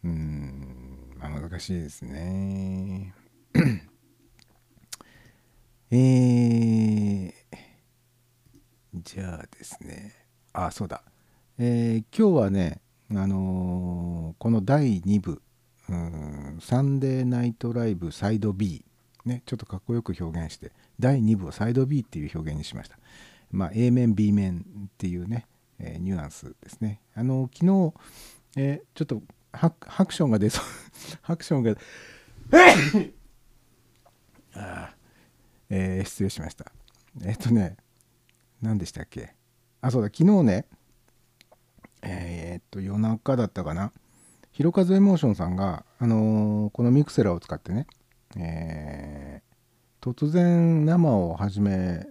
[0.03, 3.13] うん、まあ、難しいですね。
[5.91, 7.31] えー、
[8.93, 10.13] じゃあですね。
[10.53, 11.01] あそうだ、
[11.57, 12.79] えー今日はね
[13.11, 15.41] あのーこの第2部
[16.59, 18.85] サンデーナイトライブサイド B
[19.25, 22.99] ねちょっとかっこよく表現して第2部をサイド B っていう表現にしました。
[23.51, 24.61] まあ A 面 B 面っ
[24.95, 25.47] ていうね、
[25.79, 27.01] えーニュアンスですね。
[27.15, 27.93] あの昨日、
[28.57, 30.65] えちょっとハクションが出そう。
[31.23, 31.75] ハクションが
[34.53, 34.98] あー。
[35.69, 36.71] えー失礼しました。
[37.23, 37.77] えっ、とね
[38.61, 39.33] 何でしたっけ？
[39.81, 40.65] あそうだ昨日ね
[42.01, 43.91] えーっと夜中だったかな。
[44.51, 47.87] ひろかずエモーションさんが、あのーこのミクセラを使ってね、
[48.37, 49.49] えー
[50.01, 52.07] 突然生を始め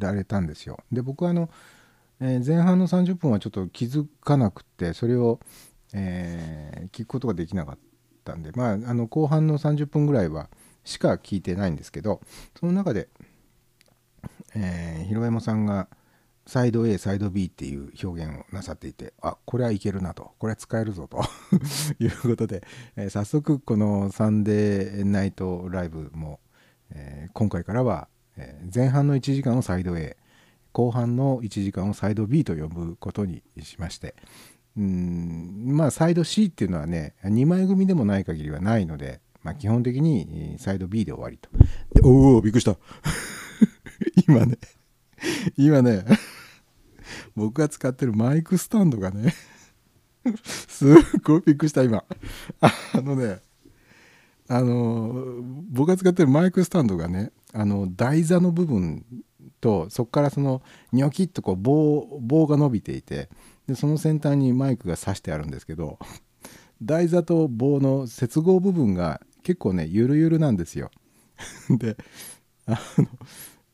[0.00, 0.78] られたんですよ。
[0.90, 1.48] で僕はあの、
[2.20, 5.40] えー前半の30分はちょっと気づかなくてそれを、
[5.92, 7.78] え聞くことができなかっ
[8.24, 10.48] たんでまああの後半の30分ぐらいは
[10.84, 12.20] しか聞いてないんですけど
[12.58, 13.08] その中で、
[14.54, 15.88] えー、ひろえもさんが
[16.46, 21.22] サイド A サイド B っていう表現をなさっていてあこれはいけるなとこれは使えるぞと
[22.02, 22.64] いうことで、
[22.96, 26.40] えー早速このサンデーナイトライブも、
[26.90, 30.16] えー今回からは、え前半の1時間をサイド A
[30.72, 34.14] 後半の1時間をサイド B と呼ぶことにしまして
[34.76, 41.48] うんまあサイド C っていうのはね2枚組でもない限りはないので、まあ、基本的にサイド B で終わりと。
[42.02, 42.76] おおびっくりした。
[44.26, 44.58] 今ね
[45.56, 46.04] 今ね
[47.34, 49.34] 僕が使ってるマイクスタンドがね
[50.44, 52.04] すっごいびっくりした今。
[52.60, 53.40] あのね
[54.48, 59.04] あの僕が使ってるマイクスタンドがねあの台座の部分
[59.60, 60.62] とそこからその
[60.92, 63.28] ニョキッとこう棒棒が伸びていて
[63.68, 65.98] でその先端にマイクが挿してあるんですけど
[66.82, 70.90] 台座と棒の接合部分が結構ねゆるゆるなんですよ。
[71.70, 71.96] で
[72.66, 73.08] あの、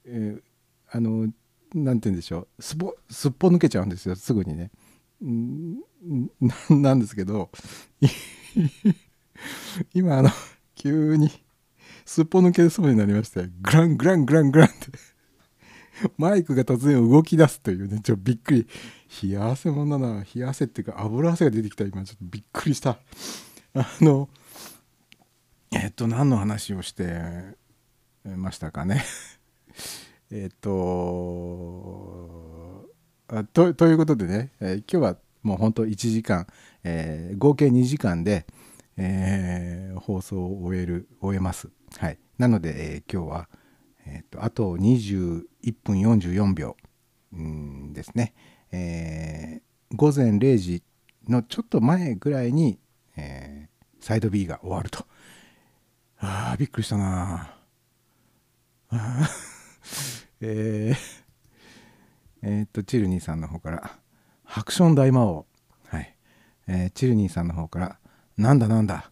[0.05, 0.43] えー
[0.88, 1.28] あの
[1.74, 2.62] なんて言うんでしょう。
[2.62, 4.70] すぽすっぽ抜けちゃうんですよすぐにね。
[5.24, 5.78] ん
[6.40, 7.51] ななんですけど
[9.93, 10.30] 今あの
[10.74, 11.30] 急に
[12.05, 14.76] すっぽ抜けそうになりましてグラングラングラングランって。
[16.18, 18.66] マイクが突然動き出すというねちょっとびっくり。
[19.22, 20.24] 冷や汗もんだな。
[20.34, 21.84] 冷や汗っていうか油汗が出てきた。
[21.84, 22.98] 今ちょっとびっくりした。
[23.74, 24.28] あの
[25.72, 27.20] えっと何の話をして
[28.24, 29.02] ましたかね？
[30.30, 32.36] えっと
[33.28, 36.47] あとということでね、えー今日はもう本当1時間、
[36.84, 38.47] えー合計2時間で、
[38.97, 41.68] えー放送を終える終えます。
[41.98, 43.48] はい、なので、えー今日は、
[44.06, 45.44] えーとあと21
[45.82, 46.76] 分44秒
[47.93, 48.34] ですね、
[48.72, 50.82] えー午前0時
[51.28, 52.78] のちょっと前ぐらいに、
[53.16, 55.05] えーサイド B が終わると。
[56.18, 57.51] あーびっくりしたな
[58.90, 59.28] あ
[60.40, 60.97] えー
[62.43, 63.98] えーっと、チルニーさんの方から、
[64.44, 65.47] ハクション大魔王。
[65.88, 66.14] はい。
[66.68, 67.98] えーチルニーさんの方から、
[68.36, 69.10] なんだなんだ。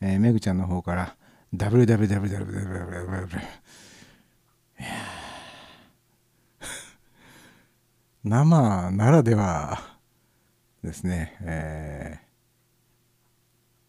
[0.00, 1.16] えーメグちゃんの方から、
[1.54, 3.38] WWWWWW。
[3.38, 3.42] い
[4.82, 6.68] やー
[8.24, 9.98] 生ならでは
[10.82, 11.36] ですね。
[11.42, 12.31] えー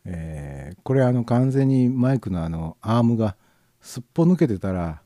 [0.05, 3.37] えーこれあの完全にマイクのあのアームが
[3.79, 5.01] すっぽ抜けてたら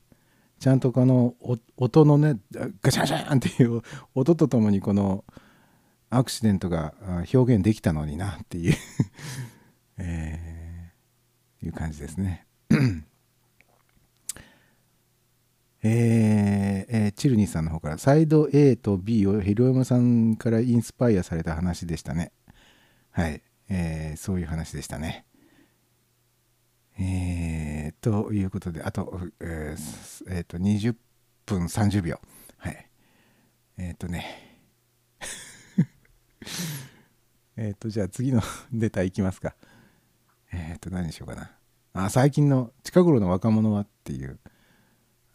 [0.60, 1.36] ちゃんとこの
[1.76, 2.40] 音のね
[2.82, 3.82] ガチャガチャンっていう
[4.16, 5.24] 音とともにこの
[6.10, 6.94] アクシデントが
[7.34, 8.76] 表現できたのになっていう、
[10.00, 12.46] えーいう感じですね。
[15.84, 22.32] えーえーチルニーさんの方からサイド A と B をヒロヤマさんからインスパイアされた話でしたね。
[23.12, 25.26] はい、えーそういう話でしたね。
[27.00, 30.96] えーということで、あと、えーえーと20
[31.46, 32.20] 分30秒。
[32.58, 32.90] はい。
[33.78, 34.26] えっ、とね。
[37.56, 38.42] えっと、じゃあ次の
[38.72, 39.56] データいきますか。
[40.52, 41.52] えっ、と、何にしようかな。
[41.94, 44.40] あ、最近の近頃の若者はっていう、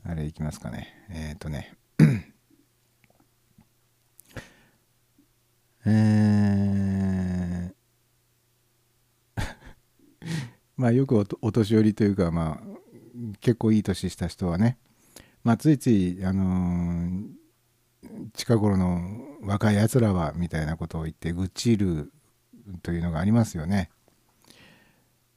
[0.04, 0.88] あれいきますかね。
[1.10, 1.76] えっ、とね。
[5.84, 7.11] えー
[10.76, 12.78] まあよくお年寄りというかまあ
[13.40, 14.78] 結構いい年した人はね
[15.44, 17.42] まあついついあのー
[18.34, 19.00] 近頃の
[19.42, 22.12] 若いやつらはみたいなことを言って愚痴る
[22.82, 23.90] というのがありますよね。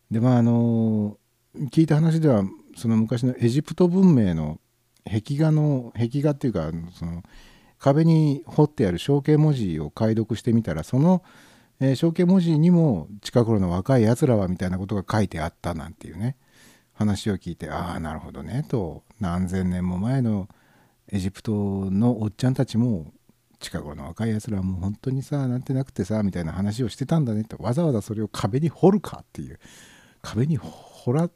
[0.10, 2.44] でまああのー聞いた話では
[2.76, 4.60] その昔のエジプト文明の
[5.06, 7.24] 壁画の壁画っていうかその
[7.78, 11.24] 壁に彫ってある象形文字を解読してみたらその、
[11.80, 16.38] えー象形文字にも近頃の若いやつらはみたいなことが書いてあったなんていうね。
[16.94, 18.66] 話を聞いてああなるほどね。
[18.68, 20.48] と何千年も前の
[21.10, 21.52] エジプト
[21.92, 23.12] のおっちゃんたちも
[23.60, 27.44] 近頃の若いやつらはもう本当にさなんてなくてさみたいな話をしてたんだね。
[27.44, 29.60] とわざわざそれを壁に彫るかっていう。
[30.22, 31.30] 壁に彫ら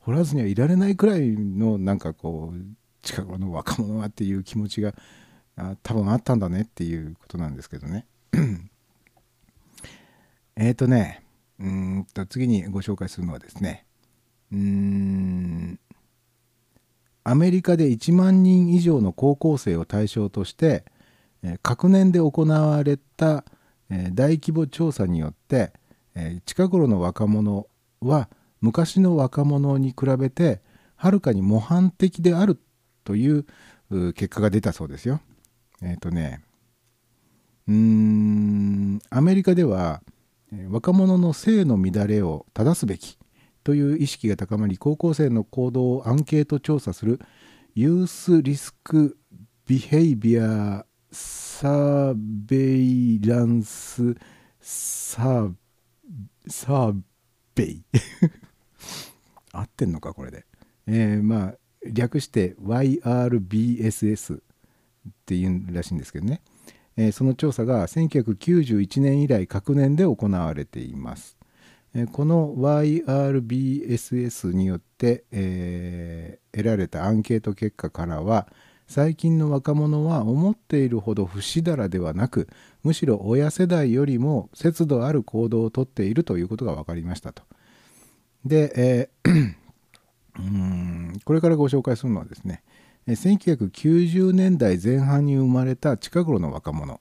[0.00, 2.58] 掘らずにはいられないくらいのなんかこう
[3.02, 4.94] 近頃の若者はっていう気持ちが
[5.56, 8.06] あ多分あったんだねっていうことなんですけどね。
[10.56, 11.22] えっとね
[11.58, 13.86] うんと次にご紹介するのはですね
[14.52, 15.78] うん
[17.24, 20.84] アメリカで1万人以上の高校生を対象として、
[21.42, 23.44] えー各年で行われた、
[23.90, 25.72] えー大規模調査によって、
[26.14, 27.66] えー近頃の若者
[28.00, 28.28] は
[28.60, 30.60] 昔の若者に比べて
[30.94, 32.60] はるかに模範的である
[33.04, 33.44] という
[34.14, 35.20] 結果が出たそうですよ。
[35.82, 36.42] えっ、とね
[37.68, 40.00] うーんアメリカでは
[40.68, 43.18] 若者の性の乱れを正すべき
[43.64, 47.20] という意識が高まり高校生の行動をアンケート調査する
[47.74, 49.18] ユースリスク
[49.66, 54.14] ビヘイビアサーベイランス
[54.60, 55.54] サー
[56.48, 57.00] サー
[57.54, 57.84] ベイ。
[59.52, 60.44] 合ってんのかこれで、
[60.86, 61.58] えーまあ
[61.92, 64.40] 略して YRBSS っ
[65.24, 66.42] ていうらしいんですけどね、
[66.96, 71.36] えーその調査が1991年以来各年で行われています。
[71.94, 78.48] えーこの YRBSS によって、えー得られたアンケート結果からは
[78.86, 82.48] 最近の若者は思っているほど不死だらではなく
[82.82, 87.42] むしろ親世代よりも節度ある行動をとっているということが分かりましたと。
[88.44, 89.56] で、えー
[90.38, 92.62] うんこれからご紹介するのはですね、
[93.08, 97.00] 1990年代前半に生まれた近頃の若者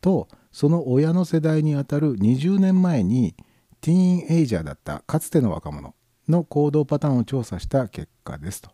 [0.00, 3.34] とその親の世代にあたる20年前に
[3.80, 5.94] ティーンエイジャーだったかつての若者
[6.28, 8.70] の行動パターンを調査した結果ですと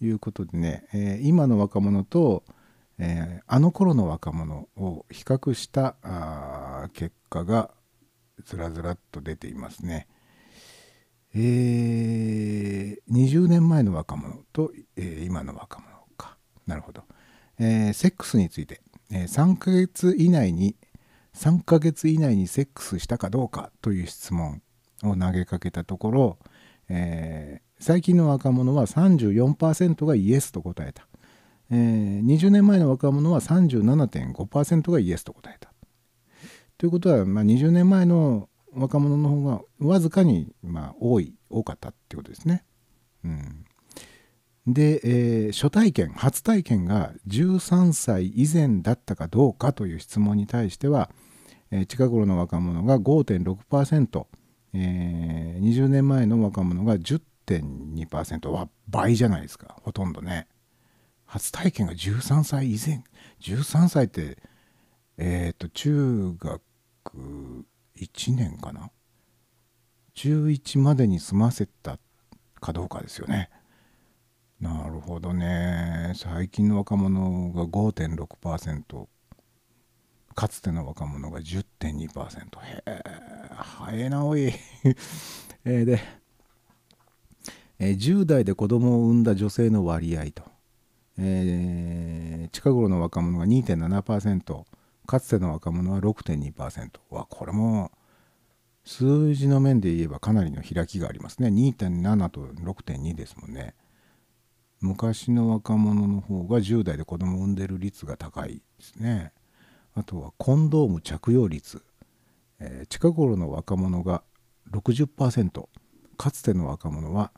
[0.00, 2.44] いうことでね、えー今の若者と、
[2.98, 5.96] えーあの頃の若者を比較した
[6.94, 7.70] 結果が
[8.44, 10.08] ずらずらっと出ていますね。
[11.34, 15.95] えー20年前の若者と、え今の若者。
[16.66, 17.04] なるほど。
[17.58, 18.80] えーセックスについて、
[19.10, 20.76] えー3ヶ月以内に
[21.34, 24.62] 3ヶ月以内にセックスしたかどうかという質問
[25.02, 26.38] を投げかけたところ、
[26.88, 31.06] えー最近の若者は34%がイエスと答えた、
[31.70, 35.70] えー20年前の若者は37.5%がイエスと答えた
[36.78, 42.64] ということは、まあ、20年前の若者の方がわずかに、まあ、多い多かったってことですね。
[43.24, 43.65] うん、
[44.66, 51.10] で、えー初体験初体験が13歳以前だったかどうかという質問に対しては、
[51.70, 54.26] えー近頃の若者が5.6%、
[54.74, 59.76] えー20年前の若者が10.2%は倍じゃないですか。
[59.82, 60.48] ほとんどね。
[61.26, 63.02] 初体験が13歳以前。
[63.40, 64.38] 13歳って
[65.18, 66.62] えっ、と中学
[67.96, 68.90] 1年かな。
[70.14, 71.98] 中1までに済ませた
[72.60, 73.50] かどうかですよね。
[74.66, 76.12] なるほどね。
[76.16, 79.06] 最近の若者が5.6%
[80.34, 83.02] かつての若者が10.2%へえ
[83.54, 84.52] 早えなおい。
[85.64, 86.00] えで、
[87.78, 90.42] え10代で子供を産んだ女性の割合と、
[91.18, 94.64] えー近頃の若者が2.7%
[95.06, 97.90] かつての若者は6.2%わこれも
[98.84, 101.48] 数字の面で言えばかなりの開きがありますね。
[101.48, 103.74] 2.7と6.2ですもんね。
[104.86, 109.32] 昔の若者の方が10代で子供を産んでる率が高いですね。
[109.94, 111.82] あとはコンドーム着用率、
[112.60, 114.22] えー近頃の若者が
[114.70, 115.68] 60%
[116.16, 117.32] かつての若者は、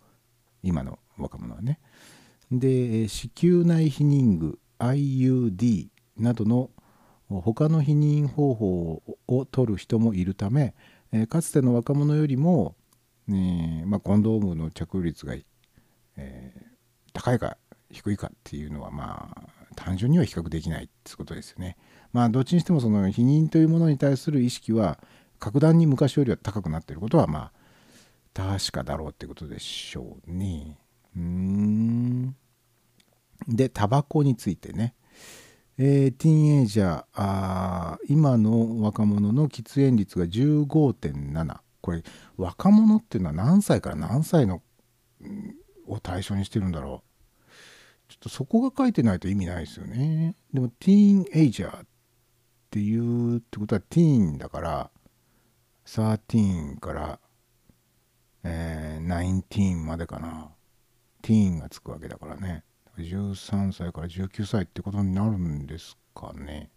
[0.62, 1.80] 今の若者はね
[2.50, 6.70] で子宮内避妊具 IUD などの
[7.28, 10.74] 他の避妊方法を取る人もいるため、
[11.30, 12.74] かつての若者よりも、
[13.26, 15.34] えーまあ、コンドームの着用率が、
[16.16, 16.72] えー
[17.12, 17.56] 高いか
[17.90, 21.76] 低いかっていうのはまあ単純には比較できないってことですよね。
[22.12, 24.98] まあどっちにしてもその避妊というものに対する意識は
[25.38, 27.52] 格段に昔よりは高くなっていることはまあ
[28.34, 30.78] 確かだろうってことでしょうね。
[31.16, 32.36] うーん
[33.48, 34.94] でタバコについてね。
[35.78, 42.02] えーティーンエイジャーあ今の若者の喫煙率が15.7これ
[42.36, 44.62] 若者っていうのは何歳から何歳の
[45.88, 47.02] を対象にしてるんだろ
[48.08, 51.86] うちょっとそこが書いてないと意味ないですよねでもティーンエイジャーっ
[52.72, 54.90] ていうってことはティーンだから
[55.84, 57.18] 13から、
[58.44, 60.48] えー、19までかな。
[61.20, 62.64] ティーンがつくわけだからね。
[62.96, 66.70] 13歳から19歳ってことになるんですかね。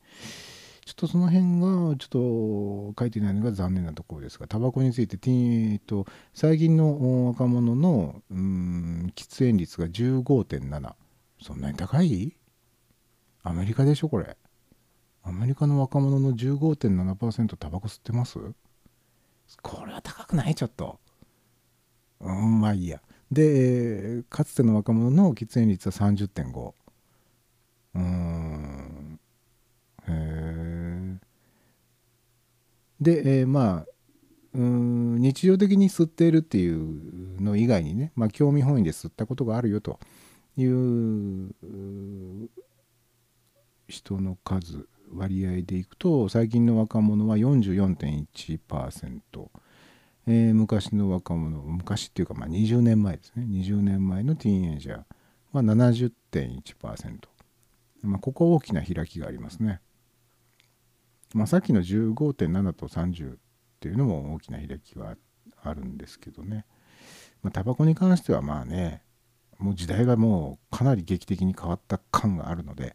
[0.85, 10.93] ちょっとその辺がちょっと書いてないのが残念なところですがタバコについてティーン、と、最近の若者のうん喫煙率が15.7
[11.41, 12.35] そんなに高い？
[13.43, 14.35] アメリカでしょこれ。
[15.27, 18.37] アメリカの若者の15.7%タバコ吸ってます？
[19.63, 20.53] これは高くない？
[20.53, 20.99] ちょっと。
[22.21, 23.01] うんまあいいや。
[23.31, 26.73] で、えーかつての若者の喫煙率は30.5
[27.95, 29.19] うーん。
[30.07, 31.17] へえ
[33.01, 33.85] で、えーまあ
[34.53, 39.99] うーん日常的に吸っているっていうの以外にね、まあ、興味本位で吸ったことがあるよと
[40.55, 41.51] いう
[43.87, 49.49] 人の数割合でいくと最近の若者は44.1%、
[50.27, 53.45] えー昔の若者昔っていうかまあ20年前ですね。
[53.47, 55.03] 20年前のティーンエイジャー
[55.55, 57.19] は70.1%、
[58.03, 59.81] まあ、ここ大きな開きがありますね、
[61.33, 63.37] まあ、さっきの15.7と30っ
[63.79, 65.15] ていうのも大きな開きは
[65.63, 66.65] あるんですけどね、
[67.41, 69.01] まあ、タバコに関してはまあね
[69.57, 72.93] もう時代がもうかなり劇的に変わった感があるので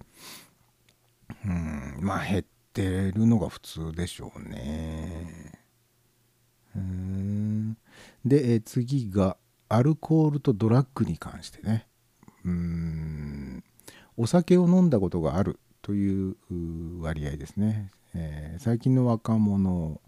[1.45, 5.53] うんまあ減ってるのが普通でしょうね。
[6.77, 7.77] うん。
[8.25, 9.37] で、え次が
[9.69, 11.87] アルコールとドラッグに関してね。
[12.45, 13.65] うん。
[14.17, 20.01] お酒を飲んだことがあるというう割合ですね、えー最近の若者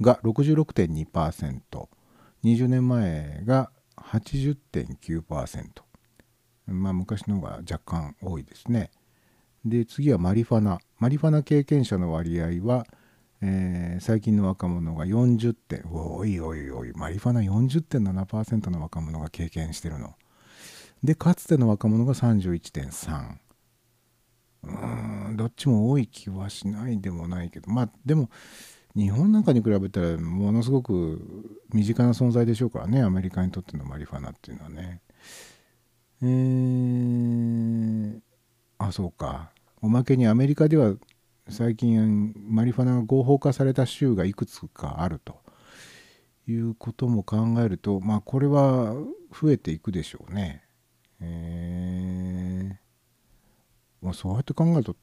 [0.00, 5.82] が 66.2%20 年前が80.9%
[6.66, 8.90] まあ昔の方が若干多いですね。
[9.64, 10.78] で次はマリファナ。
[10.98, 12.86] マリファナ経験者の割合は、
[13.42, 20.14] えー最近の若者が40点おいおいおいマリファナ40.7%の若者が経験してるの。
[21.02, 23.36] でかつての若者が31.3
[24.62, 27.70] うんどっちも多い気はしないでもないけど。
[27.70, 28.30] まあでも
[28.96, 33.02] 日本なんかに比べたらものすごく身近な存在でしょうからね。
[33.02, 35.02] アメリカにとってのマリファナっていうのはね。
[36.22, 38.20] えー、
[38.80, 39.50] あそうか。
[39.82, 40.94] おまけにアメリカでは
[41.50, 45.38] 最近マリファナが合法化された州がいくつかあると。
[46.48, 48.94] いうことも考えるとまあこれは
[49.30, 50.64] 増えていくでしょうね。
[51.20, 52.76] えー。
[54.04, 54.96] まあ、そうやって考えると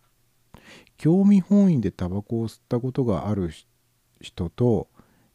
[0.97, 3.51] 興味本位でタバコを吸ったことがある
[4.19, 4.87] 人と、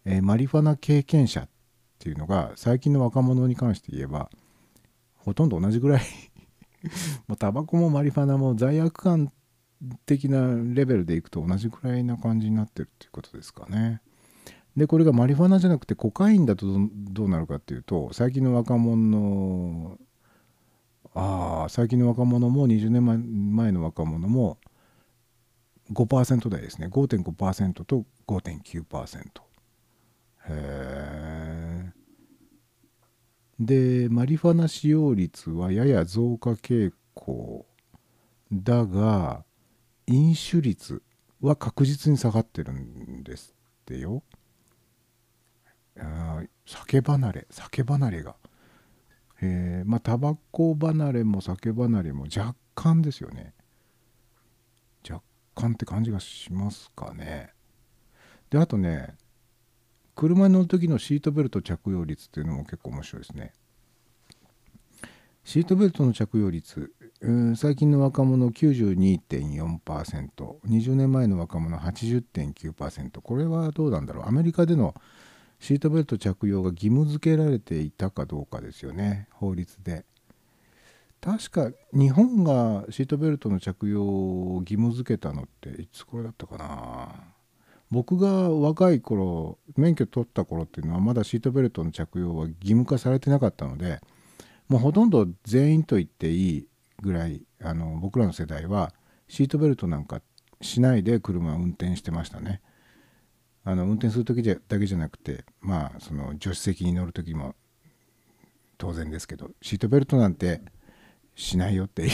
[0.05, 1.49] えーマリファナ経験者っ
[2.01, 4.29] ていうのが最近の若者に関して言えば
[5.17, 6.03] ほとんど同じぐらい
[7.29, 9.33] もうタバコもマリファナも罪悪感
[10.07, 14.01] 的なレベルでいくと同じくらいな感じになってるっていうことですかね。
[14.77, 19.99] でこれがマリファナじゃなくてコカインだとどうなるかっていうと最近の若者の
[21.15, 24.59] ああ最近の若者も20年前前の若者も
[25.93, 26.87] 5%台ですね。
[26.89, 29.29] 5.5%と5.9%へ
[30.49, 31.22] え
[33.65, 37.65] でマリファナ使用率はやや増加傾向
[38.53, 39.45] だが
[40.07, 41.01] 飲酒率
[41.41, 44.23] は確実に下がってるんですってよ。
[45.99, 48.35] あ酒離れ酒離れが。
[49.41, 53.55] えーまあタバコ離れも酒離れも若干ですよね。
[55.09, 55.23] 若
[55.55, 57.53] 干って感じがしますかね。
[58.51, 59.15] であとね
[60.15, 63.53] 車に乗る時のシートベルト着用率っていうのも結構面白いですね。
[65.45, 66.93] シートベルトの着用率
[67.57, 74.29] 最近の若者 92.4%20 年前の若者80.9%これはどうなんだろう？
[74.29, 74.95] アメリカでの
[75.59, 80.05] シートベルト着用が義務付けられていたかどうかですよね法律で。
[81.21, 87.32] 確か日本がシートベルトの着用を義務付けたのっていつ頃だったかな？
[87.93, 94.01] 僕が若い頃免許取った頃っていうのはまだシートベルトの着用は義務化されてなかったので
[94.67, 96.67] もうほとんど全員と言っていい
[97.03, 98.95] ぐらいあの僕らの世代は
[99.29, 100.23] シートベルトなんか
[100.63, 102.63] しないで車を運転してましたね。
[103.63, 107.55] あの運転する時じゃだけじゃなくてまあその助手席に乗る時も
[108.79, 110.63] 当然ですけどシートベルトなんて
[111.35, 112.11] しないよっていう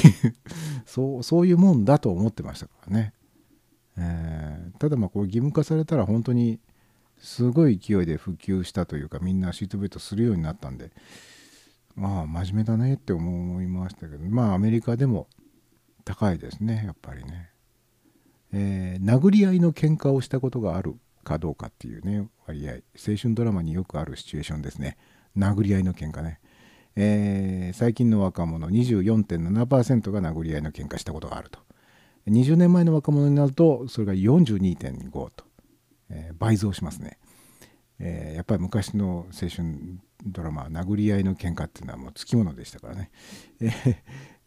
[0.87, 3.15] そうそういうもんだと思ってましたからね。
[3.99, 6.61] えーただまあこれ義務化されたら本当に
[7.19, 10.93] すごい勢いで普及したというかみんなシートベルトするようになったんで
[11.97, 15.27] まあ真面目だねって思いましたけどまあアメリカでも
[16.05, 17.51] 高いですねやっぱりね。
[18.53, 22.73] えー殴り合いの喧嘩をしたことがあるかどうかっていうね割合。
[22.97, 24.97] 青春ドラマによくあるシチュエーションですね。
[25.37, 26.41] 殴り合いの喧嘩ね、
[26.97, 31.59] えー最近の若者24.7%が殴り合いの喧嘩したことがあると。
[32.29, 35.45] 20年前の若者になるとそれが42.5と、
[36.11, 37.19] えー倍増しますね、
[37.99, 43.11] えーやっぱり昔の青春ドラマ殴り合いの喧嘩っていうのはもうつきものでしたからね、
[43.61, 43.97] えー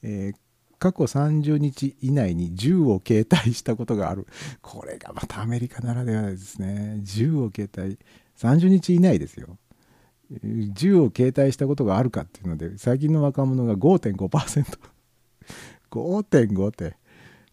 [0.03, 0.35] えー
[0.81, 4.25] 過去30日以内に銃を携帯したことがある。
[4.63, 6.97] これがまたアメリカならではですね。
[7.03, 7.99] 銃を携帯
[8.35, 9.59] 30日以内ですよ。
[10.73, 16.97] 銃を携帯したことがあるかっていうので最近の若者が 5.5%5.5 って。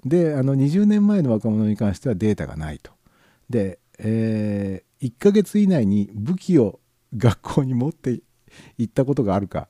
[0.05, 2.93] であの20年前の若者に関してはデータがないと。
[3.51, 6.81] で、え1ヶ月以内に武器を
[7.17, 8.21] 学校に持って
[8.77, 9.69] 行ったことがあるか。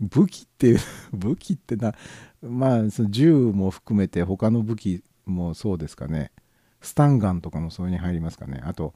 [0.00, 0.78] 武器っていう
[1.12, 1.94] 武器ってな
[2.42, 6.32] まあその銃も含めて他の武器もそうですかね。
[6.80, 8.60] スタンガンとかもそれに入りますかね。
[8.64, 8.94] あと、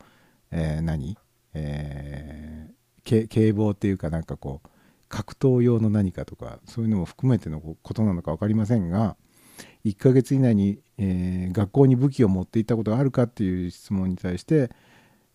[0.51, 1.17] えー何、
[1.55, 2.77] えー
[3.07, 4.69] 警棒っていうかなんかこう
[5.09, 9.17] 格闘用の何かとかそういうのも含めてのことなのか分かりませんが
[9.87, 14.71] 1ヶ月以内に、えー学校に武器を持っていったことがあるかっていう質問に対して、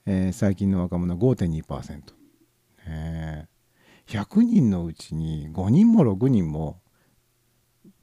[0.05, 2.01] えー最近の若者は5.2%、
[2.87, 3.51] えー
[4.07, 6.81] 100人のうちに5人も6人も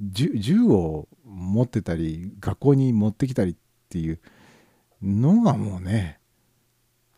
[0.00, 3.56] 銃銃を持ってたり学校に持ってきたりっ
[3.90, 4.20] ていう
[5.02, 6.17] のがもうね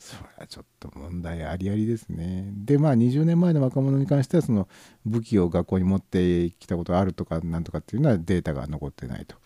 [0.00, 2.50] それはちょっと問題ありありですね。
[2.56, 4.66] でまあ20年前の若者に関してはその
[5.04, 9.36] 武器を学校に持ってきたことあるとかなんとかっていうのはデータが残ってないと。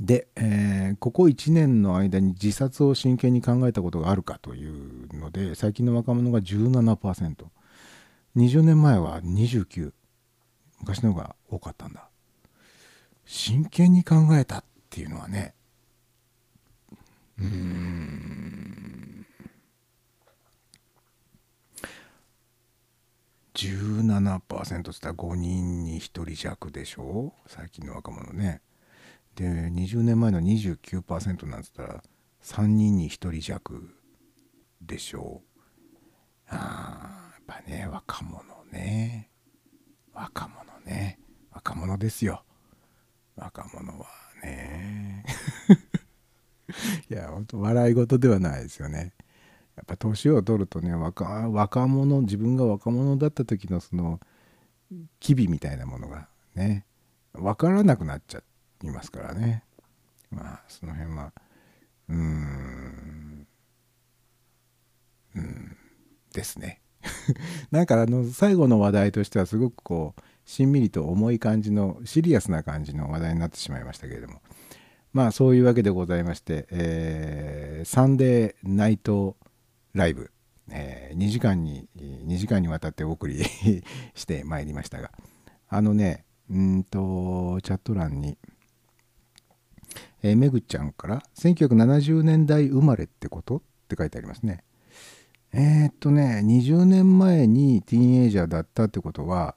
[0.00, 9.92] で、えーここ1年の間に自殺を真剣に考えたことがあるかというので最近の若者が 17%20 年前は29
[10.80, 12.08] 昔の方が多かったんだ
[13.24, 15.54] 真剣に考えたっていうのはね
[17.38, 18.79] うん
[23.54, 27.34] 17%って言ったら5人に1人弱でしょ？
[27.46, 28.62] う最近の若者ね。
[29.34, 32.02] で20年前の29%なんつったら
[32.42, 33.88] 3人に1人弱
[34.80, 35.42] でしょ？
[35.42, 39.30] うあやっぱね若者ね。
[40.12, 41.18] 若者ね。
[41.52, 42.44] 若者ですよ。
[43.36, 44.06] 若者は
[44.42, 45.24] ね。
[47.10, 49.12] いや本当笑い事ではないですよね。
[49.76, 54.20] やっぱ年を取るとね若若者自分が若者だった時のその
[55.20, 56.84] 機微みたいなものがね
[57.32, 58.42] 分からなくなっちゃ
[58.82, 59.64] いますからね。
[60.30, 61.32] まあその辺は
[62.08, 63.46] うーん
[65.36, 65.76] うん
[66.32, 66.80] ですね。
[67.70, 74.42] なんかあの最後の話題としてはすごくこうしんみりと重い感じのシリアスな感じの話題になってしまいましたけれども。
[75.12, 79.36] まあそういうわけでございまして、えーサンデーナイト
[79.92, 80.30] ライブ、
[80.70, 83.42] え2時間に2時間にわたってお送り
[84.14, 85.10] してまいりましたが
[85.68, 88.38] あのねうんとチャット欄に、
[90.22, 93.58] えーめぐちゃんから1970年代生まれってこと？
[93.58, 94.62] って書いてありますね。
[95.52, 99.56] えーっとね20年前にティーンエイジャーだったってことは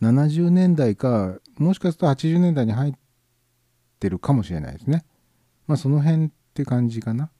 [0.00, 2.92] 70年代かもしかすると80年代に入っ
[3.98, 5.04] てるかもしれないですね。
[5.66, 7.30] まあその辺って感じかな。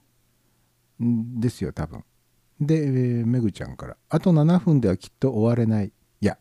[1.02, 2.04] んですよ多分。
[2.66, 6.38] で、えーめぐちゃんから「あと7分ではきっと終われない」いや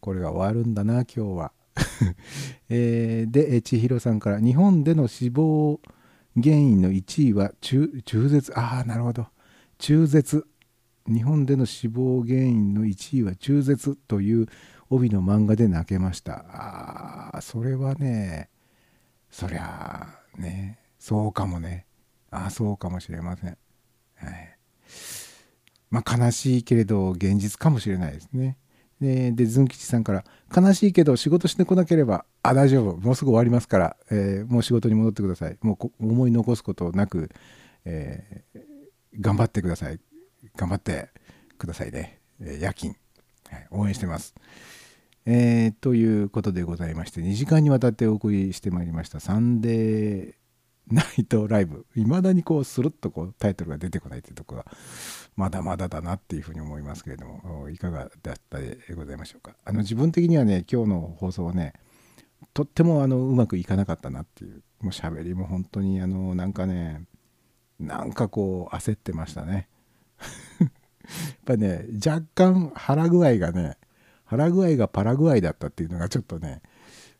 [0.00, 1.52] これが終わるんだな今日は、
[2.68, 5.80] えーで千尋さんから「日本での死亡
[6.36, 8.52] 原因の1位は中中絶。
[8.58, 9.26] ああなるほど。
[9.78, 10.46] 中絶。
[11.06, 14.46] 日本での死亡原因の1位は中絶という
[14.90, 16.44] 帯の漫画で泣けました。
[16.48, 18.48] あーそれはね
[19.30, 21.86] そりゃあねそうかもね。
[22.30, 23.56] ああそうかもしれません。
[24.16, 24.53] はい。
[25.94, 28.58] まあ悲しいけれど現実かもしれないですね。
[29.00, 32.96] ででズン吉さんから「悲しいけど仕事してこなければあ大丈夫。
[32.96, 35.56] もうすぐ終わりますから、えーもう仕事に戻ってください。
[35.62, 37.30] もう思い残すことなく、
[37.84, 38.60] えー
[39.20, 40.00] 頑張ってください。
[40.56, 41.10] 頑張って
[41.58, 42.96] くださいね、えー夜勤、
[43.48, 44.34] はい、応援してます。
[45.26, 50.34] えーということでございまして2時間にわたってお送りしてまいりましたサンデー
[50.90, 51.86] ナイトライブ。
[51.96, 54.72] いまだにこうスルッとこうタイトルが出てこないというところが
[55.36, 59.56] まだまだだなっていうふうに思いますけれどもいかがだったでございましょうか。
[59.64, 61.72] あの自分的にはね今日の放送はね
[62.52, 67.04] とってもあのうまくいかなかったなっていうもう喋りも本当にあのなんかね
[67.80, 69.68] なんかこう焦ってましたね。
[70.60, 70.70] やっ
[71.44, 73.76] ぱね若干腹具合がね
[74.24, 76.62] 腹具合がパラ具合だったっていうのがちょっとね、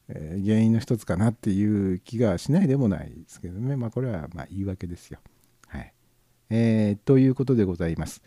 [0.08, 3.76] えー原因の一つかなっていう気がしないでもないですけどね。
[3.76, 5.18] まあこれはまあ言い訳ですよ。
[6.50, 8.22] えーということでございます。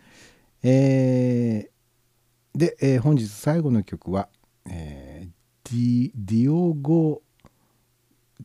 [0.63, 4.29] えーで、えー本日最後の曲は、
[4.69, 7.21] えーディオゴ・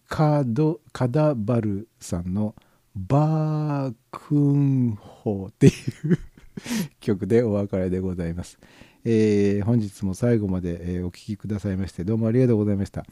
[0.08, 2.56] カドカダバルさんの
[2.96, 6.18] 「バークンホー」っていう
[6.98, 8.58] 曲でお別れでございます。
[9.04, 13.04] えー本日も最後まで、えお聴きくださいましてどうもありがとうございました。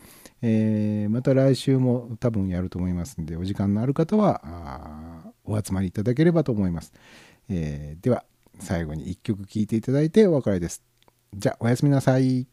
[0.43, 6.93] えーまた来週も多分やると思いますんでお時間のある方はお集まりいただければと思います。
[7.49, 8.25] えーでは
[8.59, 10.83] 最後に1曲聴いていただいてお別れです。
[11.35, 12.47] じゃあおやすみなさい。